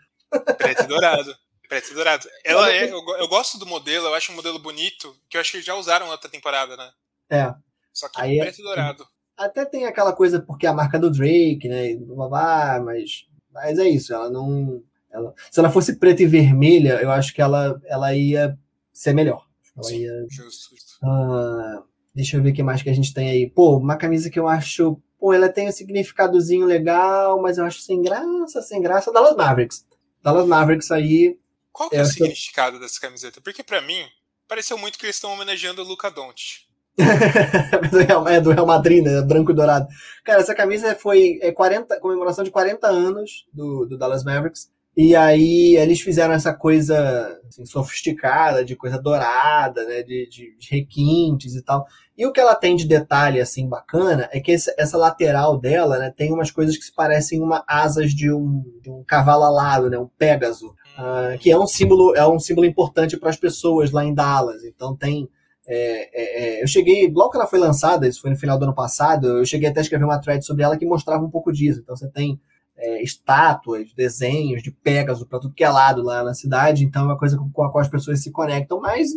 [0.56, 1.36] Preto e dourado.
[1.68, 2.26] Preto e dourado.
[2.42, 5.52] Ela é, eu, eu, gosto do modelo, eu acho um modelo bonito, que eu acho
[5.52, 6.90] que já usaram outra temporada, né?
[7.28, 7.54] É.
[7.92, 9.06] Só que aí é preto é, e dourado.
[9.36, 11.94] Até tem aquela coisa porque é a marca do Drake, né?
[11.96, 14.82] Blá, mas, mas é isso, ela não.
[15.12, 18.58] Ela, se ela fosse preta e vermelha, eu acho que ela, ela ia
[18.94, 19.46] ser melhor.
[19.76, 20.92] Ela Sim, ia, justo, justo.
[21.02, 23.50] Uh, deixa eu ver o que mais que a gente tem aí.
[23.50, 24.98] Pô, uma camisa que eu acho.
[25.20, 29.12] Pô, ela tem um significadozinho legal, mas eu acho sem graça, sem graça.
[29.12, 29.86] Dallas Mavericks.
[30.22, 31.38] Dallas Mavericks aí
[31.72, 33.40] qual é, é o significado dessa camiseta?
[33.40, 34.04] Porque para mim,
[34.48, 36.68] pareceu muito que eles estão homenageando o Luca Doncic.
[37.00, 39.22] é do Real Madrid, né?
[39.22, 39.86] Branco e dourado.
[40.24, 44.70] Cara, essa camisa foi é 40, comemoração de 40 anos do, do Dallas Mavericks.
[45.02, 50.02] E aí eles fizeram essa coisa assim, sofisticada, de coisa dourada, né?
[50.02, 51.86] De, de, de, requintes e tal.
[52.18, 55.98] E o que ela tem de detalhe assim bacana é que esse, essa lateral dela
[55.98, 59.88] né, tem umas coisas que se parecem uma asas de um, de um cavalo alado,
[59.88, 59.96] né?
[59.96, 60.74] Um Pégaso.
[60.98, 64.64] Uh, que é um símbolo é um símbolo importante para as pessoas lá em Dallas.
[64.64, 65.30] Então tem
[65.66, 68.64] é, é, é, eu cheguei logo que ela foi lançada, isso foi no final do
[68.64, 71.50] ano passado, eu cheguei até a escrever uma thread sobre ela que mostrava um pouco
[71.50, 71.80] disso.
[71.80, 72.38] Então você tem
[72.80, 76.84] é, estátuas, desenhos de Pegasus para tudo que é lado lá na cidade.
[76.84, 79.10] Então é uma coisa com a qual as pessoas se conectam, mas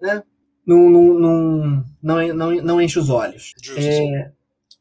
[0.00, 0.22] né,
[0.64, 1.14] não, não,
[2.02, 3.54] não, não, não, enche os olhos.
[3.76, 4.30] É,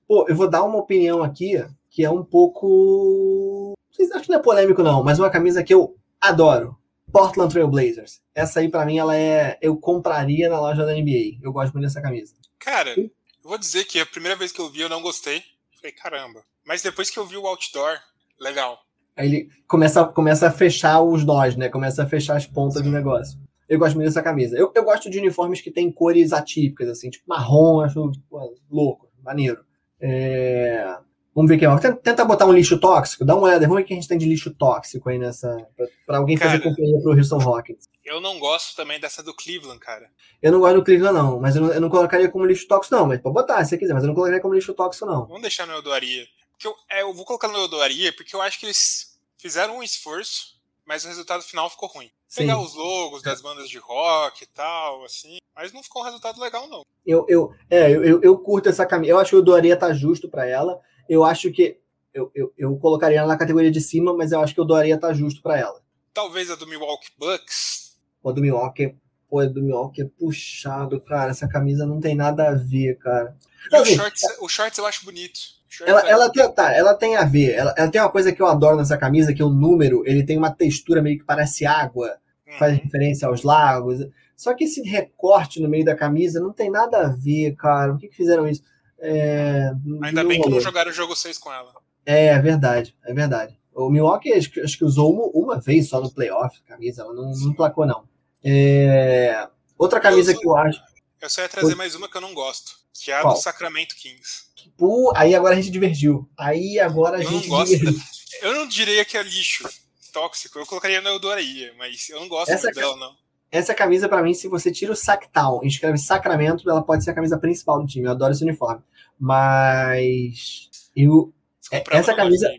[0.07, 3.73] pô, eu vou dar uma opinião aqui que é um pouco.
[3.91, 6.77] Vocês acham que não é polêmico, não, mas uma camisa que eu Adoro.
[7.11, 8.21] Portland Trail Blazers.
[8.35, 9.57] Essa aí, para mim, ela é.
[9.61, 11.39] Eu compraria na loja da NBA.
[11.41, 12.35] Eu gosto muito dessa camisa.
[12.59, 13.09] Cara, eu
[13.43, 15.41] vou dizer que a primeira vez que eu vi eu não gostei.
[15.75, 16.43] Falei, caramba.
[16.69, 17.97] Mas depois que eu vi o outdoor,
[18.39, 18.79] legal.
[19.17, 21.67] Aí ele começa, começa a fechar os nós, né?
[21.67, 22.83] Começa a fechar as pontas Sim.
[22.83, 23.39] do negócio.
[23.67, 24.55] Eu gosto muito dessa camisa.
[24.55, 29.09] Eu, eu gosto de uniformes que tem cores atípicas, assim, tipo marrom, acho pô, louco,
[29.23, 29.65] maneiro.
[29.99, 30.95] É...
[31.33, 31.81] Vamos ver o que mais.
[32.03, 34.19] Tenta botar um lixo tóxico, dá uma olhada, vamos ver o que a gente tem
[34.19, 35.57] de lixo tóxico aí nessa.
[36.05, 37.87] para alguém cara, fazer companhia pro Houston Rockets.
[38.05, 40.07] Eu não gosto também dessa do Cleveland, cara.
[40.39, 42.95] Eu não gosto do Cleveland, não, mas eu não, eu não colocaria como lixo tóxico,
[42.95, 43.07] não.
[43.07, 45.25] Mas pode botar se você quiser, mas eu não colocaria como lixo tóxico, não.
[45.25, 46.27] Vamos deixar no Eudoaria.
[46.59, 49.83] Porque eu, é, eu vou colocar no Eudoaria porque eu acho que eles fizeram um
[49.83, 52.11] esforço, mas o resultado final ficou ruim.
[52.27, 52.41] Sim.
[52.41, 55.37] Pegar os logos das bandas de rock e tal, assim.
[55.55, 56.85] Mas não ficou um resultado legal, não.
[57.05, 59.13] Eu, eu, é, eu, eu, curto essa camisa.
[59.13, 60.81] Eu acho que o Eudoaria tá justo para ela.
[61.07, 61.79] Eu acho que
[62.13, 64.99] eu, eu, eu colocaria ela na categoria de cima, mas eu acho que o Doaria
[64.99, 65.81] tá justo para ela.
[66.13, 67.97] Talvez a do Milwaukee Bucks.
[68.21, 68.97] O do Milwaukee,
[69.29, 71.31] pô, a do Milwaukee é puxado, cara.
[71.31, 73.37] Essa camisa não tem nada a ver, cara.
[73.71, 75.58] E o, shorts, o shorts eu acho bonito.
[75.85, 77.53] Ela, ela, tem, tá, ela tem a ver.
[77.53, 80.23] Ela, ela, tem uma coisa que eu adoro nessa camisa, que é o número, ele
[80.23, 82.17] tem uma textura meio que parece água,
[82.47, 82.57] uhum.
[82.57, 83.99] faz referência aos lagos.
[84.35, 87.91] Só que esse recorte no meio da camisa não tem nada a ver, cara.
[87.91, 88.63] Por que, que fizeram isso?
[88.97, 89.71] É,
[90.01, 91.73] Ainda bem que não jogaram o jogo 6 com ela.
[92.05, 93.57] É, é verdade, é verdade.
[93.73, 97.13] O Milwaukee acho que, acho que usou uma, uma, vez só no playoff, camisa, ela
[97.13, 98.03] não, não placou, não.
[98.43, 99.47] É...
[99.77, 100.81] Outra camisa eu só, que eu acho.
[101.21, 103.33] Eu só ia trazer mais uma que eu não gosto, que é a Qual?
[103.33, 104.48] do Sacramento Kings.
[104.79, 106.27] Pô, aí agora a gente divergiu.
[106.37, 107.49] Aí agora a eu gente.
[107.49, 107.69] Não da...
[108.41, 109.67] Eu não diria que é lixo
[110.11, 113.15] tóxico, eu colocaria na Eudoraria, mas eu não gosto essa dela, não.
[113.51, 117.11] Essa camisa, para mim, se você tira o Sactal e escreve Sacramento, ela pode ser
[117.11, 118.05] a camisa principal do time.
[118.05, 118.83] Eu adoro esse uniforme.
[119.19, 121.33] Mas eu
[121.71, 122.51] é, essa camisa,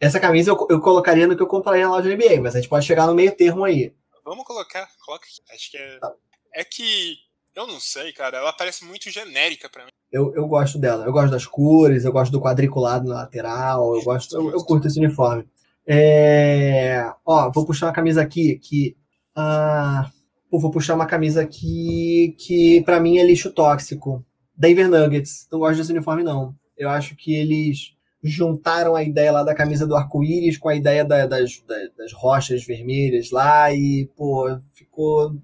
[0.00, 2.68] essa camisa eu, eu colocaria no que eu compraria na loja NBA, mas a gente
[2.68, 3.92] pode chegar no meio termo aí.
[4.24, 5.42] Vamos colocar, coloca aqui.
[5.52, 5.98] Acho que é.
[5.98, 6.12] Tá.
[6.54, 7.16] É que
[7.54, 8.38] eu não sei, cara.
[8.38, 9.90] Ela parece muito genérica para mim.
[10.10, 11.04] Eu, eu gosto dela.
[11.04, 14.86] Eu gosto das cores, eu gosto do quadriculado na lateral, eu gosto, eu, eu curto
[14.86, 15.48] esse uniforme.
[15.86, 17.10] É...
[17.24, 18.96] Ó, vou puxar uma camisa aqui que.
[19.34, 20.10] Ah,
[20.50, 24.24] vou puxar uma camisa aqui que para mim é lixo tóxico.
[24.56, 25.48] Denver Nuggets.
[25.50, 26.54] Não gosto desse uniforme, não.
[26.76, 31.04] Eu acho que eles juntaram a ideia lá da camisa do arco-íris com a ideia
[31.04, 35.34] da, das, das, das, rochas vermelhas lá e, pô, ficou.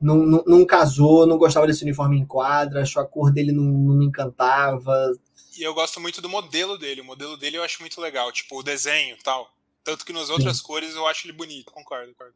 [0.00, 3.64] Não, não, não, casou, não gostava desse uniforme em quadra, achou a cor dele não,
[3.64, 5.12] não me encantava.
[5.58, 7.00] E eu gosto muito do modelo dele.
[7.00, 9.50] O modelo dele eu acho muito legal, tipo o desenho e tal.
[9.82, 10.64] Tanto que nas outras Sim.
[10.64, 12.34] cores eu acho ele bonito, concordo, concordo.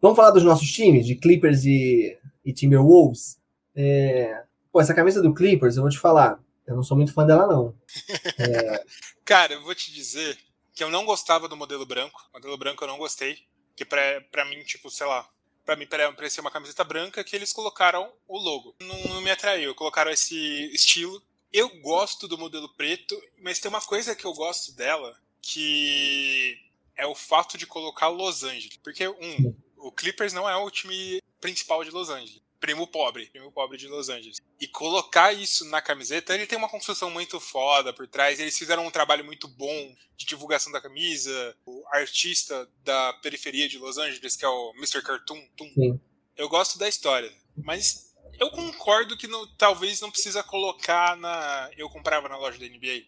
[0.00, 3.38] Vamos falar dos nossos times, de Clippers e, e Timberwolves.
[3.74, 4.44] É...
[4.72, 7.46] Pô, essa camisa do Clippers, eu vou te falar, eu não sou muito fã dela,
[7.46, 7.74] não.
[8.38, 8.84] É...
[9.24, 10.38] Cara, eu vou te dizer
[10.74, 12.20] que eu não gostava do modelo branco.
[12.30, 13.38] O modelo branco eu não gostei.
[13.76, 15.28] Que pra, pra mim, tipo, sei lá,
[15.64, 18.74] pra mim parecia uma camiseta branca que eles colocaram o logo.
[18.80, 20.36] Não, não me atraiu, colocaram esse
[20.72, 21.22] estilo.
[21.52, 26.58] Eu gosto do modelo preto, mas tem uma coisa que eu gosto dela, que
[26.96, 28.78] é o fato de colocar Los Angeles.
[28.82, 32.42] Porque, um, o Clippers não é o time principal de Los Angeles.
[32.64, 34.38] Primo pobre, primo pobre de Los Angeles.
[34.58, 38.40] E colocar isso na camiseta, ele tem uma construção muito foda por trás.
[38.40, 41.54] Eles fizeram um trabalho muito bom de divulgação da camisa.
[41.66, 45.02] O artista da periferia de Los Angeles, que é o Mr.
[45.02, 45.42] Cartoon,
[46.38, 47.30] eu gosto da história.
[47.54, 51.68] Mas eu concordo que não, talvez não precisa colocar na.
[51.76, 53.02] Eu comprava na loja da NBA.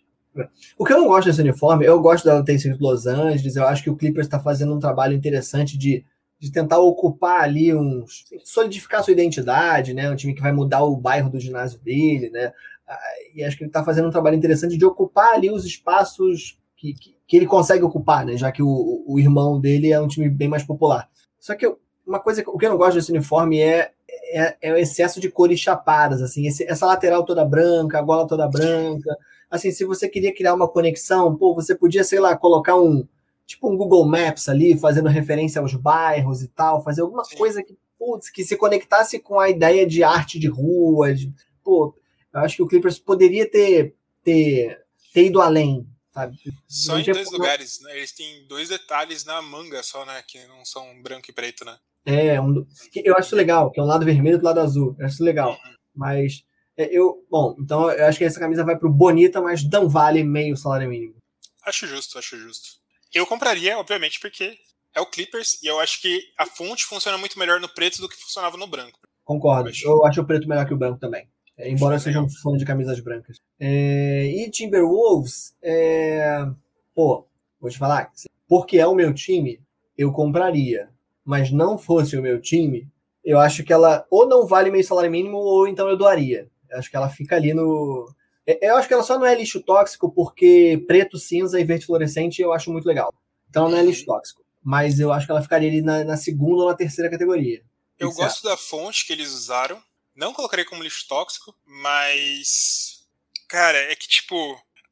[0.77, 3.67] O que eu não gosto desse uniforme, eu gosto dela ter sido Los Angeles, eu
[3.67, 6.05] acho que o Clippers está fazendo um trabalho interessante de
[6.39, 8.25] de tentar ocupar ali uns.
[8.45, 10.11] solidificar sua identidade, né?
[10.11, 12.53] Um time que vai mudar o bairro do ginásio dele, né?
[12.87, 12.99] Ah,
[13.35, 16.93] e acho que ele está fazendo um trabalho interessante de ocupar ali os espaços que,
[16.95, 18.37] que, que, ele consegue ocupar, né?
[18.37, 21.09] Já que o, o irmão dele é um time bem mais popular.
[21.41, 21.67] Só que
[22.07, 23.91] uma coisa o que eu não gosto desse uniforme é,
[24.33, 28.27] é, é o excesso de cores chapadas, assim, esse, essa lateral toda branca, a gola
[28.27, 29.17] toda branca.
[29.51, 33.07] Assim, se você queria criar uma conexão, pô, você podia, sei lá, colocar um
[33.47, 37.37] tipo um Google Maps ali, fazendo referência aos bairros e tal, fazer alguma Sim.
[37.37, 41.33] coisa que, putz, que se conectasse com a ideia de arte de rua, de,
[41.63, 41.97] pô,
[42.35, 44.83] eu acho que o Clippers poderia ter, ter,
[45.15, 46.37] ter ido além, sabe?
[46.69, 47.97] Só em dois lugares, né?
[47.97, 50.23] Eles têm dois detalhes na manga só, né?
[50.27, 51.79] Que não são branco e preto, né?
[52.05, 54.95] É, um, eu acho legal, que é um lado vermelho e outro lado azul.
[54.99, 55.53] Eu acho legal.
[55.53, 55.75] Uhum.
[55.95, 56.45] Mas
[56.77, 60.23] é, eu, bom, então eu acho que essa camisa vai pro Bonita, mas não vale
[60.23, 61.17] meio salário mínimo.
[61.65, 62.86] Acho justo, acho justo.
[63.17, 64.59] Eu compraria, obviamente, porque
[64.95, 68.11] é o Clippers e eu acho que a fonte funciona muito melhor no preto do
[68.11, 69.01] que funcionava no branco.
[69.25, 69.71] Concordo.
[69.83, 71.27] Eu acho o preto melhor que o branco também.
[71.57, 73.39] É, embora eu seja um fã de camisas brancas.
[73.59, 76.47] É, e Timberwolves, é,
[76.95, 77.27] pô,
[77.59, 78.13] vou te falar,
[78.47, 79.63] porque é o meu time,
[79.97, 80.91] eu compraria.
[81.25, 82.87] Mas não fosse o meu time,
[83.25, 86.51] eu acho que ela ou não vale meio salário mínimo ou então eu doaria.
[86.69, 88.15] Eu acho que ela fica ali no,
[88.47, 92.41] eu acho que ela só não é lixo tóxico porque preto, cinza e verde fluorescente
[92.41, 93.13] eu acho muito legal.
[93.49, 94.15] Então ela não é lixo uhum.
[94.15, 94.45] tóxico.
[94.63, 97.63] Mas eu acho que ela ficaria ali na, na segunda ou na terceira categoria.
[97.99, 99.83] Eu gosto da fonte que eles usaram.
[100.15, 103.07] Não colocaria como lixo tóxico, mas.
[103.49, 104.37] Cara, é que tipo.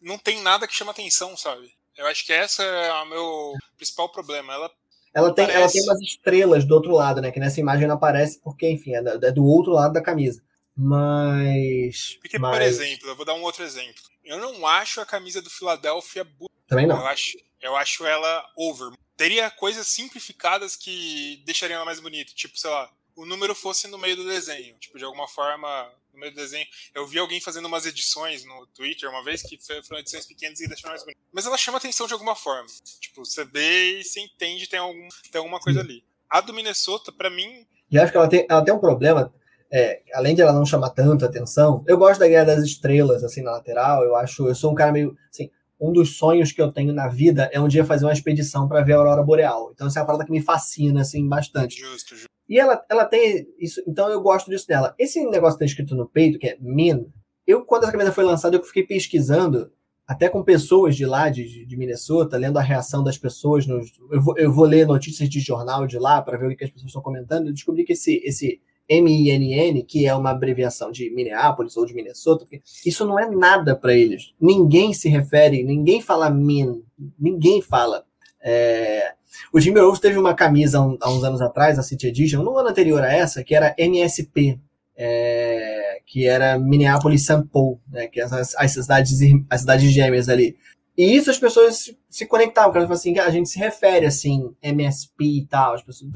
[0.01, 1.73] Não tem nada que chama atenção, sabe?
[1.97, 4.53] Eu acho que essa é o meu principal problema.
[4.53, 4.71] Ela
[5.15, 7.31] ela tem, ela tem umas estrelas do outro lado, né?
[7.31, 10.43] Que nessa imagem não aparece porque, enfim, é, é do outro lado da camisa.
[10.77, 12.19] Mas.
[12.21, 12.53] Porque, mas...
[12.53, 14.03] por exemplo, eu vou dar um outro exemplo.
[14.25, 16.55] Eu não acho a camisa do Philadelphia bonita.
[16.67, 16.97] Também não.
[16.97, 18.93] Eu acho, eu acho ela over.
[19.17, 22.33] Teria coisas simplificadas que deixariam ela mais bonita.
[22.35, 24.75] Tipo, sei lá, o número fosse no meio do desenho.
[24.79, 26.67] Tipo, de alguma forma, no meio do desenho.
[26.95, 30.67] Eu vi alguém fazendo umas edições no Twitter uma vez que foram edições pequenas e
[30.67, 31.21] deixaram mais bonita.
[31.33, 32.67] Mas ela chama atenção de alguma forma.
[33.01, 36.03] Tipo, você vê e você entende tem, algum, tem alguma coisa ali.
[36.29, 37.65] A do Minnesota, para mim.
[37.91, 39.33] E acho que ela tem, ela tem um problema
[39.77, 43.43] é, além de ela não chamar tanta atenção, eu gosto da Guerra das Estrelas, assim,
[43.43, 44.05] na lateral.
[44.05, 47.09] Eu acho, eu sou um cara meio, assim, um dos sonhos que eu tenho na
[47.09, 49.73] vida é um dia fazer uma expedição para ver a aurora boreal.
[49.75, 51.81] Então, essa é uma parada que me fascina, assim, bastante.
[51.81, 52.29] Justo, justo.
[52.49, 54.95] E ela, ela tem isso, então eu gosto disso dela.
[54.97, 57.07] Esse negócio que tá escrito no peito, que é Min,
[57.45, 59.73] eu, quando essa camisa foi lançada, eu fiquei pesquisando,
[60.07, 63.67] até com pessoas de lá, de, de Minnesota, lendo a reação das pessoas.
[63.67, 66.63] Nos, eu, vou, eu vou ler notícias de jornal de lá para ver o que
[66.63, 67.49] as pessoas estão comentando.
[67.49, 68.61] Eu descobri que esse, esse
[68.91, 72.47] MINN, que é uma abreviação de Minneapolis ou de Minnesota,
[72.85, 74.35] isso não é nada para eles.
[74.41, 76.83] Ninguém se refere, ninguém fala min,
[77.19, 78.05] ninguém fala.
[78.43, 79.15] É...
[79.53, 83.03] O Timberwolves teve uma camisa há uns anos atrás, a City Edition, no ano anterior
[83.03, 84.61] a essa, que era MSP,
[84.97, 86.01] é...
[86.07, 87.45] que era Minneapolis St.
[87.51, 88.07] Paul, né?
[88.07, 90.57] que é as, as, cidades, as cidades gêmeas ali.
[90.97, 94.55] E isso as pessoas se, se conectavam, porque elas assim, a gente se refere assim,
[94.63, 96.11] MSP e tal, as pessoas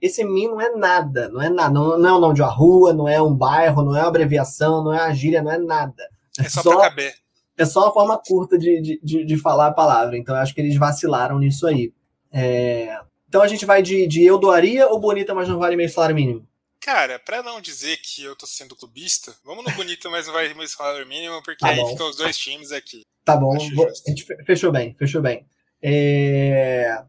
[0.00, 2.50] esse MIN não é nada, não é nada, não, não é o nome de uma
[2.50, 5.58] rua, não é um bairro, não é uma abreviação, não é uma gíria, não é
[5.58, 6.08] nada.
[6.38, 7.14] É só, só pra caber.
[7.58, 10.16] é só uma forma curta de, de, de, falar a palavra.
[10.16, 11.92] Então eu acho que eles vacilaram nisso aí.
[12.32, 12.98] É...
[13.28, 16.16] Então a gente vai de, de eu doaria ou bonita, mas não vale meio salário
[16.16, 16.48] mínimo?
[16.80, 20.52] Cara, pra não dizer que eu tô sendo clubista, vamos no bonito, mas não vai
[20.54, 23.02] meio salário mínimo, porque tá aí ficam os dois times aqui.
[23.22, 25.46] Tá bom, a gente fechou bem, fechou bem.
[25.82, 27.02] É...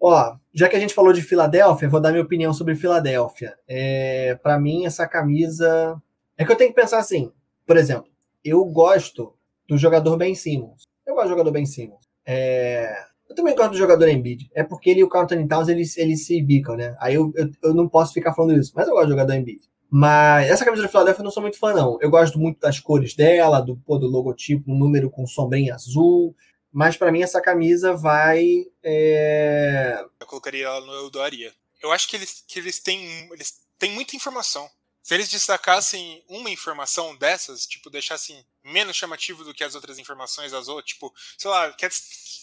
[0.00, 3.56] Ó, já que a gente falou de Filadélfia, vou dar minha opinião sobre Filadélfia.
[3.66, 4.38] É...
[4.42, 6.00] Para mim, essa camisa.
[6.36, 7.32] É que eu tenho que pensar assim,
[7.66, 8.08] por exemplo,
[8.44, 9.34] eu gosto
[9.68, 10.84] do jogador Ben Simmons.
[11.06, 12.08] Eu gosto do jogador Ben Simmons.
[12.24, 13.08] É...
[13.28, 14.50] Eu também gosto do jogador Embiid.
[14.54, 16.96] É porque ele e o Carlton Towns eles, eles se bicam, né?
[16.98, 19.60] Aí eu, eu, eu, não posso ficar falando isso, mas eu gosto do jogador Embiid.
[19.90, 21.98] Mas essa camisa do Philadelphia eu não sou muito fã, não.
[22.00, 26.34] Eu gosto muito das cores dela, do, pô, do logotipo, um número com sombrinha azul.
[26.72, 28.66] Mas para mim essa camisa vai.
[28.82, 30.04] É...
[30.20, 31.54] Eu colocaria ela no Eu Doaria.
[31.82, 33.28] Eu acho que eles, que eles têm.
[33.32, 34.68] Eles têm muita informação.
[35.02, 40.52] Se eles destacassem uma informação dessas, tipo, deixassem menos chamativo do que as outras informações,
[40.52, 41.90] as outras, tipo, sei lá, quer,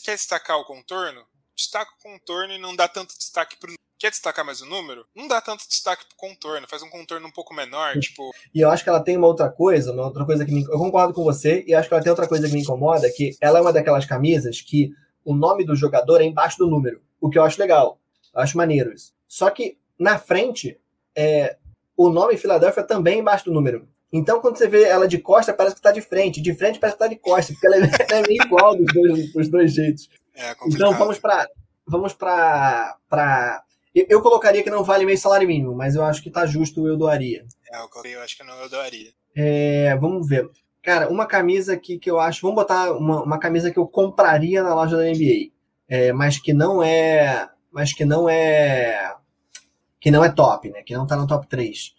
[0.04, 1.28] quer destacar o contorno?
[1.56, 3.74] Destaca o contorno e não dá tanto destaque pro.
[3.98, 5.06] Quer destacar mais o número?
[5.16, 8.32] Não dá tanto destaque pro contorno, faz um contorno um pouco menor, tipo.
[8.54, 10.64] E eu acho que ela tem uma outra coisa, uma outra coisa que me.
[10.64, 13.36] Eu concordo com você, e acho que ela tem outra coisa que me incomoda, que
[13.40, 14.92] ela é uma daquelas camisas que
[15.24, 17.02] o nome do jogador é embaixo do número.
[17.20, 18.00] O que eu acho legal.
[18.34, 19.14] Eu acho maneiro isso.
[19.28, 20.78] Só que na frente,
[21.16, 21.58] é,
[21.96, 23.88] o nome Filadélfia também embaixo do número.
[24.12, 26.42] Então, quando você vê ela de costa, parece que está de frente.
[26.42, 28.86] De frente, parece que está de costa, porque ela é, ela é meio igual dos
[28.94, 30.10] dois, dos dois jeitos.
[30.34, 31.48] É então, vamos para.
[31.88, 32.98] Vamos para.
[33.96, 36.86] Eu, eu, colocaria que não vale meio salário mínimo, mas eu acho que está justo,
[36.88, 37.46] eu doaria.
[37.72, 39.12] É, eu acho que não, eu doaria.
[39.36, 40.50] É, vamos ver.
[40.84, 42.42] Cara, uma camisa aqui que eu acho.
[42.42, 45.52] Vamos botar uma, uma camisa que eu compraria na loja da NBA.
[45.88, 47.50] É, mas que não é.
[47.72, 49.16] Mas que não é
[50.06, 50.84] que não é top, né?
[50.84, 51.96] Que não tá no top 3.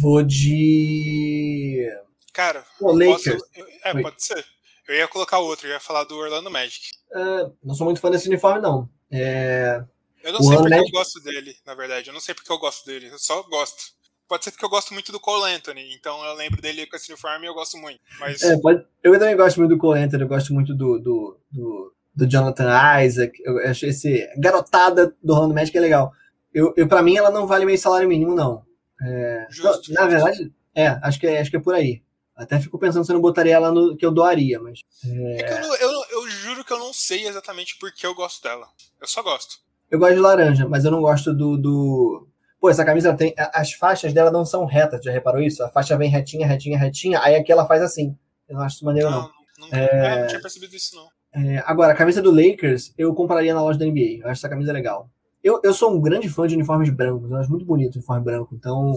[0.00, 1.88] Vou de.
[2.32, 3.42] Cara, Pô, Lakers.
[3.42, 3.68] Posso...
[3.82, 4.46] É, pode ser.
[4.86, 6.86] Eu ia colocar outro, eu ia falar do Orlando Magic.
[7.10, 8.88] Uh, não sou muito fã desse uniforme, não.
[9.10, 9.84] É...
[10.28, 10.94] Eu não o sei porque Magic...
[10.94, 12.08] eu gosto dele, na verdade.
[12.08, 13.96] Eu não sei porque eu gosto dele, eu só gosto.
[14.28, 17.10] Pode ser porque eu gosto muito do Cole Anthony, então eu lembro dele com esse
[17.10, 17.98] uniforme e eu gosto muito.
[18.20, 18.42] Mas...
[18.42, 18.84] É, pode...
[19.02, 23.02] Eu também gosto muito do Cole Anthony, eu gosto muito do, do, do, do Jonathan
[23.02, 23.32] Isaac.
[23.42, 26.12] Eu acho esse garotada do Orlando Magic é legal.
[26.52, 28.62] Eu, eu para mim, ela não vale meio salário mínimo, não.
[29.02, 30.10] É, justo, na justo.
[30.10, 32.02] verdade, é, acho que é, acho que é por aí.
[32.38, 34.80] Até fico pensando se eu não botaria ela no que eu doaria, mas.
[35.04, 35.40] É...
[35.40, 38.14] é que eu, não, eu, eu, juro que eu não sei exatamente por que eu
[38.14, 38.68] gosto dela.
[39.00, 39.56] Eu só gosto.
[39.90, 41.56] Eu gosto de laranja, mas eu não gosto do.
[41.56, 42.26] do...
[42.60, 43.34] Pô, essa camisa tem.
[43.36, 45.62] As faixas dela não são retas, já reparou isso?
[45.62, 48.16] A faixa vem retinha, retinha, retinha, aí aqui ela faz assim.
[48.48, 49.22] Eu não acho isso maneiro, não.
[49.22, 50.20] Não, não, é...
[50.20, 51.08] não tinha percebido isso, não.
[51.34, 54.20] É, agora, a camisa do Lakers eu compraria na loja da NBA.
[54.20, 55.10] Eu acho essa camisa legal.
[55.42, 58.24] Eu, eu sou um grande fã de uniformes brancos, eu acho muito bonito o uniforme
[58.24, 58.54] branco.
[58.54, 58.92] Então,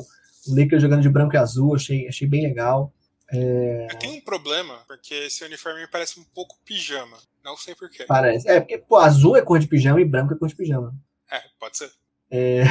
[0.48, 2.92] o Lakers jogando de branco e azul, achei, achei bem legal.
[3.34, 3.88] É...
[3.90, 7.18] Eu tenho um problema, porque esse uniforme me parece um pouco pijama.
[7.44, 8.04] Não sei porquê.
[8.04, 8.50] Parece.
[8.50, 10.94] É, porque, pô, azul é cor de pijama e branco é cor de pijama.
[11.30, 11.92] É, pode ser.
[12.30, 12.64] É...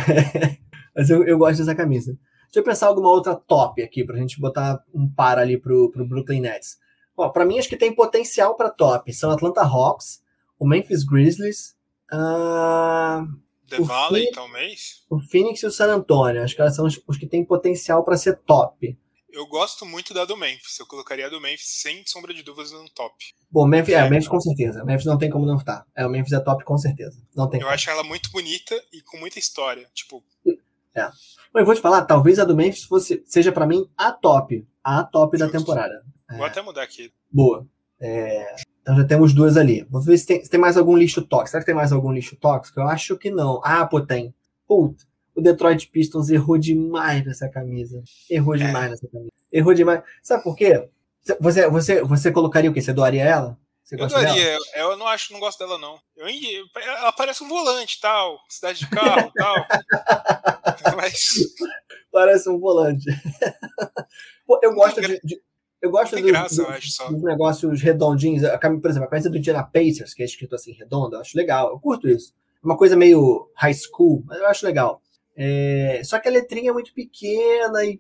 [0.95, 2.13] Mas eu, eu gosto dessa camisa.
[2.45, 6.07] Deixa eu pensar alguma outra top aqui, pra gente botar um par ali pro, pro
[6.07, 6.79] Brooklyn Nets.
[7.17, 9.13] Ó, pra mim, acho que tem potencial para top.
[9.13, 10.23] São Atlanta Hawks,
[10.59, 11.77] o Memphis Grizzlies,
[12.13, 13.25] uh,
[13.69, 15.05] The o Valley, Phoenix, talvez?
[15.09, 16.43] O Phoenix e o San Antonio.
[16.43, 18.99] Acho que elas são os, os que têm potencial para ser top.
[19.33, 20.79] Eu gosto muito da do Memphis.
[20.79, 23.15] Eu colocaria a do Memphis sem sombra de dúvidas no top.
[23.51, 24.85] Bom, Memphis, é, Memphis com certeza.
[24.85, 25.87] Memphis não tem como não estar.
[25.95, 27.21] É, o Memphis é top com certeza.
[27.35, 27.61] Não tem.
[27.61, 27.75] Eu como.
[27.75, 29.89] acho ela muito bonita e com muita história.
[29.95, 30.23] Tipo.
[30.95, 31.03] É.
[31.53, 34.67] Mas eu vou te falar, talvez a do Memphis fosse, seja para mim a top.
[34.83, 35.53] A top Justo.
[35.53, 36.05] da temporada.
[36.31, 36.49] Vou é.
[36.49, 37.13] até mudar aqui.
[37.31, 37.67] Boa.
[38.01, 39.87] É, então já temos duas ali.
[39.91, 41.51] Vou ver se tem, se tem mais algum lixo tóxico.
[41.51, 42.81] Será que tem mais algum lixo tóxico?
[42.81, 43.61] Eu acho que não.
[43.63, 44.35] Ah, pô, tem.
[44.67, 45.05] Puta,
[45.35, 48.03] o Detroit Pistons errou demais nessa camisa.
[48.29, 48.59] Errou é.
[48.59, 49.33] demais nessa camisa.
[49.53, 50.03] Errou demais.
[50.23, 50.89] Sabe por quê?
[51.41, 52.81] Você, você, você colocaria o quê?
[52.81, 53.59] Você doaria ela?
[53.85, 54.45] Você eu doaria.
[54.45, 54.65] Dela?
[54.77, 55.99] Eu não acho, não gosto dela, não.
[56.17, 56.29] Eu,
[56.77, 58.39] ela parece um volante, tal.
[58.49, 59.67] Cidade de carro, tal.
[60.97, 61.35] Mas...
[62.13, 63.07] Parece um volante.
[64.47, 65.41] Pô, eu gosto de, de
[65.83, 68.45] eu gosto dos, graça, do, acho, dos, negócios redondinhos.
[68.45, 71.37] A, por exemplo, a camisa do Indiana Pacers, que é escrito assim, redondo, eu acho
[71.37, 71.71] legal.
[71.71, 72.35] Eu curto isso.
[72.63, 75.01] É uma coisa meio high school, mas eu acho legal.
[75.43, 77.99] É, só que a letrinha é muito pequena e,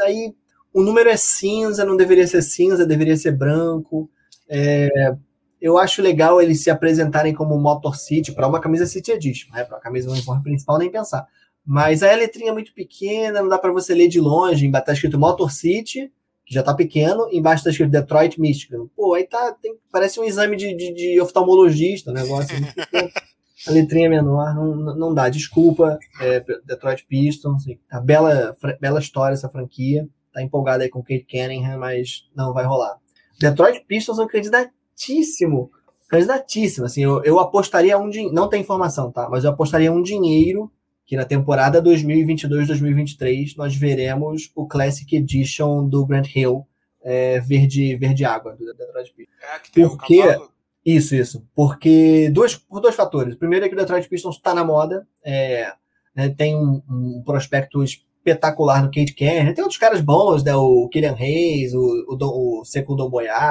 [0.00, 0.34] aí
[0.74, 4.10] o número é cinza, não deveria ser cinza, deveria ser branco.
[4.48, 5.14] É,
[5.60, 9.62] eu acho legal eles se apresentarem como Motor City para uma camisa City Edition, né?
[9.62, 11.24] para a camisa uniforme principal nem pensar.
[11.64, 14.92] Mas aí a letrinha é muito pequena, não dá para você ler de longe, está
[14.92, 16.10] escrito Motor City
[16.44, 18.88] que já tá pequeno, embaixo tá escrito Detroit Michigan.
[18.96, 22.56] Pô, aí tá, tem, parece um exame de, de, de oftalmologista, o negócio.
[23.66, 25.28] a letrinha é menor, não, não dá.
[25.28, 30.08] Desculpa, é, Detroit Pistons, a bela, bela história essa franquia.
[30.32, 32.96] Tá empolgada aí com o Kate Cunningham, mas não vai rolar.
[33.38, 35.70] Detroit Pistons é um candidatíssimo.
[36.08, 36.86] Candidatíssimo.
[36.86, 38.34] Assim, eu, eu apostaria um dinheiro.
[38.34, 39.28] Não tem informação, tá?
[39.30, 40.70] Mas eu apostaria um dinheiro
[41.04, 46.66] que na temporada 2022-2023 nós veremos o Classic Edition do Grant Hill
[47.02, 49.36] é, verde, verde água do Detroit Pistons.
[49.42, 50.51] É, que tem Porque- o cavalo.
[50.84, 51.46] Isso, isso.
[51.54, 53.34] Porque dois, por dois fatores.
[53.34, 55.06] O primeiro é que o Detroit Pistons está na moda.
[55.24, 55.72] é,
[56.14, 59.54] né, tem um, um prospecto espetacular no Kate Cannon.
[59.54, 60.54] Tem outros caras bons, né?
[60.54, 62.96] O Killian Hayes, o, o, Dom- o Sekou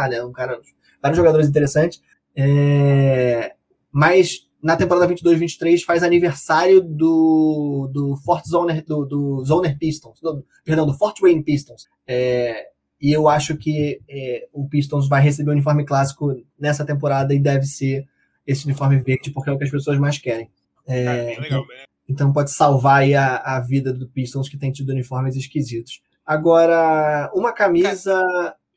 [0.10, 0.24] né?
[0.24, 0.60] Um cara,
[1.02, 2.02] vários jogadores interessantes.
[2.36, 3.54] É,
[3.92, 10.20] mas na temporada 22-23 faz aniversário do, do Fort Zoner, do, do Zoner Pistons.
[10.22, 11.88] do- perdão, do Fort Wayne Pistons.
[12.06, 12.68] É,
[13.02, 17.40] e eu acho que é, o Pistons vai receber o uniforme clássico nessa temporada e
[17.40, 18.08] deve ser
[18.46, 20.52] esse uniforme verde, porque é o que as pessoas mais querem.
[20.88, 24.72] É, bem legal, bem então pode salvar aí a, a vida do Pistons que tem
[24.72, 26.02] tido uniformes esquisitos.
[26.26, 28.22] Agora, uma camisa.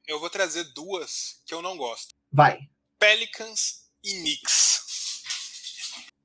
[0.07, 2.15] Eu vou trazer duas que eu não gosto.
[2.31, 2.59] Vai.
[2.99, 4.83] Pelicans e Knicks.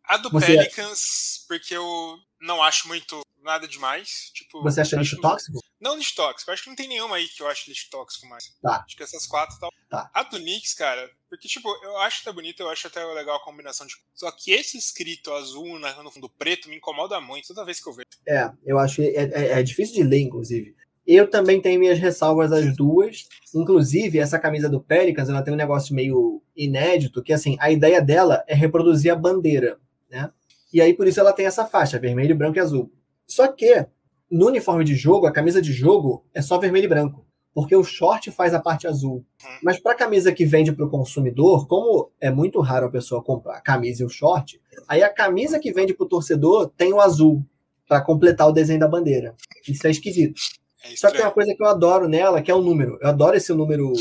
[0.06, 4.32] A do Você- Pelicans, porque eu não acho muito nada demais.
[4.34, 5.60] Tipo, Você acha lixo tóxico?
[5.80, 6.50] Não tóxico.
[6.50, 8.54] Eu acho que não tem nenhuma aí que eu acho tóxico mais.
[8.62, 8.84] Tá.
[8.86, 9.72] Acho que essas quatro tal.
[9.90, 10.10] Tá.
[10.14, 13.44] A do Knicks, cara, porque, tipo, eu acho até bonito, eu acho até legal a
[13.44, 13.96] combinação de.
[14.14, 17.94] Só que esse escrito azul no fundo preto me incomoda muito toda vez que eu
[17.94, 18.08] vejo.
[18.28, 20.76] É, eu acho que é, é- é difícil de ler, inclusive.
[21.08, 23.28] Eu também tenho minhas ressalvas às duas.
[23.56, 28.00] Inclusive, essa camisa do Pelicans, ela tem um negócio meio inédito, que assim, a ideia
[28.02, 29.80] dela é reproduzir a bandeira,
[30.10, 30.32] né?
[30.72, 32.94] E aí, por isso, ela tem essa faixa, vermelho, branco e azul.
[33.26, 33.88] Só que,
[34.32, 37.26] no uniforme de jogo, a camisa de jogo é só vermelho e branco.
[37.54, 39.26] Porque o short faz a parte azul.
[39.64, 43.24] Mas para a camisa que vende para o consumidor, como é muito raro a pessoa
[43.24, 46.94] comprar a camisa e o short, aí a camisa que vende para o torcedor tem
[46.94, 47.44] o azul
[47.88, 49.36] para completar o desenho da bandeira.
[49.68, 50.40] Isso é esquisito.
[50.86, 52.98] É Só que tem uma coisa que eu adoro nela, que é o número.
[53.02, 53.92] Eu adoro esse número.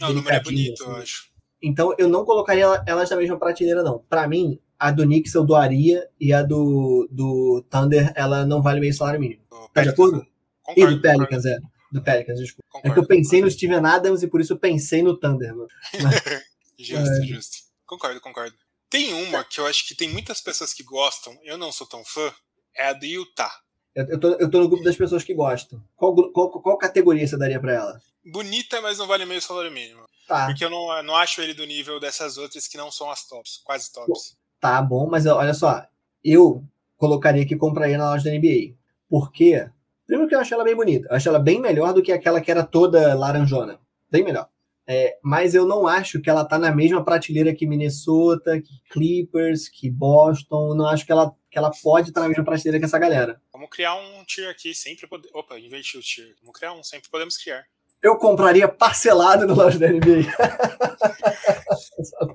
[0.00, 1.00] Não, o número é bonito, eu assim.
[1.02, 1.24] acho.
[1.60, 4.02] Então eu não colocaria ela- elas na mesma prateleira, não.
[4.08, 8.80] Para mim, a do Knicks eu doaria e a do, do Thunder ela não vale
[8.80, 9.42] meio salário mínimo.
[9.64, 10.26] O Tá de Pelicans, acordo?
[10.26, 11.58] E Concordo, do Pelicans, é.
[11.92, 12.62] Do Pelicans, desculpa.
[12.70, 13.44] concordo, É que eu pensei concordo.
[13.46, 15.54] no Steven Adams e por isso pensei no Thunder.
[15.54, 15.68] Mano.
[16.78, 17.26] Justo, É.
[17.26, 17.56] justo.
[17.86, 18.56] Concordo, concordo.
[18.90, 22.04] Tem uma que eu acho que tem muitas pessoas que gostam, eu não sou tão
[22.04, 22.32] fã,
[22.76, 23.52] é a do Utah.
[23.94, 25.82] Eu, eu, tô, eu tô no grupo das pessoas que gostam.
[25.94, 28.00] Qual, qual, qual categoria você daria pra ela?
[28.24, 30.02] Bonita, mas não vale meio salário mínimo.
[30.26, 33.24] Tá, Porque eu não, não acho ele do nível dessas outras que não são as
[33.26, 34.36] tops, quase tops.
[34.58, 35.86] tá bom, mas olha só.
[36.24, 36.64] Eu
[36.96, 38.74] colocaria que compraria na loja da NBA.
[39.14, 39.70] Por quê?
[40.08, 41.06] Primeiro que eu acho ela bem bonita.
[41.08, 43.78] Eu acho ela bem melhor do que aquela que era toda laranjona.
[44.10, 44.48] Bem melhor.
[44.88, 49.68] É, mas eu não acho que ela tá na mesma prateleira que Minnesota, que Clippers,
[49.68, 50.70] que Boston.
[50.70, 53.40] Eu Não acho que ela, que ela pode estar na mesma prateleira que essa galera.
[53.52, 55.28] Vamos criar um tier aqui, sempre pode...
[55.32, 56.34] Opa, investi o tier.
[56.40, 57.64] Vamos criar um, sempre podemos criar.
[58.02, 60.26] Eu compraria parcelado na loja da NBA.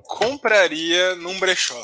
[0.08, 1.76] Compraria num brechó.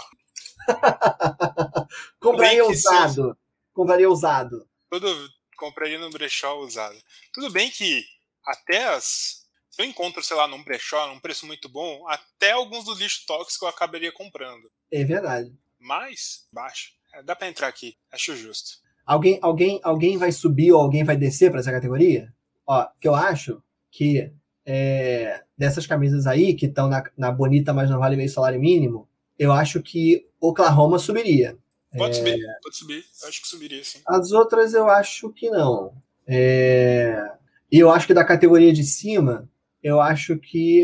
[2.18, 3.36] compraria usado.
[3.74, 4.66] Compraria usado.
[4.90, 5.08] Tudo
[5.56, 6.96] compraria num brechó usado.
[7.32, 8.04] Tudo bem que
[8.44, 9.44] até as.
[9.70, 13.24] Se eu encontro, sei lá, num brechó, num preço muito bom, até alguns do lixo
[13.26, 14.70] tóxico eu acabaria comprando.
[14.90, 15.52] É verdade.
[15.78, 16.92] Mas, baixo.
[17.12, 17.96] É, dá pra entrar aqui.
[18.10, 18.78] Acho justo.
[19.04, 22.32] Alguém, alguém, alguém vai subir ou alguém vai descer para essa categoria?
[22.66, 24.32] Ó, que eu acho que
[24.64, 29.08] é, dessas camisas aí, que estão na, na bonita, mas não vale meio salário mínimo,
[29.38, 31.56] eu acho que Oklahoma subiria.
[31.97, 33.05] Pode É, subir, pode subir.
[33.23, 34.01] Eu acho que subiria, sim.
[34.06, 35.94] As outras eu acho que não.
[36.27, 37.16] É,
[37.73, 39.48] E eu acho que da categoria de cima,
[39.82, 40.82] eu acho que.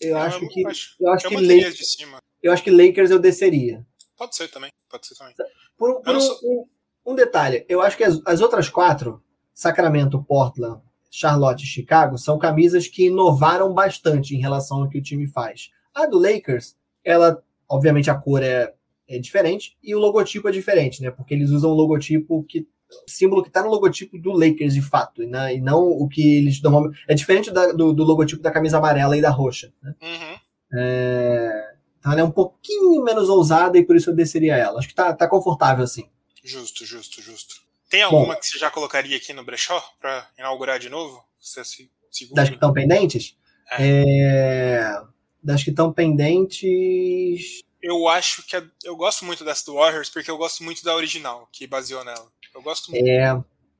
[0.00, 0.66] Eu acho que.
[0.66, 2.18] acho, Eu acho eu que, Lakers, de cima.
[2.42, 3.84] eu acho que Lakers eu desceria.
[4.16, 4.70] Pode ser também.
[4.90, 5.34] Pode ser também.
[5.76, 6.66] Por, um- por não um, sou- um-
[7.12, 9.22] um detalhe, eu acho que as, as outras quatro,
[9.54, 10.80] Sacramento, Portland,
[11.10, 15.70] Charlotte e Chicago, são camisas que inovaram bastante em relação ao que o time faz.
[15.94, 18.74] A do Lakers, ela, obviamente, a cor é,
[19.08, 21.10] é diferente e o logotipo é diferente, né?
[21.10, 22.66] Porque eles usam um logotipo que.
[23.06, 26.38] símbolo que está no logotipo do Lakers, de fato, e, na- e não o que
[26.38, 26.98] eles normalmente.
[27.06, 29.70] É diferente da- do, do logotipo da camisa amarela e da roxa.
[29.82, 29.94] Né?
[30.02, 30.78] Uhum.
[30.80, 34.78] É, Então ela é um pouquinho menos ousada e por isso eu desceria ela.
[34.78, 36.08] Acho que tá, tá confortável assim.
[36.44, 37.56] Justo, justo, justo.
[37.90, 41.22] Tem alguma que você já colocaria aqui no brechó pra inaugurar de novo?
[41.40, 42.36] Você se segura?
[42.42, 43.36] Das que estão pendentes?
[43.78, 44.98] É,
[45.42, 47.60] Das que estão pendentes.
[47.82, 50.94] Eu acho que a- eu gosto muito dessa do Warriors porque eu gosto muito da
[50.94, 52.26] original que baseou nela.
[52.54, 53.06] Eu gosto muito.
[53.06, 53.30] É,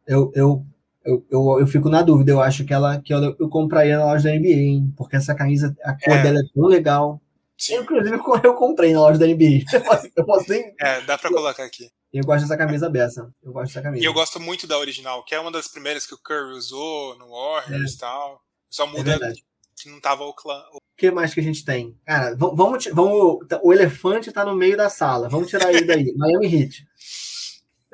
[0.07, 0.65] eu, eu,
[1.05, 2.31] eu, eu, eu fico na dúvida.
[2.33, 4.95] Eu acho que ela que eu, eu compraria na loja da NBA, hein?
[4.97, 6.23] Porque essa camisa, a cor É.
[6.23, 7.20] dela é tão legal.
[7.57, 7.75] Sim.
[7.75, 9.65] Eu, inclusive, eu, comprei na loja da NBA.
[9.75, 10.73] Eu posso, eu posso nem.
[10.81, 11.91] É, dá pra colocar aqui.
[12.12, 13.29] Eu gosto dessa camisa dessa.
[13.43, 14.01] Eu gosto dessa camisa.
[14.03, 17.19] E eu gosto muito da original, que é uma das primeiras que o Curry usou
[17.19, 18.41] no Warriors e tal.
[18.70, 19.45] Só É muda verdade.
[19.77, 20.62] que não tava o clã.
[20.99, 21.97] Que mais que a gente tem?
[22.05, 25.29] Cara, vamos, vamos, o elefante tá no meio da sala.
[25.29, 26.12] Vamos tirar ele daí.
[26.19, 26.85] Miami Heat.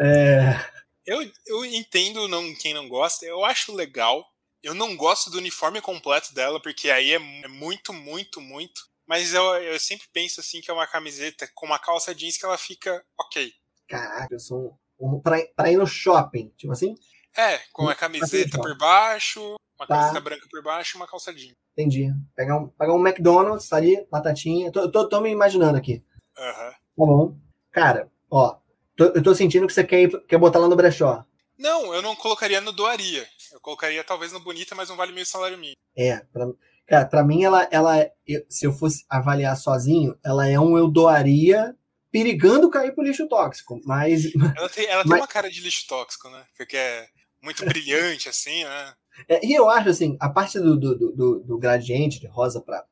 [0.00, 0.58] É...
[1.06, 3.26] Eu, eu entendo não, quem não gosta.
[3.26, 4.24] Eu acho legal.
[4.62, 8.80] Eu não gosto do uniforme completo dela, porque aí é, é muito, muito, muito.
[9.06, 12.46] Mas eu, eu sempre penso assim que é uma camiseta com uma calça jeans que
[12.46, 13.52] ela fica ok.
[13.86, 16.94] Caraca, eu sou um, um pra, pra ir no shopping, tipo assim?
[17.36, 19.96] É, com a camiseta por baixo, uma tá.
[19.96, 21.54] camiseta branca por baixo e uma calça jeans.
[21.72, 22.12] Entendi.
[22.34, 24.70] Pegar um, pegar um McDonald's, tá ali, batatinha.
[24.70, 26.02] Tô, tô, tô me imaginando aqui.
[26.36, 26.66] Aham.
[26.66, 26.70] Uhum.
[26.70, 27.36] Tá bom.
[27.72, 28.56] Cara, ó,
[28.96, 31.24] tô, eu tô sentindo que você quer, ir, quer botar lá no brechó.
[31.58, 33.26] Não, eu não colocaria no doaria.
[33.52, 35.76] Eu colocaria talvez no bonita, mas não vale meio salário mínimo.
[35.96, 36.46] É, pra,
[36.86, 40.88] cara, pra mim ela, ela eu, se eu fosse avaliar sozinho, ela é um eu
[40.88, 41.74] doaria
[42.10, 44.24] perigando cair pro lixo tóxico, mas...
[44.56, 46.44] Ela tem, ela mas, tem uma cara de lixo tóxico, né?
[46.56, 47.08] Porque é
[47.42, 48.94] muito brilhante, assim, né?
[49.28, 52.84] É, e eu acho assim, a parte do, do, do, do gradiente de rosa para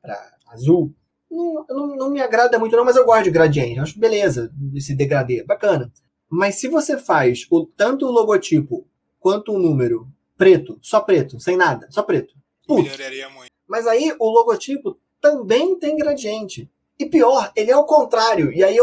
[0.47, 0.93] azul
[1.29, 3.77] não, não, não, me agrada muito, não, mas eu gosto de gradiente.
[3.77, 5.91] Eu acho beleza, esse degradê, bacana.
[6.29, 8.87] Mas se você faz o, tanto o logotipo
[9.19, 12.35] quanto o número preto, só preto, sem nada, só preto.
[12.67, 12.83] Putz.
[12.83, 13.51] Melhoraria muito.
[13.67, 16.69] Mas aí o logotipo também tem gradiente.
[16.99, 18.51] E pior, ele é o contrário.
[18.51, 18.77] E aí,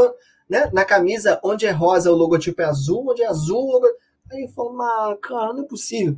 [0.49, 4.01] né, na camisa, onde é rosa, o logotipo é azul, onde é azul, o logotipo...
[4.33, 6.17] Aí eu falo, cara, não é possível.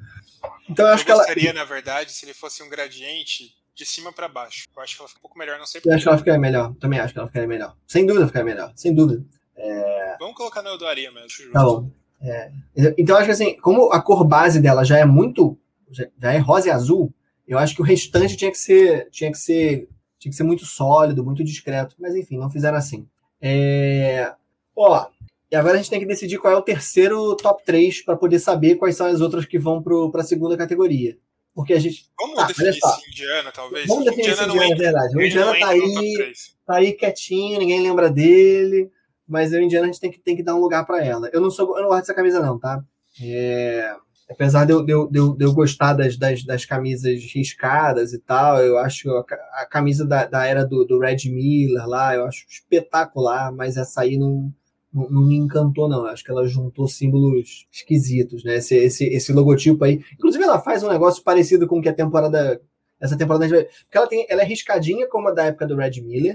[0.68, 1.58] Então eu acho eu que gostaria, ela.
[1.58, 4.66] na verdade, se ele fosse um gradiente de cima para baixo.
[4.74, 6.40] Eu acho que ela fica um pouco melhor, não sei Eu acho que ela ficaria
[6.40, 6.74] melhor.
[6.74, 7.76] Também acho que ela ficaria melhor.
[7.86, 8.72] Sem dúvida ficaria melhor.
[8.76, 9.24] Sem dúvida.
[9.56, 10.16] É...
[10.18, 11.52] Vamos colocar na Eudoria mesmo.
[11.52, 11.90] Tá bom.
[12.20, 12.52] É...
[12.98, 15.58] Então eu acho que assim, como a cor base dela já é muito.
[15.90, 17.12] Já é rosa e azul,
[17.46, 19.08] eu acho que o restante tinha que ser.
[19.10, 19.88] Tinha que ser.
[20.18, 21.96] Tinha que ser muito sólido, muito discreto.
[21.98, 23.06] Mas enfim, não fizeram assim.
[23.40, 24.32] É...
[24.76, 25.06] Ó,
[25.52, 28.38] e agora a gente tem que decidir qual é o terceiro top 3 para poder
[28.38, 31.18] saber quais são as outras que vão para a segunda categoria.
[31.54, 32.06] Porque a gente.
[32.18, 33.86] Vamos ah, definir esse Indiana, talvez?
[33.86, 35.14] Vamos definir Indiana esse Indiana, é verdade.
[35.14, 36.32] O Indiana tá aí,
[36.66, 38.90] tá aí quietinho, ninguém lembra dele.
[39.28, 41.28] Mas o Indiana a gente tem que, tem que dar um lugar para ela.
[41.34, 42.82] Eu não sou, eu não gosto dessa camisa, não, tá?
[43.22, 43.94] É,
[44.30, 48.58] apesar de eu, de, eu, de eu gostar das, das, das, camisas riscadas e tal,
[48.62, 49.24] eu acho a,
[49.60, 54.00] a camisa da, da era do, do Red Miller lá, eu acho espetacular, mas essa
[54.00, 54.50] aí não
[54.92, 56.04] não, não, me encantou, não.
[56.06, 58.56] Acho que ela juntou símbolos esquisitos, né?
[58.56, 60.04] Esse, esse, esse logotipo aí.
[60.14, 62.60] Inclusive, ela faz um negócio parecido com o que a temporada.
[63.00, 63.46] Essa temporada.
[63.48, 66.34] Porque ela, tem, ela é riscadinha, como a da época do Red Miller.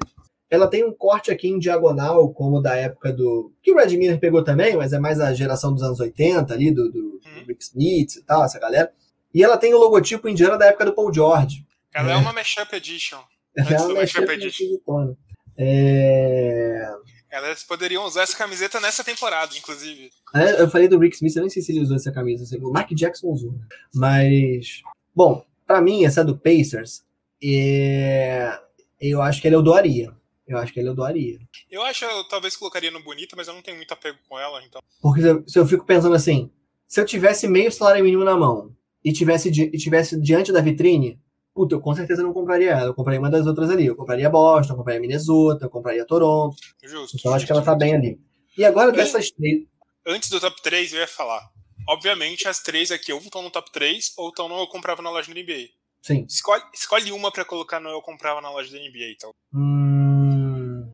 [0.50, 3.52] Ela tem um corte aqui em diagonal, como da época do.
[3.62, 6.72] Que o Red Miller pegou também, mas é mais a geração dos anos 80 ali,
[6.72, 7.46] do, do, do uhum.
[7.48, 8.92] Rick Smith e tal, essa galera.
[9.34, 11.66] E ela tem o logotipo indiano da época do Paul George.
[11.94, 13.20] Ela é, é uma Mashup Edition.
[13.56, 15.16] Ela é uma Mashup Edition.
[15.58, 16.88] É...
[17.30, 20.12] Elas poderiam usar essa camiseta nessa temporada, inclusive.
[20.34, 22.58] É, eu falei do Rick Smith, eu nem sei se ele usou essa camisa.
[22.60, 23.54] O Mark Jackson usou.
[23.94, 24.82] Mas,
[25.16, 27.04] bom, para mim, essa do Pacers,
[27.44, 28.58] é...
[28.99, 30.16] eu acho que ele eu doaria.
[30.48, 31.40] Eu acho que ele eu doaria.
[31.70, 34.64] Eu acho, eu talvez colocaria no Bonita, mas eu não tenho muito apego com ela,
[34.64, 34.82] então.
[35.02, 36.49] Porque se eu, se eu fico pensando assim,
[36.88, 38.74] se eu tivesse meio salário mínimo na mão
[39.04, 41.20] e tivesse, e tivesse diante da vitrine,
[41.58, 42.86] puta, eu com certeza não compraria ela.
[42.86, 43.88] Eu compraria uma das outras ali.
[43.88, 46.56] Eu compraria Boston, eu compraria Minnesota, eu compraria Toronto.
[46.84, 47.18] Justo.
[47.18, 48.22] Então justo, acho que ela tá bem ali.
[48.56, 49.66] E agora dessas três.
[50.06, 51.50] Antes do top 3, eu ia falar.
[51.90, 55.10] Obviamente, as três aqui ou estão no top 3 ou estão no eu comprava na
[55.10, 55.70] loja da NBA.
[56.02, 56.26] Sim.
[56.30, 59.32] Escolhe, escolhe uma para colocar no eu comprava na loja da NBA, então.
[59.54, 60.92] Hum...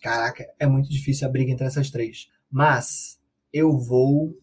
[0.00, 2.28] Caraca, é muito difícil a briga entre essas três.
[2.50, 3.20] Mas
[3.52, 4.34] eu vou.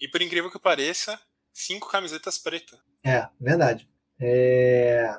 [0.00, 1.18] E por incrível que pareça,
[1.52, 2.78] cinco camisetas pretas.
[3.04, 3.88] É, verdade.
[4.20, 5.18] É...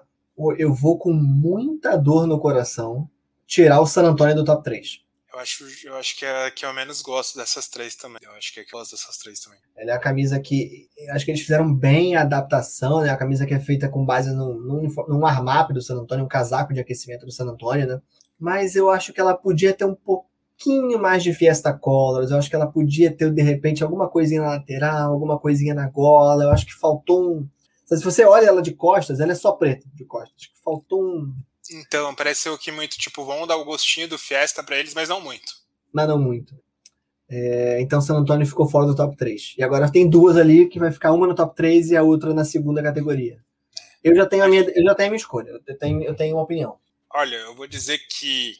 [0.57, 3.09] Eu vou com muita dor no coração
[3.47, 5.05] tirar o San Antonio do top 3.
[5.35, 8.19] Eu acho, eu acho que é a que eu menos gosto dessas três também.
[8.23, 9.59] Eu acho que é que eu gosto dessas três também.
[9.75, 10.87] Ela é a camisa que.
[11.09, 13.09] Acho que eles fizeram bem a adaptação, né?
[13.09, 16.29] A camisa que é feita com base num, num, num armap do San Antonio, um
[16.29, 18.01] casaco de aquecimento do San Antonio, né?
[18.39, 22.31] Mas eu acho que ela podia ter um pouquinho mais de Fiesta Colors.
[22.31, 25.89] Eu acho que ela podia ter, de repente, alguma coisinha na lateral, alguma coisinha na
[25.89, 26.45] gola.
[26.45, 27.49] Eu acho que faltou um
[27.85, 30.33] se você olha ela de costas, ela é só preta de costas.
[30.37, 31.35] Acho que faltou um.
[31.71, 35.21] Então, parece que muito, tipo, vamos dar o gostinho do Fiesta para eles, mas não
[35.21, 35.53] muito.
[35.93, 36.55] Mas não muito.
[37.27, 39.55] É, então, San Antônio ficou fora do top 3.
[39.57, 42.33] E agora tem duas ali que vai ficar uma no top 3 e a outra
[42.33, 43.43] na segunda categoria.
[44.03, 45.49] Eu já tenho a minha, eu já tenho a minha escolha.
[45.49, 46.79] Eu tenho, eu tenho uma opinião.
[47.11, 48.55] Olha, eu vou dizer que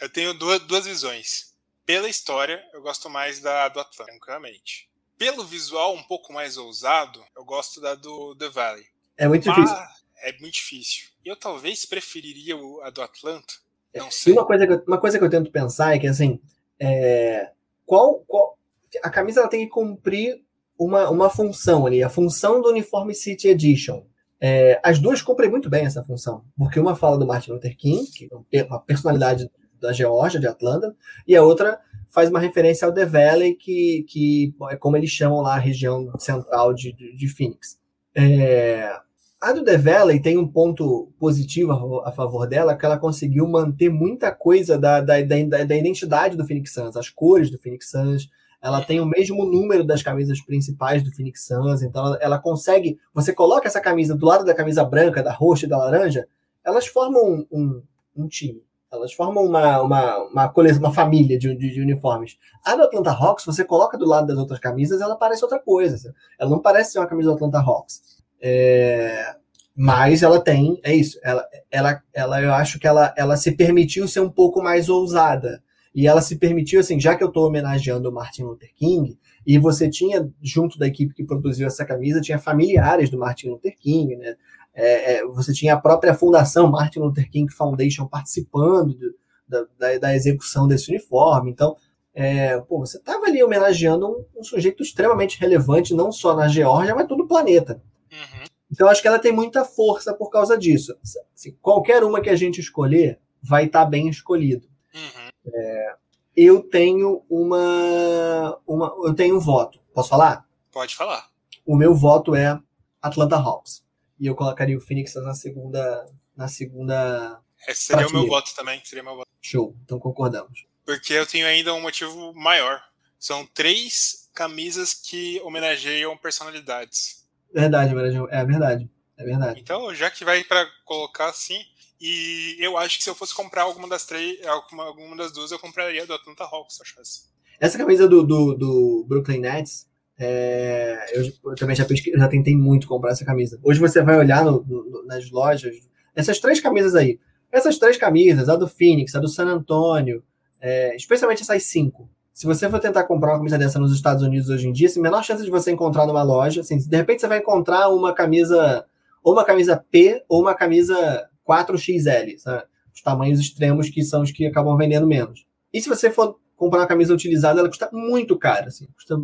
[0.00, 1.52] eu tenho duas, duas visões.
[1.86, 4.91] Pela história, eu gosto mais da do Atlanta, tranquilamente
[5.22, 8.82] pelo visual um pouco mais ousado, eu gosto da do The Valley.
[9.16, 9.84] É muito Mas difícil.
[10.20, 11.04] É muito difícil.
[11.24, 13.54] Eu talvez preferiria a do Atlanta.
[13.94, 14.32] Não sei.
[14.32, 16.40] E uma coisa, que eu, uma coisa que eu tento pensar é que assim,
[16.80, 17.52] é,
[17.86, 18.58] qual, qual
[19.00, 20.42] a camisa ela tem que cumprir
[20.76, 24.04] uma, uma função ali, a função do Uniforme City Edition.
[24.40, 28.10] É, as duas cumprem muito bem essa função, porque uma fala do Martin Luther King,
[28.10, 29.48] que é uma personalidade
[29.80, 30.96] da Geórgia, de Atlanta,
[31.28, 31.80] e a outra
[32.12, 36.12] faz uma referência ao The Valley, que, que é como eles chamam lá a região
[36.18, 37.78] central de, de, de Phoenix.
[38.14, 38.92] É,
[39.40, 43.88] a do The Valley tem um ponto positivo a, favor dela, que ela conseguiu manter
[43.88, 48.28] muita coisa da, da, da, da identidade do Phoenix Suns, as cores do Phoenix Suns,
[48.60, 52.98] ela tem o mesmo número das camisas principais do Phoenix Suns, então ela, ela, consegue.
[53.12, 56.28] Você coloca essa camisa do lado da camisa branca, da roxa e da laranja,
[56.64, 57.82] elas formam um, um,
[58.16, 58.62] um time.
[58.92, 62.36] Elas formam uma, uma, uma, coleção, uma família de, de, de, uniformes.
[62.62, 66.14] A do Atlanta Hawks, você coloca do lado das outras camisas, ela parece outra coisa.
[66.38, 68.02] Ela não parece ser uma camisa do Atlanta Hawks.
[68.40, 69.34] É,
[69.74, 71.18] mas ela tem, é isso.
[71.22, 75.62] Ela, ela, ela, eu acho que ela, ela se permitiu ser um pouco mais ousada.
[75.94, 79.58] E ela se permitiu, assim, já que eu estou homenageando o Martin Luther King, e
[79.58, 84.16] você tinha, junto da equipe que produziu essa camisa, tinha familiares do Martin Luther King,
[84.16, 84.36] né?
[84.74, 89.14] É, é, você tinha a própria fundação Martin Luther King Foundation participando do,
[89.46, 91.50] da, da, da, execução desse uniforme.
[91.50, 91.76] Então,
[92.14, 96.94] é, pô, você estava ali homenageando um, um, sujeito extremamente relevante, não só na Geórgia,
[96.94, 97.82] mas todo o planeta.
[98.10, 98.44] Uhum.
[98.70, 100.96] Então, acho que ela tem muita força por causa disso.
[101.34, 104.66] Assim, qualquer uma que a gente escolher vai estar tá bem escolhido.
[104.94, 105.28] Uhum.
[105.54, 105.94] É,
[106.34, 108.94] eu tenho uma, uma.
[109.04, 109.78] Eu tenho um voto.
[109.92, 110.46] Posso falar?
[110.70, 111.26] Pode falar.
[111.66, 112.58] O meu voto é
[113.02, 113.82] Atlanta Hawks
[114.22, 116.06] e eu colocaria o Phoenix na segunda.
[116.36, 117.40] Na segunda.
[117.66, 118.80] Esse seria o meu voto também.
[118.84, 119.28] Seria meu voto.
[119.40, 120.64] Show, então concordamos.
[120.86, 122.80] Porque eu tenho ainda um motivo maior.
[123.18, 127.26] São três camisas que homenageiam personalidades.
[127.52, 128.90] Verdade, é verdade.
[129.16, 129.60] É verdade.
[129.60, 131.60] Então, já que vai para colocar assim,
[132.00, 135.50] e eu acho que se eu fosse comprar alguma das três, alguma, alguma das duas,
[135.50, 137.22] eu compraria do Atlanta Hawks, acho assim.
[137.58, 139.86] Essa camisa do, do, do Brooklyn Nets
[140.18, 143.58] é, eu, eu, também já, pesquei, já tentei muito comprar essa camisa.
[143.62, 145.74] Hoje você vai olhar no, no, nas lojas,
[146.14, 147.18] essas três camisas aí.
[147.50, 150.22] Essas três camisas, a do Phoenix, a do San Antonio,
[150.60, 152.08] é, especialmente essas cinco.
[152.32, 155.00] Se você for tentar comprar uma camisa dessa nos Estados Unidos hoje em dia, assim,
[155.00, 156.62] menor chance de você encontrar numa loja.
[156.62, 158.86] Assim, de repente você vai encontrar uma camisa,
[159.22, 162.64] ou uma camisa P, ou uma camisa 4XL, sabe?
[162.94, 165.46] Os tamanhos extremos que são os que acabam vendendo menos.
[165.72, 169.16] E se você for comprar uma camisa utilizada, ela custa muito cara, assim, custa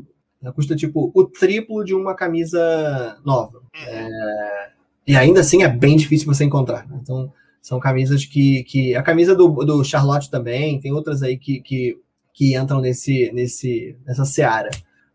[0.54, 3.58] custa tipo o triplo de uma camisa nova.
[3.58, 3.86] Uhum.
[3.86, 4.70] É,
[5.06, 6.86] e ainda assim é bem difícil você encontrar.
[6.88, 6.98] Né?
[7.02, 8.94] Então, são camisas que, que.
[8.94, 11.96] A camisa do, do Charlotte também, tem outras aí que, que,
[12.32, 14.70] que entram nesse, nesse, nessa seara.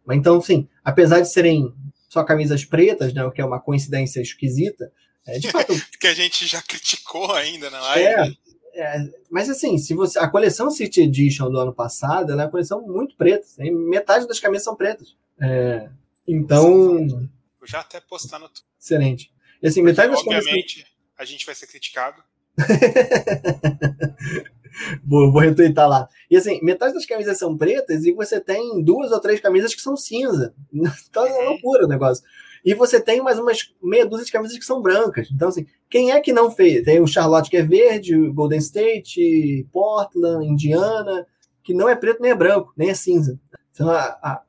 [0.05, 1.73] Mas então, sim, apesar de serem
[2.09, 4.91] só camisas pretas, né, o que é uma coincidência esquisita,
[5.25, 5.73] é, de fato.
[5.99, 8.05] que a gente já criticou ainda na live.
[8.05, 8.33] É,
[8.75, 12.51] é, mas assim, se você a coleção City Edition do ano passado, ela é uma
[12.51, 13.45] coleção muito preta.
[13.59, 15.15] Metade das camisas são pretas.
[15.39, 15.89] É,
[16.27, 17.07] então.
[17.07, 18.49] Vou já até postar no.
[18.79, 19.31] Excelente.
[19.61, 20.93] E assim, metade das obviamente, camisas...
[21.17, 22.21] a gente vai ser criticado.
[25.05, 26.09] vou, vou retweetar lá.
[26.29, 29.81] E assim, metade das camisas são pretas e você tem duas ou três camisas que
[29.81, 30.53] são cinza.
[31.09, 32.23] Então é uma loucura o negócio.
[32.63, 35.29] E você tem mais umas meia dúzia de camisas que são brancas.
[35.31, 36.85] Então, assim, quem é que não fez?
[36.85, 41.27] Tem o Charlotte que é verde, Golden State, Portland, Indiana,
[41.61, 43.37] que não é preto nem é branco, nem é cinza.
[43.71, 44.43] Então, a, a,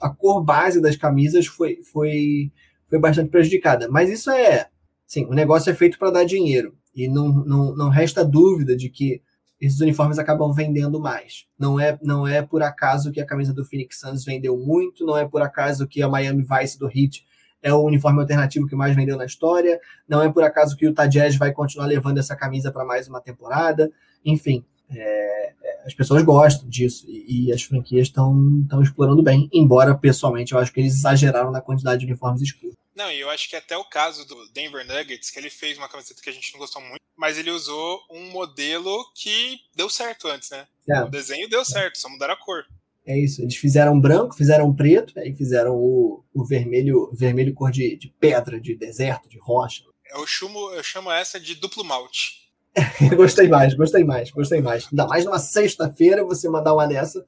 [0.00, 2.52] a, cor base das camisas foi, foi,
[2.88, 3.88] foi bastante prejudicada.
[3.88, 4.68] Mas isso é.
[5.06, 6.76] Sim, o negócio é feito para dar dinheiro.
[6.94, 9.22] E não, não, não resta dúvida de que
[9.60, 11.46] esses uniformes acabam vendendo mais.
[11.58, 15.16] Não é, não é por acaso que a camisa do Phoenix Suns vendeu muito, não
[15.16, 17.26] é por acaso que a Miami Vice do Heat
[17.62, 19.80] é o uniforme alternativo que mais vendeu na história.
[20.08, 23.08] Não é por acaso que o Utah Jazz vai continuar levando essa camisa para mais
[23.08, 23.90] uma temporada.
[24.24, 29.96] Enfim, é, é, as pessoas gostam disso e, e as franquias estão explorando bem, embora
[29.96, 32.76] pessoalmente eu acho que eles exageraram na quantidade de uniformes escuros.
[32.94, 35.88] Não, e eu acho que até o caso do Denver Nuggets, que ele fez uma
[35.88, 40.26] camiseta que a gente não gostou muito, mas ele usou um modelo que deu certo
[40.26, 40.66] antes, né?
[40.88, 41.02] É.
[41.02, 42.64] O desenho deu certo, só mudaram a cor.
[43.08, 43.40] É isso.
[43.40, 48.60] Eles fizeram branco, fizeram preto, aí fizeram o, o vermelho, vermelho cor de, de pedra,
[48.60, 49.82] de deserto, de rocha.
[50.10, 52.50] Eu chamo, eu chamo essa de duplo malte.
[53.16, 54.86] gostei mais, gostei mais, gostei mais.
[54.88, 57.26] Ainda mais numa sexta-feira você mandar uma dessa.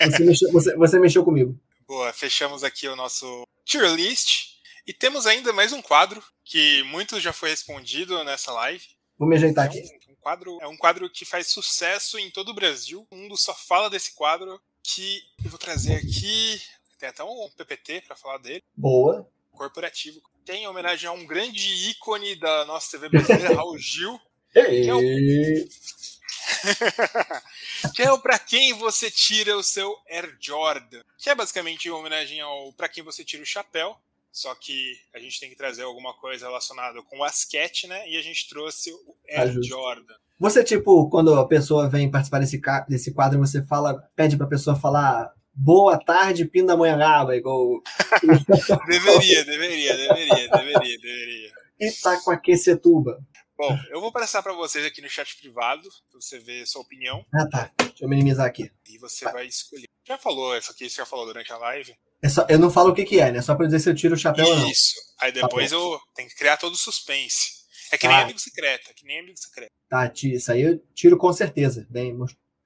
[0.00, 1.58] Você mexeu, você, você mexeu comigo.
[1.88, 4.56] Boa, fechamos aqui o nosso tier list.
[4.86, 8.84] E temos ainda mais um quadro que muito já foi respondido nessa live.
[9.18, 9.82] Vou me ajeitar é um, aqui.
[10.08, 13.04] Um quadro, é um quadro que faz sucesso em todo o Brasil.
[13.10, 16.62] O mundo só fala desse quadro que eu vou trazer aqui.
[16.98, 18.64] Tem até um PPT para falar dele.
[18.74, 19.30] Boa.
[19.52, 20.22] Corporativo.
[20.44, 24.18] Tem homenagem a um grande ícone da nossa TV brasileira, Raul Gil.
[24.50, 24.98] Que é o...
[27.94, 31.02] que é o pra quem você tira o seu Air Jordan.
[31.18, 33.94] Que é basicamente uma homenagem ao pra quem você tira o chapéu.
[34.32, 38.08] só que a gente tem que trazer alguma coisa relacionada com o Asket, né?
[38.08, 40.16] E a gente trouxe o Air Jordan.
[40.38, 44.76] Você, tipo, quando a pessoa vem participar desse, desse quadro, você fala, pede pra pessoa
[44.76, 47.82] falar boa tarde, Pindamonhangaba, igual.
[48.86, 51.52] deveria, deveria, deveria, deveria, deveria.
[51.80, 53.18] Itacoaquecetuba.
[53.56, 57.24] Bom, eu vou passar para vocês aqui no chat privado, pra você ver sua opinião.
[57.34, 57.72] Ah, tá.
[57.76, 58.70] Deixa eu minimizar aqui.
[58.88, 59.88] E você vai escolher.
[60.06, 61.92] Já falou isso aqui, você já falou durante a live?
[62.22, 63.42] É só, eu não falo o que, que é, né?
[63.42, 64.54] Só pra dizer se eu tiro o chapéu isso.
[64.54, 64.70] ou não.
[64.70, 64.94] Isso.
[65.20, 67.57] Aí tá depois tá eu tenho que criar todo o suspense.
[67.90, 68.22] É que nem ah.
[68.22, 69.70] amigo secreto, é que nem amigo secreto.
[69.88, 71.86] Tá, isso aí eu tiro com certeza.
[71.88, 72.14] Bem,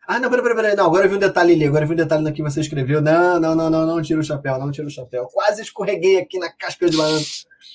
[0.06, 0.76] ah, não, peraí, peraí, peraí.
[0.76, 1.64] Não, agora eu vi um detalhe ali.
[1.64, 3.00] Agora eu vi um detalhe no que você escreveu.
[3.00, 5.26] Não, não, não, não, não tira o chapéu, não tira o chapéu.
[5.26, 7.24] Quase escorreguei aqui na casca de banana.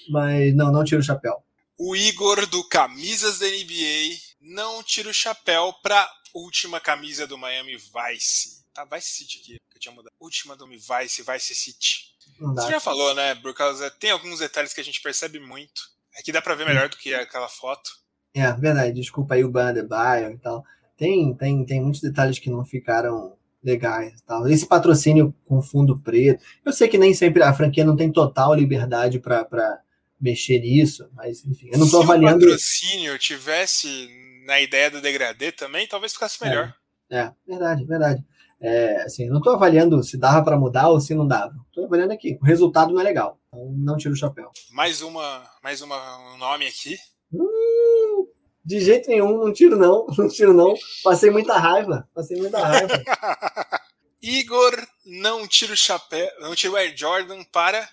[0.09, 1.41] Mas não, não tira o chapéu.
[1.77, 7.77] O Igor do Camisas da NBA não tira o chapéu pra última camisa do Miami
[7.77, 8.65] Vice.
[8.73, 10.11] Tá, Vice City aqui, que eu tinha mudado.
[10.19, 12.15] Última do Vice, Vice City.
[12.39, 13.89] Você já falou, né, por causa.
[13.89, 15.96] Tem alguns detalhes que a gente percebe muito.
[16.17, 17.89] Aqui dá pra ver melhor do que aquela foto.
[18.33, 18.93] É, verdade.
[18.93, 20.63] Desculpa aí o Banner Bio e tal
[20.97, 24.19] tem, tem, tem muitos detalhes que não ficaram legais.
[24.25, 24.47] Tal.
[24.49, 26.43] Esse patrocínio com fundo preto.
[26.65, 29.79] Eu sei que nem sempre a franquia não tem total liberdade para
[30.19, 32.41] mexer nisso, mas enfim, eu não estou avaliando.
[32.41, 34.09] Se o patrocínio tivesse
[34.45, 36.73] na ideia do degradê também, talvez ficasse melhor.
[37.09, 38.25] É, é verdade, verdade.
[38.59, 41.55] É, assim, não estou avaliando se dava para mudar ou se não dava.
[41.67, 42.37] Estou avaliando aqui.
[42.41, 43.39] O resultado não é legal.
[43.47, 44.51] Então não tiro o chapéu.
[44.71, 46.97] Mais uma, mais uma um nome aqui.
[47.31, 48.27] Hum,
[48.65, 50.73] de jeito nenhum, não tiro não, não tiro não.
[51.03, 52.93] Passei muita raiva, passei muita raiva.
[54.21, 54.75] Igor
[55.05, 57.87] não tira o chapéu, não tira o Air Jordan para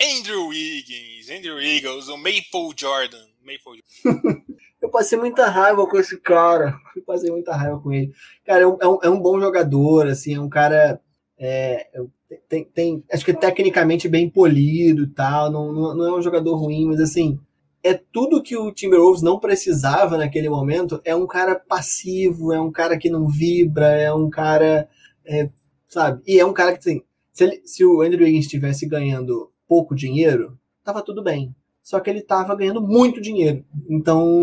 [0.00, 3.24] Andrew Wiggins, Andrew Eagles, o Maple Jordan.
[3.40, 4.42] Maple Jordan.
[4.80, 6.76] eu passei muita raiva com esse cara.
[6.96, 8.12] Eu passei muita raiva com ele.
[8.44, 11.00] Cara, é um, é um, é bom jogador, assim, é um cara.
[11.38, 11.86] É,
[12.48, 15.50] tem, tem, acho que é tecnicamente bem polido e tal.
[15.50, 17.38] Não, não, não é um jogador ruim, mas assim
[17.82, 21.00] é tudo que o Timberwolves não precisava naquele momento.
[21.04, 24.88] É um cara passivo, é um cara que não vibra, é um cara,
[25.24, 25.48] é,
[25.86, 26.22] sabe?
[26.26, 27.02] E é um cara que assim,
[27.32, 31.54] se, ele, se o Andrew Wiggins estivesse ganhando pouco dinheiro, tava tudo bem.
[31.88, 34.42] Só que ele tava ganhando muito dinheiro, então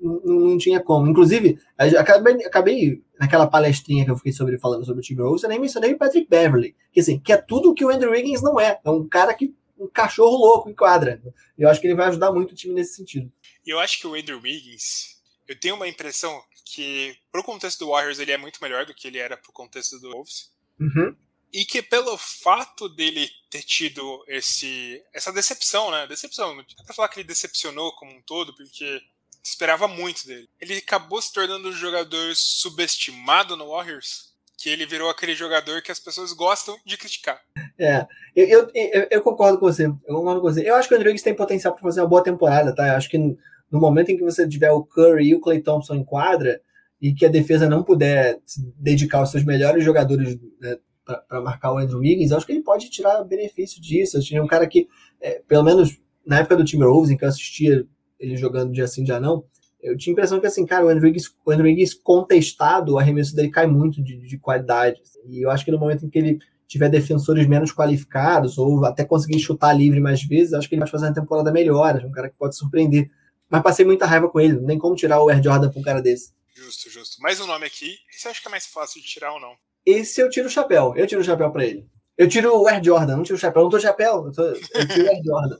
[0.00, 1.06] não, tinha como.
[1.06, 5.60] Inclusive, acabei, acabei naquela palestrinha que eu fiquei sobre falando sobre o Timberwolves, eu nem
[5.60, 8.80] mencionei o Patrick Beverly, que assim, que é tudo que o Andrew Wiggins não é.
[8.84, 11.22] É um cara que um cachorro louco em quadra.
[11.56, 13.30] Eu acho que ele vai ajudar muito o time nesse sentido.
[13.64, 18.18] Eu acho que o Andrew Wiggins, eu tenho uma impressão que, pro contexto do Warriors,
[18.18, 20.50] ele é muito melhor do que ele era pro contexto do Wolves.
[20.80, 21.14] Uhum.
[21.52, 26.06] E que pelo fato dele ter tido esse, essa decepção, né?
[26.06, 29.00] Decepção, dá pra falar que ele decepcionou como um todo, porque
[29.42, 30.48] esperava muito dele.
[30.60, 35.92] Ele acabou se tornando um jogador subestimado no Warriors que ele virou aquele jogador que
[35.92, 37.38] as pessoas gostam de criticar.
[37.78, 39.84] É, eu, eu, eu concordo com você.
[39.84, 40.68] Eu concordo com você.
[40.68, 42.88] Eu acho que o Andrew tem potencial para fazer uma boa temporada, tá?
[42.88, 43.36] Eu acho que no,
[43.70, 46.60] no, momento em que você tiver o Curry e o Clay Thompson em quadra
[47.00, 48.38] e que a defesa não puder
[48.78, 52.90] dedicar aos seus melhores jogadores né, para marcar o Andrew Wiggins, acho que ele pode
[52.90, 54.16] tirar benefício disso.
[54.16, 54.88] Eu tinha um cara que,
[55.20, 57.86] é, pelo menos na época do time Rose, em que eu assistia
[58.18, 59.44] ele jogando dia sim, dia não,
[59.80, 62.98] eu tinha a impressão que, assim, cara, o Andrew Wiggins, o Andrew Wiggins contestado, o
[62.98, 65.00] arremesso dele cai muito de, de qualidade.
[65.28, 69.04] E eu acho que no momento em que ele tiver defensores menos qualificados, ou até
[69.04, 72.00] conseguir chutar livre mais vezes, acho que ele vai fazer uma temporada melhor.
[72.02, 73.08] É um cara que pode surpreender.
[73.48, 76.02] Mas passei muita raiva com ele, nem como tirar o Air Jordan pra um cara
[76.02, 76.32] desse.
[76.52, 77.22] Justo, justo.
[77.22, 77.96] Mais um nome aqui.
[78.12, 79.52] Esse acho que é mais fácil de tirar ou não?
[79.86, 80.92] Esse eu tiro o chapéu.
[80.96, 81.88] Eu tiro o chapéu pra ele.
[82.18, 83.62] Eu tiro o Air Jordan, não tiro o chapéu.
[83.62, 85.58] Não tô chapéu, eu, tô, eu tiro o Air Jordan.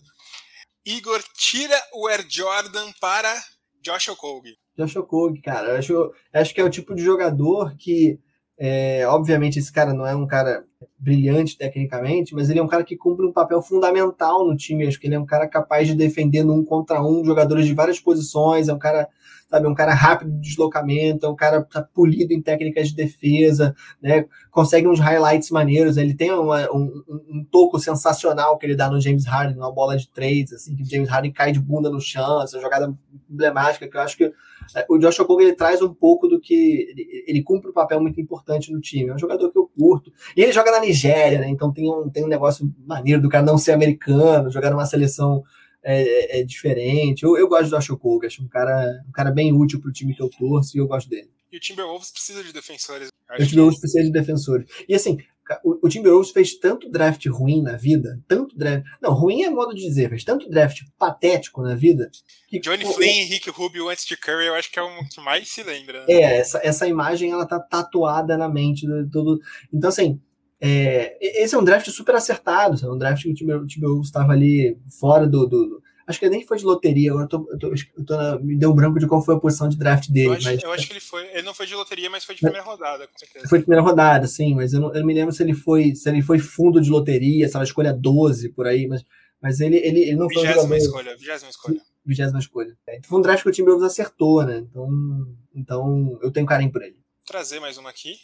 [0.84, 3.32] Igor tira o Air Jordan para
[3.82, 4.56] Josh Okogie.
[4.76, 5.68] Josh Okogie, cara.
[5.68, 8.18] Eu acho, acho que é o tipo de jogador que,
[8.58, 10.64] é, obviamente, esse cara não é um cara
[10.98, 14.86] brilhante tecnicamente, mas ele é um cara que cumpre um papel fundamental no time.
[14.86, 18.00] Acho que ele é um cara capaz de defender num contra um jogadores de várias
[18.00, 18.68] posições.
[18.68, 19.08] É um cara
[19.48, 19.66] sabe?
[19.66, 24.26] Um cara rápido de deslocamento, é um cara tá polido em técnicas de defesa, né?
[24.50, 25.96] Consegue uns highlights maneiros.
[25.96, 29.96] Ele tem uma, um, um, toco sensacional que ele dá no James Harden, uma bola
[29.96, 32.92] de três, assim, que o James Harden cai de bunda no chão, essa jogada
[33.30, 34.32] emblemática que eu acho que
[34.88, 36.54] o Josh Okogie ele traz um pouco do que
[36.88, 39.10] ele, ele, cumpre um papel muito importante no time.
[39.10, 40.12] É um jogador que eu curto.
[40.36, 41.48] E ele joga na Nigéria, né?
[41.48, 45.42] Então tem um, tem um negócio maneiro do cara não ser americano, jogar numa seleção
[45.82, 47.22] é, é, é diferente.
[47.22, 50.14] Eu, eu gosto do Ashokoga, acho um cara, um cara bem útil para o time
[50.14, 51.30] que eu torço e eu gosto dele.
[51.52, 53.08] E o Timberwolves precisa de defensores.
[53.30, 54.68] o Timberwolves precisa de defensores.
[54.88, 55.18] E assim,
[55.62, 58.84] o, o Timberwolves fez tanto draft ruim na vida, tanto draft.
[59.00, 62.10] Não, ruim é modo de dizer, fez tanto draft patético na vida.
[62.48, 65.08] Que, Johnny pô, Flynn e Rick Rubio antes de Curry, eu acho que é o
[65.08, 66.00] que mais se lembra.
[66.06, 66.14] Né?
[66.14, 69.40] É, essa, essa imagem ela tá tatuada na mente do todo.
[69.72, 70.20] Então, assim,
[70.60, 74.78] é, esse é um draft super acertado, é um draft que o Timberwolves estava ali
[74.98, 77.74] fora do, do, do, Acho que nem foi de loteria, agora eu tô, eu tô,
[77.74, 80.28] eu tô na, me deu um branco de qual foi a posição de draft dele.
[80.28, 81.26] Eu acho, mas, eu acho que ele foi.
[81.32, 83.48] Ele não foi de loteria, mas foi de primeira rodada, com certeza.
[83.48, 85.96] Foi de primeira rodada, sim, mas eu não, eu não me lembro se ele foi
[85.96, 89.04] se ele foi fundo de loteria, se ela escolha 12 por aí, mas,
[89.42, 90.46] mas ele, ele, ele não foi.
[90.46, 91.80] Vigésima escolha, vigésima escolha.
[92.04, 92.76] Vigésima escolha.
[92.86, 94.58] É, então foi um draft que o Timberwolves acertou, né?
[94.58, 94.88] Então,
[95.56, 96.94] então eu tenho carinho por ele.
[96.94, 98.14] Vou trazer mais uma aqui.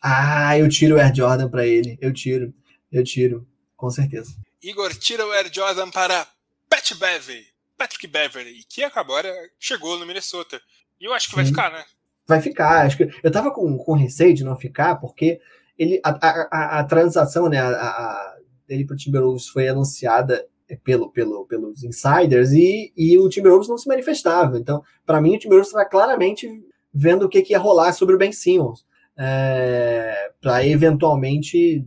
[0.00, 1.98] Ah, eu tiro o Air Jordan para ele.
[2.00, 2.54] Eu tiro.
[2.92, 3.44] Eu tiro.
[3.76, 4.36] Com certeza.
[4.62, 6.24] Igor tira o Air Jordan para
[6.72, 7.44] Pat Beverly.
[7.76, 10.58] Patrick Beverly, que agora chegou no Minnesota.
[10.98, 11.36] E eu acho que Sim.
[11.36, 11.84] vai ficar, né?
[12.26, 12.86] Vai ficar.
[12.86, 15.38] Acho que eu tava com, com receio de não ficar, porque
[15.78, 18.36] ele, a, a, a transação né, a, a,
[18.66, 20.46] dele pro Timberwolves foi anunciada
[20.82, 24.56] pelo, pelo, pelos insiders e, e o Timberwolves não se manifestava.
[24.56, 26.48] Então, para mim, o Timberwolves estava claramente
[26.94, 28.86] vendo o que, que ia rolar sobre o Ben Simmons
[29.18, 31.86] é, para eventualmente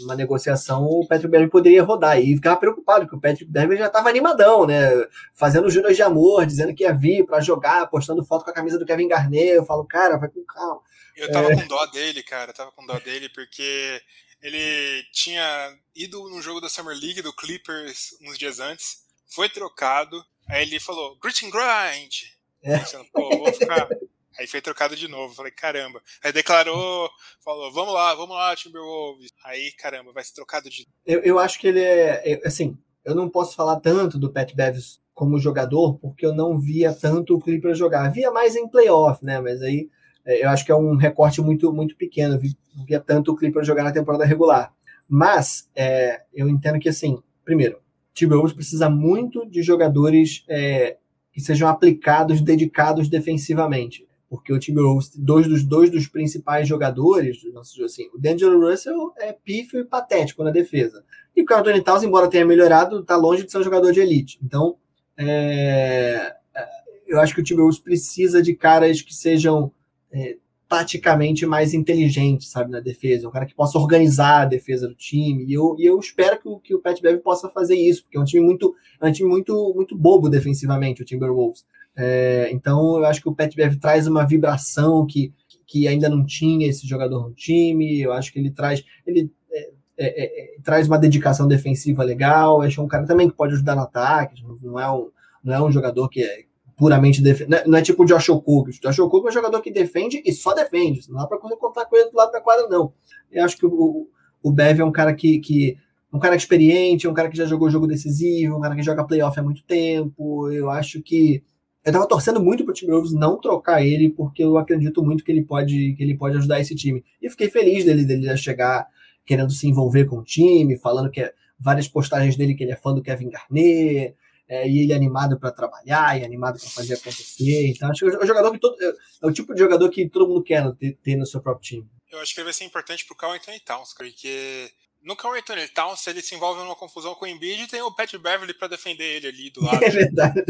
[0.00, 3.86] uma negociação o Patrick Beverly poderia rodar e ficava preocupado que o Patrick Beverly já
[3.86, 4.90] estava animadão, né?
[5.34, 8.78] Fazendo juras de amor, dizendo que ia vir para jogar, postando foto com a camisa
[8.78, 9.48] do Kevin Garnett.
[9.48, 10.80] Eu falo, cara, vai com calma.
[11.16, 11.56] Eu tava é...
[11.56, 12.50] com dó dele, cara.
[12.50, 14.00] Eu tava com dó dele porque
[14.42, 20.22] ele tinha ido no jogo da Summer League do Clippers uns dias antes, foi trocado,
[20.48, 22.24] aí ele falou, grit and grind.
[22.62, 22.78] É.
[22.78, 23.88] Pensando, Pô, vou ficar
[24.38, 25.34] Aí foi trocado de novo.
[25.34, 26.00] Falei, caramba.
[26.22, 27.10] Aí declarou,
[27.44, 29.30] falou, vamos lá, vamos lá, Timberwolves.
[29.44, 32.40] Aí, caramba, vai ser trocado de Eu, eu acho que ele é.
[32.44, 36.92] Assim, eu não posso falar tanto do Pat Bevis como jogador, porque eu não via
[36.92, 38.10] tanto o Clippers jogar.
[38.10, 39.40] Via mais em playoff, né?
[39.40, 39.88] Mas aí
[40.24, 42.40] é, eu acho que é um recorte muito, muito pequeno.
[42.86, 44.72] Via tanto o Clippers jogar na temporada regular.
[45.08, 47.78] Mas é, eu entendo que, assim, primeiro,
[48.14, 50.96] Timberwolves precisa muito de jogadores é,
[51.32, 57.42] que sejam aplicados, dedicados defensivamente porque o Timberwolves, dois dos dois dos principais jogadores,
[57.84, 61.04] assim, o D'Angelo Russell é pífio e patético na defesa.
[61.36, 64.00] E o Carl Anthony Towns, embora tenha melhorado, está longe de ser um jogador de
[64.00, 64.38] elite.
[64.42, 64.76] Então,
[65.18, 66.68] é, é,
[67.06, 69.70] eu acho que o Timberwolves precisa de caras que sejam
[70.10, 73.28] é, taticamente mais inteligentes, sabe, na defesa.
[73.28, 75.44] Um cara que possa organizar a defesa do time.
[75.44, 78.16] E eu, e eu espero que o, que o Pat Bev possa fazer isso, porque
[78.16, 81.66] é um time muito, é um time muito, muito bobo defensivamente, o Timberwolves.
[81.96, 85.32] É, então eu acho que o Pat Bev traz uma vibração que,
[85.66, 88.00] que ainda não tinha esse jogador no time.
[88.00, 88.84] Eu acho que ele traz.
[89.06, 92.62] Ele, é, é, é, traz uma dedicação defensiva legal.
[92.62, 94.42] Acho um cara também que pode ajudar no ataque.
[94.62, 95.10] Não é um,
[95.44, 96.44] não é um jogador que é
[96.76, 97.50] puramente defende.
[97.66, 98.78] Não, é, é tipo o Josh Okogie.
[98.78, 101.08] O Josh Okogie é um jogador que defende e só defende.
[101.08, 102.92] Não dá para contar com ele do lado da quadra, não.
[103.30, 104.08] Eu acho que o,
[104.42, 105.76] o Bev é um cara que, que
[106.12, 109.38] um cara experiente, um cara que já jogou jogo decisivo, um cara que joga playoff
[109.38, 110.50] há muito tempo.
[110.50, 111.42] Eu acho que
[111.84, 115.44] eu tava torcendo muito pro Timberwolves não trocar ele, porque eu acredito muito que ele
[115.44, 117.04] pode, que ele pode ajudar esse time.
[117.20, 118.86] E fiquei feliz dele, dele já chegar
[119.24, 122.76] querendo se envolver com o time, falando que é, várias postagens dele que ele é
[122.76, 124.14] fã do Kevin Garnett,
[124.48, 127.68] é, e ele é animado para trabalhar, e animado para fazer acontecer.
[127.68, 130.28] Então, acho que é o jogador que todo, é o tipo de jogador que todo
[130.28, 131.90] mundo quer ter, ter no seu próprio time.
[132.10, 134.70] Eu acho que ele vai ser importante pro Carl Anthony Towns, porque
[135.02, 138.12] no Carl Anthony Towns, ele se envolve numa confusão com o Embiid, tem o Pat
[138.16, 139.80] Beverly para defender ele ali do lado.
[139.82, 140.44] É verdade.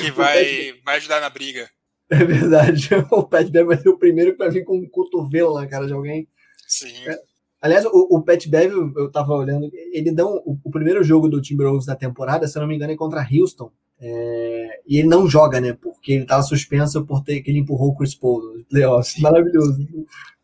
[0.00, 1.68] Que vai, vai ajudar na briga.
[2.10, 2.88] É verdade.
[3.10, 5.86] O Pat Bev vai ser o primeiro que vai vir com um cotovelo na cara
[5.86, 6.28] de alguém.
[6.66, 6.92] Sim.
[7.06, 7.18] É.
[7.60, 11.28] Aliás, o, o Pat Bev, eu tava olhando, ele dá um, o, o, primeiro jogo
[11.28, 13.72] do Timberwolves da temporada, se eu não me engano, é contra Houston.
[14.00, 15.72] É, e ele não joga, né?
[15.72, 19.20] Porque ele tava suspenso por ter que ele empurrou o Chris Paul nos playoffs.
[19.20, 19.78] Maravilhoso.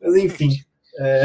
[0.01, 0.51] Mas enfim.
[0.97, 1.24] É...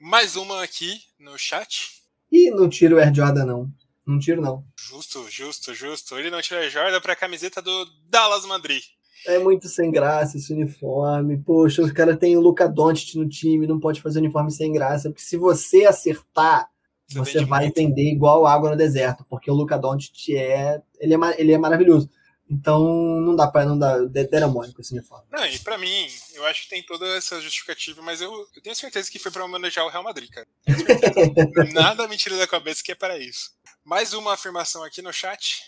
[0.00, 1.90] Mais uma aqui no chat.
[2.30, 3.70] E não tira o Air Jordan, não.
[4.06, 4.64] Não tiro, não.
[4.78, 6.18] Justo, justo, justo.
[6.18, 8.82] Ele não tira Jordan pra camiseta do Dallas Madrid.
[9.26, 11.38] É muito sem graça esse uniforme.
[11.38, 15.08] Poxa, os caras têm o Luca Doncic no time, não pode fazer uniforme sem graça.
[15.08, 16.68] Porque se você acertar,
[17.08, 17.78] você, você vai muito.
[17.78, 19.24] entender igual água no deserto.
[19.28, 21.18] Porque o Luca Doncic é ele, é.
[21.38, 22.10] ele é maravilhoso.
[22.48, 22.84] Então
[23.20, 25.24] não dá para não dar demônio com esse uniforme.
[25.32, 28.76] Não, e pra mim, eu acho que tem toda essa justificativa, mas eu, eu tenho
[28.76, 30.46] certeza que foi para homenagear o Real Madrid, cara.
[31.72, 33.52] Nada me tira da cabeça que é para isso.
[33.82, 35.62] Mais uma afirmação aqui no chat.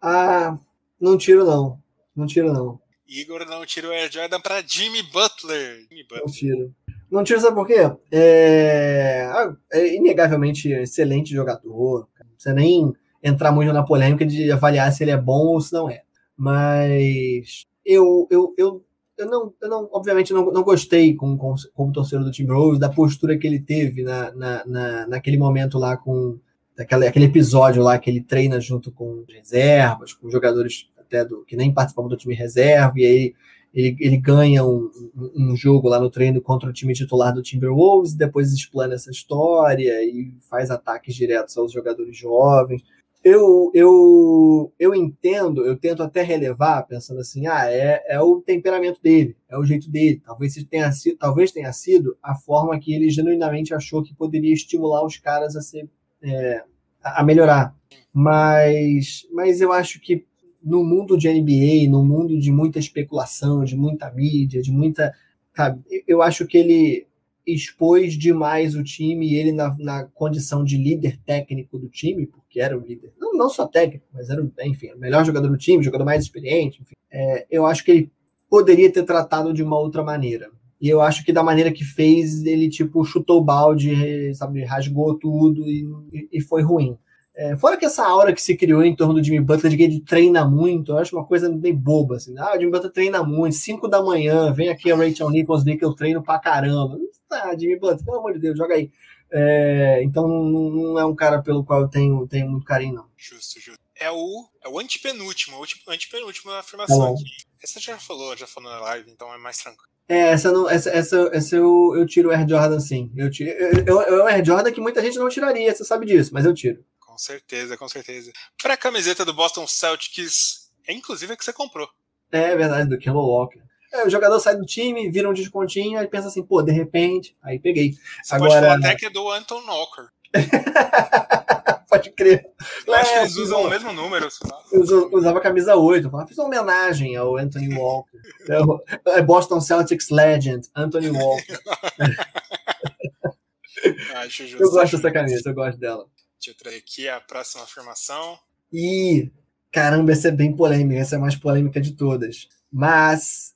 [0.00, 0.56] Ah,
[1.00, 1.82] não tiro não.
[2.14, 2.80] Não tiro não.
[3.08, 5.86] Igor não tirou Air Jordan para Jimmy Butler.
[5.88, 6.22] Jimmy Butler.
[6.24, 6.74] Não tiro.
[7.10, 7.90] Não tiro, sabe por quê?
[8.12, 12.06] É, ah, é inegavelmente excelente jogador.
[12.34, 12.92] Precisa nem
[13.22, 16.02] entrar muito na polêmica de avaliar se ele é bom ou se não é.
[16.36, 18.84] Mas eu, eu, eu,
[19.16, 22.78] eu, não, eu não, obviamente, não, não gostei com, com, como torcedor do Tim Rose,
[22.78, 26.38] da postura que ele teve na, na, na, naquele momento lá com
[26.76, 31.56] daquele aquele episódio lá que ele treina junto com reservas, com jogadores até do que
[31.56, 33.34] nem participavam do time reserva, e aí
[33.74, 37.42] ele, ele ganha um, um, um, jogo lá no treino contra o time titular do
[37.42, 42.82] Timberwolves, depois explana essa história e faz ataques diretos aos jogadores jovens.
[43.28, 49.02] Eu, eu, eu entendo, eu tento até relevar, pensando assim, ah, é, é o temperamento
[49.02, 50.22] dele, é o jeito dele.
[50.24, 55.04] Talvez tenha sido, talvez tenha sido a forma que ele genuinamente achou que poderia estimular
[55.04, 55.88] os caras a ser
[56.22, 56.64] é,
[57.02, 57.76] a melhorar.
[58.12, 60.24] Mas, mas eu acho que
[60.62, 65.12] no mundo de NBA, no mundo de muita especulação, de muita mídia, de muita.
[65.54, 67.07] Sabe, eu acho que ele
[67.54, 72.76] expôs demais o time ele na, na condição de líder técnico do time, porque era
[72.76, 76.04] o líder, não, não só técnico, mas era, enfim, o melhor jogador do time, jogador
[76.04, 78.12] mais experiente, enfim, é, eu acho que ele
[78.48, 80.50] poderia ter tratado de uma outra maneira.
[80.80, 85.18] E eu acho que da maneira que fez, ele tipo chutou o balde, sabe, rasgou
[85.18, 85.84] tudo e,
[86.32, 86.96] e foi ruim.
[87.38, 89.84] É, fora que essa aura que se criou em torno do Jimmy Butler de que
[89.84, 92.36] ele treina muito, eu acho uma coisa bem boba, assim.
[92.36, 95.76] Ah, o Jimmy Butler treina muito, 5 da manhã, vem aqui a Rachel Nichols ver
[95.76, 96.98] que eu treino pra caramba.
[97.30, 98.90] Ah, Jimmy Butler, pelo amor de Deus, joga aí.
[99.30, 103.06] É, então não, é um cara pelo qual eu tenho, tenho muito carinho, não.
[103.16, 103.78] Justo, justo.
[103.94, 107.24] É o, é o antepenúltimo, o antepenúltimo afirmação tá aqui.
[107.62, 109.88] Essa já falou, já falou na live, então é mais tranquilo.
[110.08, 113.12] É, essa, não, essa, essa, essa eu, eu tiro o Air Jordan sim.
[113.14, 115.84] Eu tiro, eu, eu, eu, é o Air Jordan que muita gente não tiraria, você
[115.84, 116.84] sabe disso, mas eu tiro.
[117.18, 118.32] Com certeza, com certeza.
[118.62, 121.88] Pra camiseta do Boston Celtics, é inclusive a que você comprou.
[122.30, 123.58] É verdade, do Kemba Walker.
[123.92, 127.36] É, o jogador sai do time, vira um descontinho, aí pensa assim, pô, de repente,
[127.42, 127.96] aí peguei.
[128.22, 128.50] Você Agora...
[128.50, 130.06] pode falar até que é do Anton Walker.
[131.90, 132.46] pode crer.
[132.86, 134.28] Eu é, acho que eles usam o mesmo número.
[134.70, 136.06] Eu usava a camisa 8.
[136.06, 138.16] Eu fiz uma homenagem ao Anthony Walker.
[139.06, 141.58] é Boston Celtics Legend, Anthony Walker.
[144.14, 146.06] acho justo, eu gosto dessa camisa, eu gosto dela.
[146.38, 148.38] Deixa eu trazer aqui a próxima afirmação.
[148.72, 149.30] E
[149.72, 152.48] caramba, essa é bem polêmica, essa é a mais polêmica de todas.
[152.72, 153.54] Mas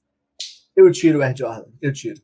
[0.75, 2.21] eu tiro o Air Jordan, eu tiro.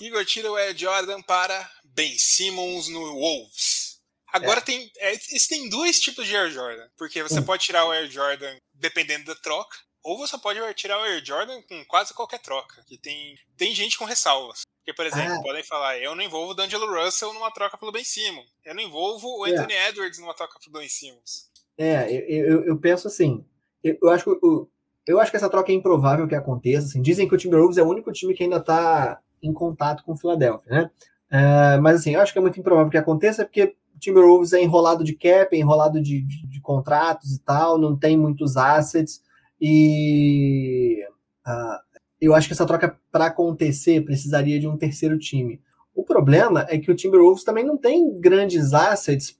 [0.00, 4.00] Igor tira o Air Jordan para Ben Simmons no Wolves.
[4.32, 4.62] Agora é.
[4.62, 4.90] tem.
[4.98, 5.16] É,
[5.48, 6.88] tem dois tipos de Air Jordan.
[6.96, 7.44] Porque você hum.
[7.44, 11.62] pode tirar o Air Jordan dependendo da troca, ou você pode tirar o Air Jordan
[11.62, 12.82] com quase qualquer troca.
[12.86, 14.60] Que tem, tem gente com ressalvas.
[14.78, 15.42] Porque, por exemplo, ah.
[15.42, 18.44] podem falar, eu não envolvo o D'Angelo Russell numa troca pelo Ben Simmons.
[18.62, 19.50] Eu não envolvo o é.
[19.50, 19.88] Anthony é.
[19.88, 21.48] Edwards numa troca pelo Ben Simmons.
[21.78, 23.44] É, eu, eu, eu penso assim,
[23.82, 24.70] eu, eu acho que eu,
[25.06, 26.86] eu acho que essa troca é improvável que aconteça.
[26.86, 30.12] Assim, dizem que o Timberwolves é o único time que ainda está em contato com
[30.12, 30.90] o Philadelphia, né?
[31.30, 34.62] É, mas assim, eu acho que é muito improvável que aconteça, porque o Timberwolves é
[34.62, 39.22] enrolado de cap, é enrolado de, de, de contratos e tal, não tem muitos assets,
[39.60, 41.04] e
[41.46, 41.84] uh,
[42.20, 45.60] eu acho que essa troca, para acontecer, precisaria de um terceiro time.
[45.94, 49.38] O problema é que o Timberwolves também não tem grandes assets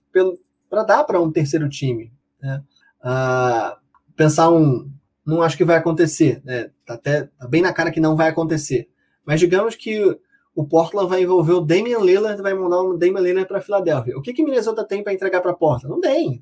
[0.69, 2.13] para dar para um terceiro time.
[2.41, 2.63] Né?
[3.03, 3.77] Uh,
[4.15, 4.89] pensar um.
[5.25, 6.41] Não acho que vai acontecer.
[6.45, 6.69] Né?
[6.85, 8.87] Tá até tá bem na cara que não vai acontecer.
[9.25, 10.17] Mas digamos que
[10.55, 14.17] o Portland vai envolver o Damian Lillard, vai mandar o Damian Lillard para Filadélfia.
[14.17, 15.93] O que que Minnesota tem para entregar para Portland?
[15.93, 16.41] Não tem.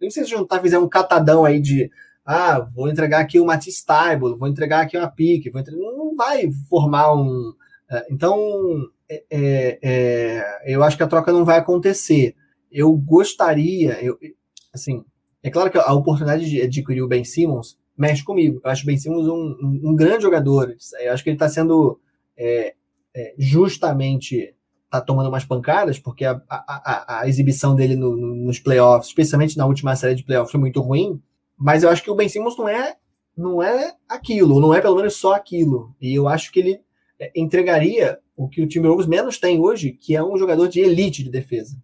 [0.00, 1.90] Nem se juntar, fizer um catadão aí de
[2.32, 5.80] ah, vou entregar aqui o Matisse Taibo, vou entregar aqui uma pique, vou entregar...
[5.80, 7.52] não vai formar um.
[7.90, 8.38] É, então,
[9.08, 12.36] é, é, é, eu acho que a troca não vai acontecer.
[12.70, 14.16] Eu gostaria, eu,
[14.72, 15.04] assim,
[15.42, 18.60] é claro que a oportunidade de adquirir o Ben Simmons mexe comigo.
[18.62, 20.72] Eu acho o Ben Simmons um, um, grande jogador.
[21.00, 22.00] Eu acho que ele está sendo
[22.36, 22.74] é,
[23.12, 24.54] é, justamente
[24.88, 29.56] tá tomando umas pancadas, porque a, a, a, a exibição dele no, nos playoffs, especialmente
[29.56, 31.20] na última série de playoffs, foi muito ruim.
[31.60, 32.96] Mas eu acho que o Ben Simmons não é,
[33.36, 35.94] não é aquilo, não é pelo menos só aquilo.
[36.00, 36.80] E eu acho que ele
[37.18, 41.22] é, entregaria o que o Timberwolves menos tem hoje, que é um jogador de elite
[41.22, 41.76] de defesa.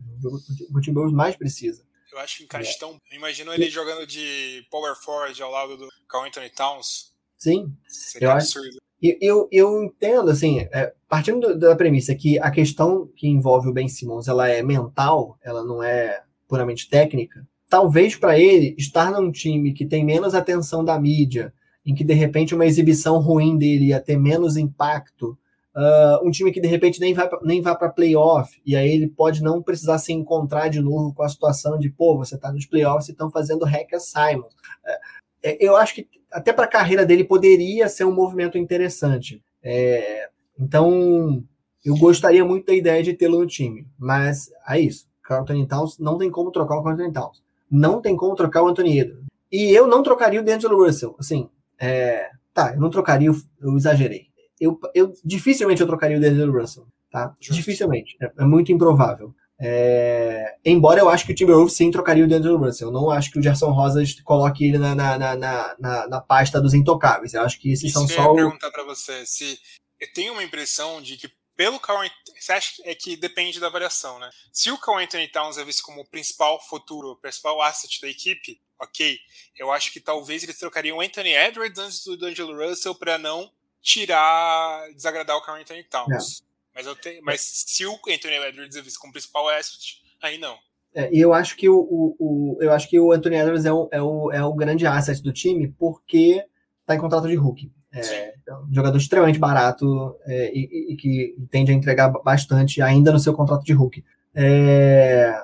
[0.74, 1.84] O Timberwolves mais precisa.
[2.10, 2.78] Eu acho que encaixa é.
[2.78, 2.98] tão.
[3.12, 7.14] Imagino ele jogando de power forward ao lado do Carl Anthony Towns.
[7.36, 7.70] Sim.
[7.86, 8.68] Seria eu absurdo.
[8.68, 8.78] Acho...
[9.20, 13.86] Eu, eu entendo, assim, é, partindo da premissa que a questão que envolve o Ben
[13.86, 19.72] Simmons ela é mental, ela não é puramente técnica, talvez para ele estar num time
[19.72, 21.52] que tem menos atenção da mídia,
[21.84, 25.38] em que de repente uma exibição ruim dele ia ter menos impacto,
[25.74, 29.08] uh, um time que de repente nem vai nem vai para playoff e aí ele
[29.08, 32.66] pode não precisar se encontrar de novo com a situação de pô, você está nos
[32.66, 34.46] playoffs e estão fazendo hack Simon.
[34.46, 35.26] Uh,
[35.60, 39.42] eu acho que até para a carreira dele poderia ser um movimento interessante.
[39.62, 40.28] É,
[40.58, 41.44] então
[41.84, 45.06] eu gostaria muito da ideia de tê-lo no time, mas é isso.
[45.22, 49.00] Carlton Towns não tem como trocar o Carlton Towns não tem como trocar o Anthony
[49.00, 49.26] Edwards.
[49.50, 51.16] E eu não trocaria o D'Angelo Russell.
[51.18, 51.48] Assim,
[51.78, 54.26] é, tá, eu não trocaria, eu exagerei.
[54.60, 57.34] Eu, eu dificilmente eu trocaria o D'Angelo Russell, tá?
[57.40, 59.34] Dificilmente, é, é, muito improvável.
[59.58, 62.88] É, embora eu acho que o Timberwolves sim trocaria o D'Angelo Russell.
[62.88, 65.36] Eu não acho que o Gerson Rosas coloque ele na, na, na,
[65.78, 67.34] na, na pasta dos intocáveis.
[67.34, 68.22] Eu acho que esses Isso são só.
[68.22, 69.58] Eu ia perguntar para você se
[70.00, 72.08] eu tenho uma impressão de que pelo Carl
[72.38, 74.30] você acha é que depende da variação, né?
[74.52, 78.08] Se o Carl Anthony Towns é visto como o principal futuro, o principal asset da
[78.08, 79.18] equipe, ok.
[79.56, 83.50] Eu acho que talvez eles trocariam o Anthony Edwards antes do D'Angelo Russell para não
[83.80, 86.42] tirar, desagradar o Carl Anthony Towns.
[86.42, 86.46] É.
[86.74, 90.58] Mas, te, mas se o Anthony Edwards é visto como principal asset, aí não.
[90.94, 93.72] É, e eu acho que o, o, o, eu acho que o Anthony Edwards é
[93.72, 96.44] o, é, o, é o grande asset do time porque
[96.80, 97.72] está em contrato de rookie.
[97.98, 98.34] É,
[98.68, 103.32] um jogador extremamente barato é, e, e, que tende a entregar bastante ainda no seu
[103.32, 104.04] contrato de rookie.
[104.34, 105.34] É,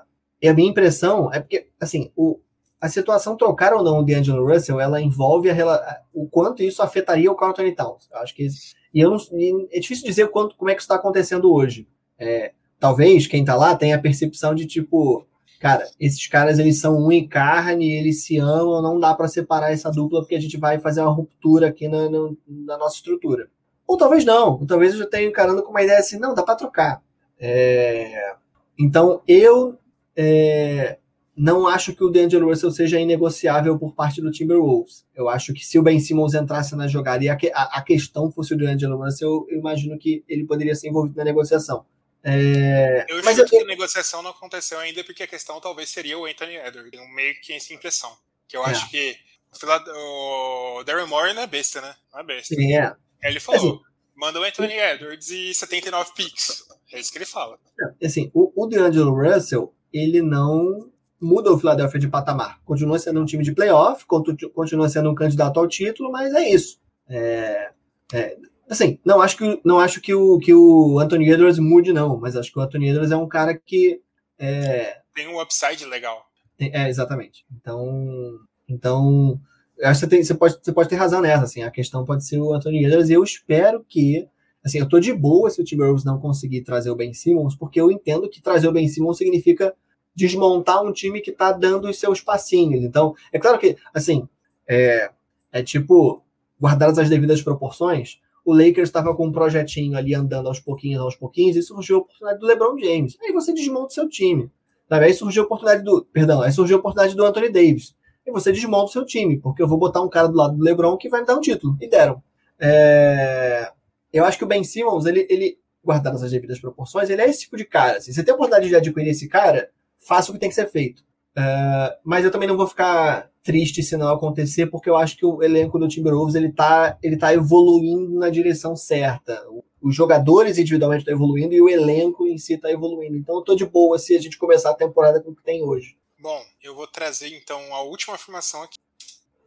[0.41, 2.39] e a minha impressão é porque, assim, o,
[2.81, 7.31] a situação trocar ou não o D'Angelo Russell, ela envolve a, o quanto isso afetaria
[7.31, 8.09] o Carl Anthony Towns.
[8.13, 8.49] Eu acho que
[8.95, 11.89] e eu não, e é difícil dizer quanto, como é que isso está acontecendo hoje.
[12.19, 15.27] É, talvez quem está lá tenha a percepção de tipo,
[15.63, 19.73] cara, esses caras eles são um em carne, eles se amam, não dá para separar
[19.73, 23.49] essa dupla porque a gente vai fazer uma ruptura aqui na, na, na nossa estrutura.
[23.87, 26.43] Ou talvez não, ou talvez eu já tenha encarando com uma ideia assim, não, dá
[26.43, 27.01] para trocar.
[27.39, 28.35] É,
[28.77, 29.79] então eu
[30.17, 30.99] é,
[31.37, 35.07] não acho que o D'Angelo Russell seja inegociável por parte do Timberwolves.
[35.15, 38.33] Eu acho que se o Ben Simmons entrasse na jogada e a, a, a questão
[38.33, 41.85] fosse o D'Angelo Russell, eu, imagino que ele poderia ser envolvido na negociação.
[42.25, 43.05] É...
[43.09, 43.45] Eu mas eu...
[43.45, 46.91] que a negociação não aconteceu ainda porque a questão talvez seria o Anthony Edwards.
[46.91, 48.17] Tenho meio que essa impressão.
[48.49, 48.71] Que eu é.
[48.71, 49.17] acho que
[49.65, 51.95] o Darren Moore não é besta, né?
[52.13, 52.55] Não é besta.
[52.55, 52.95] Sim, é.
[53.23, 53.81] Ele falou, assim,
[54.15, 56.65] manda o Anthony Edwards e 79 picks.
[56.93, 57.59] É isso que ele fala.
[58.03, 60.91] Assim, o, o D'Angelo Russell, ele não
[61.21, 62.61] muda o Philadelphia de patamar.
[62.65, 66.81] Continua sendo um time de playoff, continua sendo um candidato ao título, mas é isso.
[67.09, 67.71] É,
[68.13, 68.37] é,
[68.73, 72.37] assim, não acho que, não acho que, o, que o Anthony Edwards mude, não, mas
[72.37, 74.01] acho que o Anthony Edwards é um cara que.
[74.39, 76.25] É, tem um upside legal.
[76.59, 77.45] É, exatamente.
[77.55, 78.39] Então,
[78.69, 79.39] então
[79.83, 81.45] acho que você, tem, você, pode, você pode ter razão nessa.
[81.45, 84.27] Assim, a questão pode ser o Anthony Edwards, e eu espero que.
[84.65, 87.81] Assim, eu tô de boa se o Timberwolves não conseguir trazer o Ben Simmons, porque
[87.81, 89.75] eu entendo que trazer o Ben Simmons significa
[90.15, 92.85] desmontar um time que está dando os seus passinhos.
[92.85, 94.29] Então, é claro que, assim,
[94.69, 95.11] é,
[95.51, 96.23] é tipo,
[96.61, 101.15] guardadas as devidas proporções, o Lakers estava com um projetinho ali andando aos pouquinhos, aos
[101.15, 103.17] pouquinhos, e surgiu a oportunidade do LeBron James.
[103.23, 104.51] Aí você desmonta o seu time.
[104.89, 105.07] Sabe?
[105.07, 106.05] Aí surgiu a oportunidade do.
[106.13, 107.95] Perdão, aí surgiu a oportunidade do Anthony Davis.
[108.27, 110.63] E você desmonta o seu time, porque eu vou botar um cara do lado do
[110.63, 111.77] LeBron que vai me dar um título.
[111.81, 112.23] E deram.
[112.61, 113.71] É...
[114.13, 117.41] Eu acho que o Ben Simmons, ele, ele, guardadas as devidas proporções, ele é esse
[117.41, 117.99] tipo de cara.
[117.99, 120.69] Assim, você tem a oportunidade de adquirir esse cara, faça o que tem que ser
[120.69, 121.01] feito.
[121.37, 125.27] Uh, mas eu também não vou ficar triste se não acontecer, porque eu acho que
[125.27, 129.43] o elenco do Timberwolves ele tá, ele tá evoluindo na direção certa.
[129.81, 133.17] Os jogadores individualmente estão evoluindo e o elenco em si está evoluindo.
[133.17, 135.63] Então eu tô de boa se a gente começar a temporada com o que tem
[135.63, 135.97] hoje.
[136.21, 138.77] Bom, eu vou trazer então a última afirmação aqui.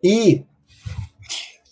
[0.04, 0.44] E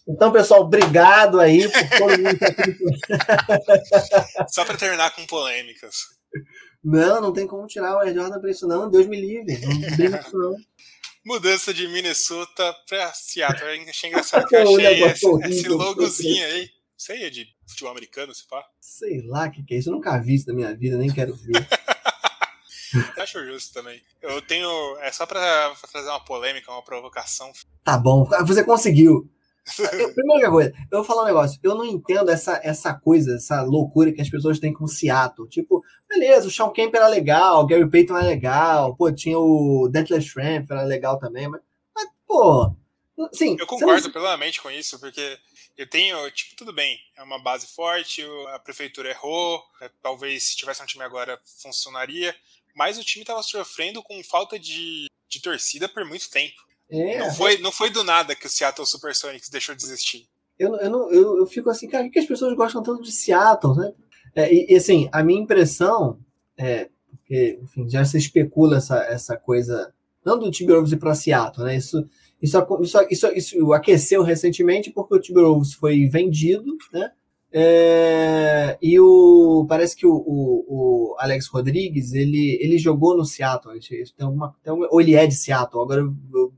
[0.08, 2.40] então, pessoal, obrigado aí por todo mundo.
[4.50, 5.96] Só para terminar com polêmicas.
[6.84, 8.90] Não, não tem como tirar o Air Jordan pra isso, não.
[8.90, 9.58] Deus me livre.
[9.66, 10.56] Não brinca isso, não.
[11.26, 13.78] Mudança de Minnesota pra Seattle.
[13.78, 16.70] Eu achei engraçado que eu achei esse, esse logozinho aí.
[16.98, 18.64] Isso aí é de futebol americano, se pá?
[18.80, 19.90] Sei lá o que, que é isso.
[19.90, 21.68] Eu nunca vi isso na minha vida, nem quero ver.
[23.18, 24.02] Acho justo também.
[24.22, 24.70] Eu tenho.
[25.00, 27.52] É só pra trazer uma polêmica, uma provocação.
[27.84, 29.30] Tá bom, você conseguiu.
[29.94, 31.60] Eu, primeira coisa, eu vou falar um negócio.
[31.64, 35.48] Eu não entendo essa, essa coisa, essa loucura que as pessoas têm com o Seattle.
[35.48, 39.88] Tipo, beleza, o Sean Kemp era legal, o Gary Payton era legal, pô, tinha o
[39.90, 41.62] Detlef Schrempf, era legal também, mas,
[41.96, 42.76] mas pô.
[43.32, 44.12] Sim, eu concordo não...
[44.12, 45.40] plenamente com isso, porque
[45.78, 48.24] eu tenho, tipo, tudo bem, é uma base forte,
[48.54, 52.36] a prefeitura errou, é, talvez se tivesse um time agora funcionaria,
[52.76, 56.62] mas o time estava sofrendo com falta de, de torcida por muito tempo.
[56.90, 60.28] É, não, foi, não foi do nada que o Seattle Supersonics deixou de existir.
[60.60, 63.12] Eu, eu, não, eu, eu fico assim, cara, por que as pessoas gostam tanto de
[63.12, 63.94] Seattle, né?
[64.36, 66.20] É, e, e, assim, a minha impressão
[66.58, 66.90] é,
[67.24, 69.94] porque, enfim, já se especula essa, essa coisa,
[70.26, 71.76] não do Timberwolves ir para Seattle, né?
[71.76, 72.08] Isso,
[72.42, 77.12] isso, isso, isso, isso aqueceu recentemente porque o Timberwolves foi vendido, né?
[77.56, 83.80] É, e o parece que o, o, o, Alex Rodrigues ele, ele jogou no Seattle,
[83.80, 86.54] tem uma, tem ou ele é de Seattle, agora eu, eu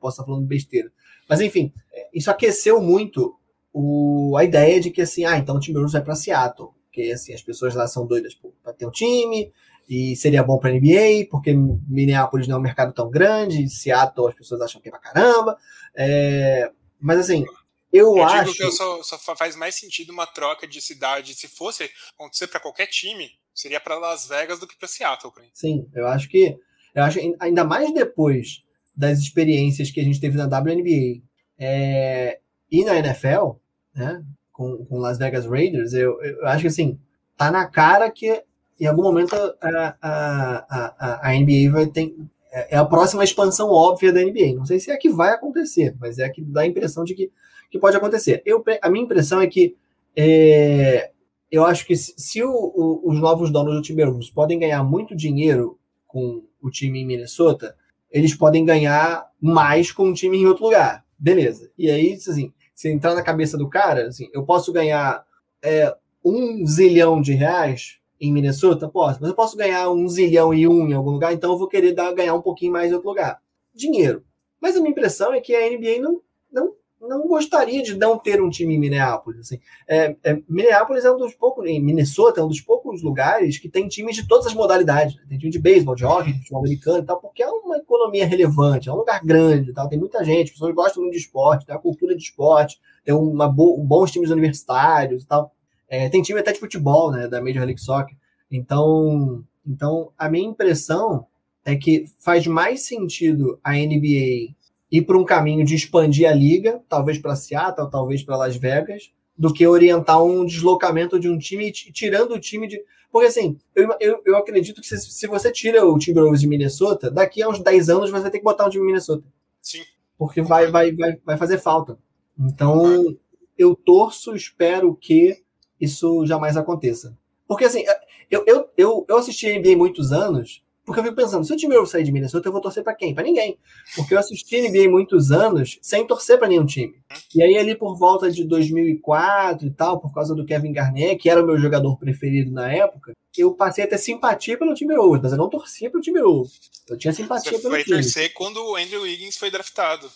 [0.00, 0.90] posso estar falando besteira.
[1.28, 1.72] Mas enfim,
[2.12, 3.38] isso aqueceu muito
[3.72, 7.34] o, a ideia de que assim, ah, então o Timberwolves vai para Seattle, porque assim,
[7.34, 9.52] as pessoas lá são doidas para ter um time
[9.88, 14.34] e seria bom para NBA, porque Minneapolis não é um mercado tão grande, Seattle as
[14.34, 15.56] pessoas acham que é pra caramba.
[15.94, 16.70] É,
[17.00, 17.44] mas assim,
[17.92, 18.52] eu, eu acho.
[18.52, 21.34] Que só, só, faz mais sentido uma troca de cidade.
[21.34, 25.32] Se fosse acontecer para qualquer time, seria para Las Vegas do que para Seattle.
[25.54, 26.58] Sim, eu acho que
[26.94, 28.62] eu acho ainda mais depois
[28.98, 31.22] das experiências que a gente teve na WNBA
[31.56, 33.52] é, e na NFL,
[33.94, 36.98] né, com, com Las Vegas Raiders, eu, eu acho que assim
[37.36, 38.42] tá na cara que
[38.80, 40.66] em algum momento a, a,
[40.98, 42.12] a, a NBA vai ter
[42.50, 44.54] é, é a próxima expansão óbvia da NBA.
[44.56, 47.04] Não sei se é a que vai acontecer, mas é a que dá a impressão
[47.04, 47.30] de que,
[47.70, 48.42] que pode acontecer.
[48.44, 49.76] Eu, a minha impressão é que
[50.16, 51.12] é,
[51.52, 55.14] eu acho que se, se o, o, os novos donos do Timberwolves podem ganhar muito
[55.14, 57.76] dinheiro com o time em Minnesota,
[58.10, 61.04] eles podem ganhar mais com o time em outro lugar.
[61.18, 61.70] Beleza.
[61.76, 65.24] E aí, assim, se entrar na cabeça do cara, assim, eu posso ganhar
[65.62, 65.94] é,
[66.24, 68.88] um zilhão de reais em Minnesota?
[68.88, 69.18] Posso.
[69.20, 71.92] Mas eu posso ganhar um zilhão e um em algum lugar, então eu vou querer
[71.92, 73.40] dar, ganhar um pouquinho mais em outro lugar.
[73.74, 74.24] Dinheiro.
[74.60, 76.20] Mas a minha impressão é que a NBA não,
[76.50, 79.40] não não gostaria de não ter um time em Minneapolis.
[79.40, 79.60] Assim.
[79.86, 83.68] É, é, Minneapolis é um dos poucos, em Minnesota é um dos poucos lugares que
[83.68, 85.16] tem times de todas as modalidades.
[85.16, 85.22] Né?
[85.28, 88.26] Tem time de beisebol, de hockey, de futebol americano e tal, porque é uma economia
[88.26, 91.66] relevante, é um lugar grande, tal, tem muita gente, as pessoas gostam muito de esporte,
[91.66, 95.52] tem a cultura de esporte, tem uma bo bons times universitários e tal.
[95.88, 98.16] É, tem time até de futebol, né, da Major League Soccer.
[98.50, 101.26] Então, então, a minha impressão
[101.64, 104.54] é que faz mais sentido a NBA
[104.90, 109.12] ir para um caminho de expandir a liga, talvez para Seattle, talvez para Las Vegas,
[109.36, 112.82] do que orientar um deslocamento de um time, tirando o time de.
[113.10, 117.10] Porque assim, eu, eu, eu acredito que se, se você tira o Timberwolves de Minnesota,
[117.10, 119.24] daqui a uns 10 anos você vai ter que botar um time em Minnesota.
[119.60, 119.82] Sim.
[120.18, 121.98] Porque vai, vai, vai, vai fazer falta.
[122.38, 123.16] Então,
[123.56, 125.42] eu torço, espero que
[125.80, 127.16] isso jamais aconteça.
[127.46, 127.84] Porque assim,
[128.30, 131.56] eu, eu, eu, eu assisti a NBA muitos anos porque eu fico pensando, se o
[131.56, 133.14] time sair de Minnesota, eu vou torcer para quem?
[133.14, 133.58] Para ninguém.
[133.94, 136.94] Porque eu assisti NBA muitos anos sem torcer para nenhum time.
[137.34, 141.28] E aí, ali por volta de 2004 e tal, por causa do Kevin Garnett, que
[141.28, 145.20] era o meu jogador preferido na época, eu passei a ter simpatia pelo time Timberwolves,
[145.22, 146.58] mas eu não torcia pelo time Timberwolves.
[146.88, 147.84] Eu tinha simpatia Você pelo time.
[147.84, 150.10] Você foi torcer quando o Andrew Wiggins foi draftado.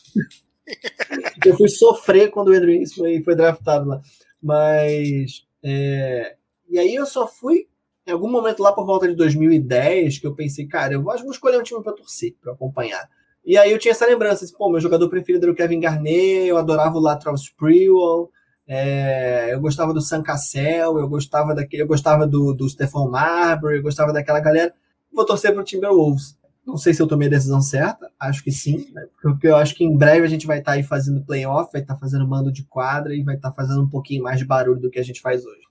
[1.45, 4.01] eu fui sofrer quando o Andrew Wiggins foi, foi draftado lá.
[4.43, 5.45] Mas.
[5.63, 6.35] É...
[6.71, 7.69] E aí eu só fui
[8.07, 11.33] em algum momento lá por volta de 2010, que eu pensei, cara, eu acho vou
[11.33, 13.09] escolher um time para torcer, para acompanhar.
[13.45, 16.47] E aí eu tinha essa lembrança, assim, pô, meu jogador preferido era o Kevin Garnett,
[16.47, 18.31] eu adorava o Lateral Sprewell,
[18.67, 23.77] é, eu gostava do Sam Cassell, eu gostava daquele, eu gostava do, do Stephon Marbury,
[23.77, 24.73] eu gostava daquela galera.
[25.13, 26.37] Vou torcer pro Timberwolves.
[26.65, 29.05] Não sei se eu tomei a decisão certa, acho que sim, né?
[29.21, 31.83] porque eu acho que em breve a gente vai estar tá aí fazendo playoff, vai
[31.83, 34.45] estar tá fazendo mando de quadra e vai estar tá fazendo um pouquinho mais de
[34.45, 35.63] barulho do que a gente faz hoje.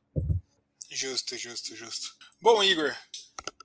[0.90, 2.10] Justo, justo, justo.
[2.42, 2.92] Bom, Igor,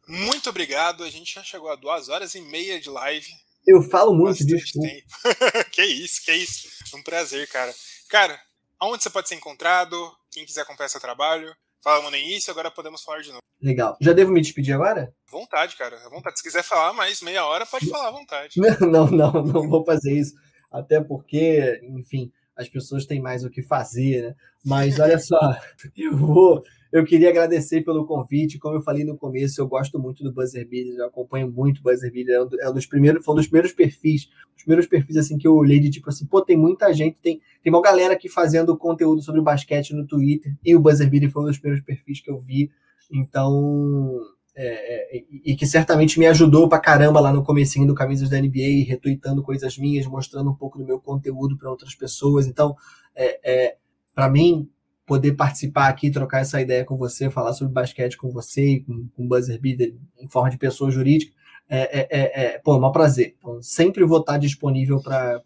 [0.07, 1.03] muito obrigado.
[1.03, 3.27] A gente já chegou a duas horas e meia de live.
[3.67, 4.79] Eu falo muito disso.
[5.73, 6.69] que isso, que isso.
[6.95, 7.75] Um prazer, cara.
[8.11, 8.39] Cara,
[8.79, 9.97] aonde você pode ser encontrado?
[10.31, 11.57] Quem quiser acompanhar seu trabalho.
[11.83, 13.41] Falamos no início, agora podemos falar de novo.
[13.63, 13.97] Legal.
[13.99, 15.11] Já devo me despedir agora?
[15.31, 15.97] Vontade, cara.
[16.11, 16.37] vontade.
[16.37, 18.57] Se quiser falar mais meia hora, pode falar à vontade.
[18.81, 20.35] Não, não, não vou fazer isso.
[20.71, 24.35] Até porque, enfim, as pessoas têm mais o que fazer, né?
[24.65, 25.39] Mas olha só,
[25.97, 26.63] eu vou,
[26.97, 28.59] eu queria agradecer pelo convite.
[28.59, 31.83] Como eu falei no começo, eu gosto muito do Buzzer Beater, eu acompanho muito o
[31.83, 32.35] Buzzer Beater.
[32.61, 35.55] É um dos primeiros, foi um dos primeiros perfis, os primeiros perfis assim que eu
[35.55, 39.21] olhei de tipo assim, pô, tem muita gente, tem, tem uma galera aqui fazendo conteúdo
[39.23, 42.39] sobre basquete no Twitter, e o Buzzer Beater foi um dos primeiros perfis que eu
[42.39, 42.71] vi.
[43.13, 44.19] Então,
[44.55, 48.41] é, é, e que certamente me ajudou pra caramba lá no comecinho do Camisas da
[48.41, 52.47] NBA, retweetando coisas minhas, mostrando um pouco do meu conteúdo para outras pessoas.
[52.47, 52.75] Então,
[53.15, 53.77] é, é
[54.15, 54.71] para mim,
[55.07, 59.29] poder participar aqui, trocar essa ideia com você, falar sobre basquete com você, com, com
[59.29, 61.33] Buzzer Beater em forma de pessoa jurídica,
[61.69, 63.37] é, é, é, é pô, é um prazer.
[63.39, 65.41] Então, sempre vou estar disponível para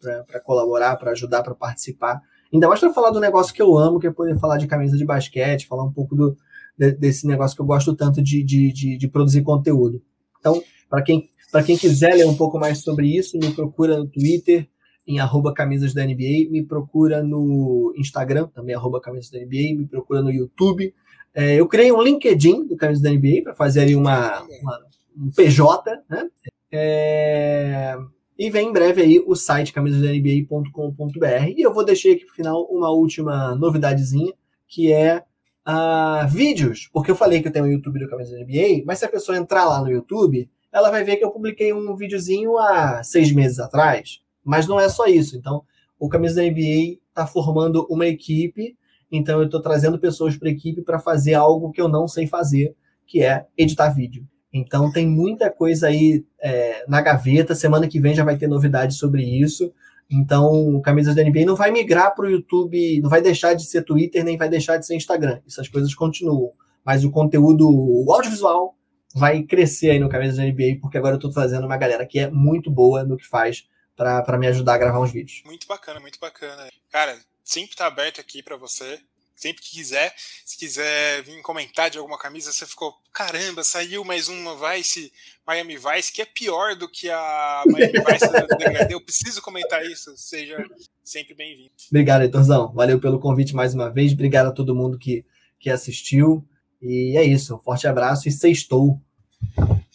[0.45, 2.21] colaborar, para ajudar, para participar.
[2.53, 4.97] Ainda mais para falar do negócio que eu amo, que é poder falar de camisa
[4.97, 6.37] de basquete, falar um pouco do,
[6.77, 10.03] de, desse negócio que eu gosto tanto de, de, de, de produzir conteúdo.
[10.39, 11.31] Então, para quem,
[11.67, 14.67] quem quiser ler um pouco mais sobre isso, me procura no Twitter,
[15.11, 19.87] em arroba camisas da NBA, me procura no Instagram, também arroba camisas da NBA, me
[19.87, 20.95] procura no YouTube.
[21.35, 24.81] É, eu criei um LinkedIn do Camisas da NBA para fazer ali uma, uma,
[25.17, 26.29] um PJ, né?
[26.71, 27.97] É,
[28.39, 31.55] e vem em breve aí o site camisasdanba.com.br.
[31.57, 34.33] E eu vou deixar aqui para final uma última novidadezinha,
[34.69, 35.25] que é
[35.67, 39.01] uh, vídeos, porque eu falei que eu tenho o YouTube do Camisas da NBA, mas
[39.01, 42.57] se a pessoa entrar lá no YouTube, ela vai ver que eu publiquei um videozinho
[42.59, 45.37] há seis meses atrás, mas não é só isso.
[45.37, 45.63] Então,
[45.99, 48.77] o Camisa da NBA está formando uma equipe,
[49.13, 52.27] então eu estou trazendo pessoas para a equipe para fazer algo que eu não sei
[52.27, 52.75] fazer,
[53.07, 54.27] que é editar vídeo.
[54.53, 57.55] Então tem muita coisa aí é, na gaveta.
[57.55, 59.73] Semana que vem já vai ter novidades sobre isso.
[60.11, 63.65] Então, o Camisas da NBA não vai migrar para o YouTube, não vai deixar de
[63.65, 65.41] ser Twitter, nem vai deixar de ser Instagram.
[65.47, 66.53] Essas coisas continuam.
[66.85, 68.75] mas o conteúdo, o audiovisual,
[69.15, 72.19] vai crescer aí no Camisas da NBA, porque agora eu estou trazendo uma galera que
[72.19, 73.69] é muito boa no que faz
[74.01, 75.43] para me ajudar a gravar uns vídeos.
[75.45, 76.71] Muito bacana, muito bacana.
[76.91, 78.99] Cara, sempre tá aberto aqui para você.
[79.35, 80.15] Sempre que quiser,
[80.45, 85.11] se quiser vir comentar de alguma camisa, você ficou, caramba, saiu mais uma Vice,
[85.47, 88.93] Miami Vice, que é pior do que a Miami Vice do Degradê.
[88.93, 90.63] Eu preciso comentar isso, seja
[91.03, 91.71] sempre bem-vindo.
[91.89, 92.71] Obrigado, Heitorzão.
[92.75, 94.13] Valeu pelo convite mais uma vez.
[94.13, 95.25] Obrigado a todo mundo que,
[95.59, 96.47] que assistiu.
[96.83, 97.57] E é isso.
[97.57, 99.01] Um forte abraço e sextou.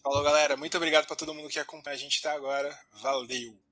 [0.01, 0.57] Falou, galera.
[0.57, 2.75] Muito obrigado para todo mundo que acompanha a gente até agora.
[2.99, 3.64] Valeu!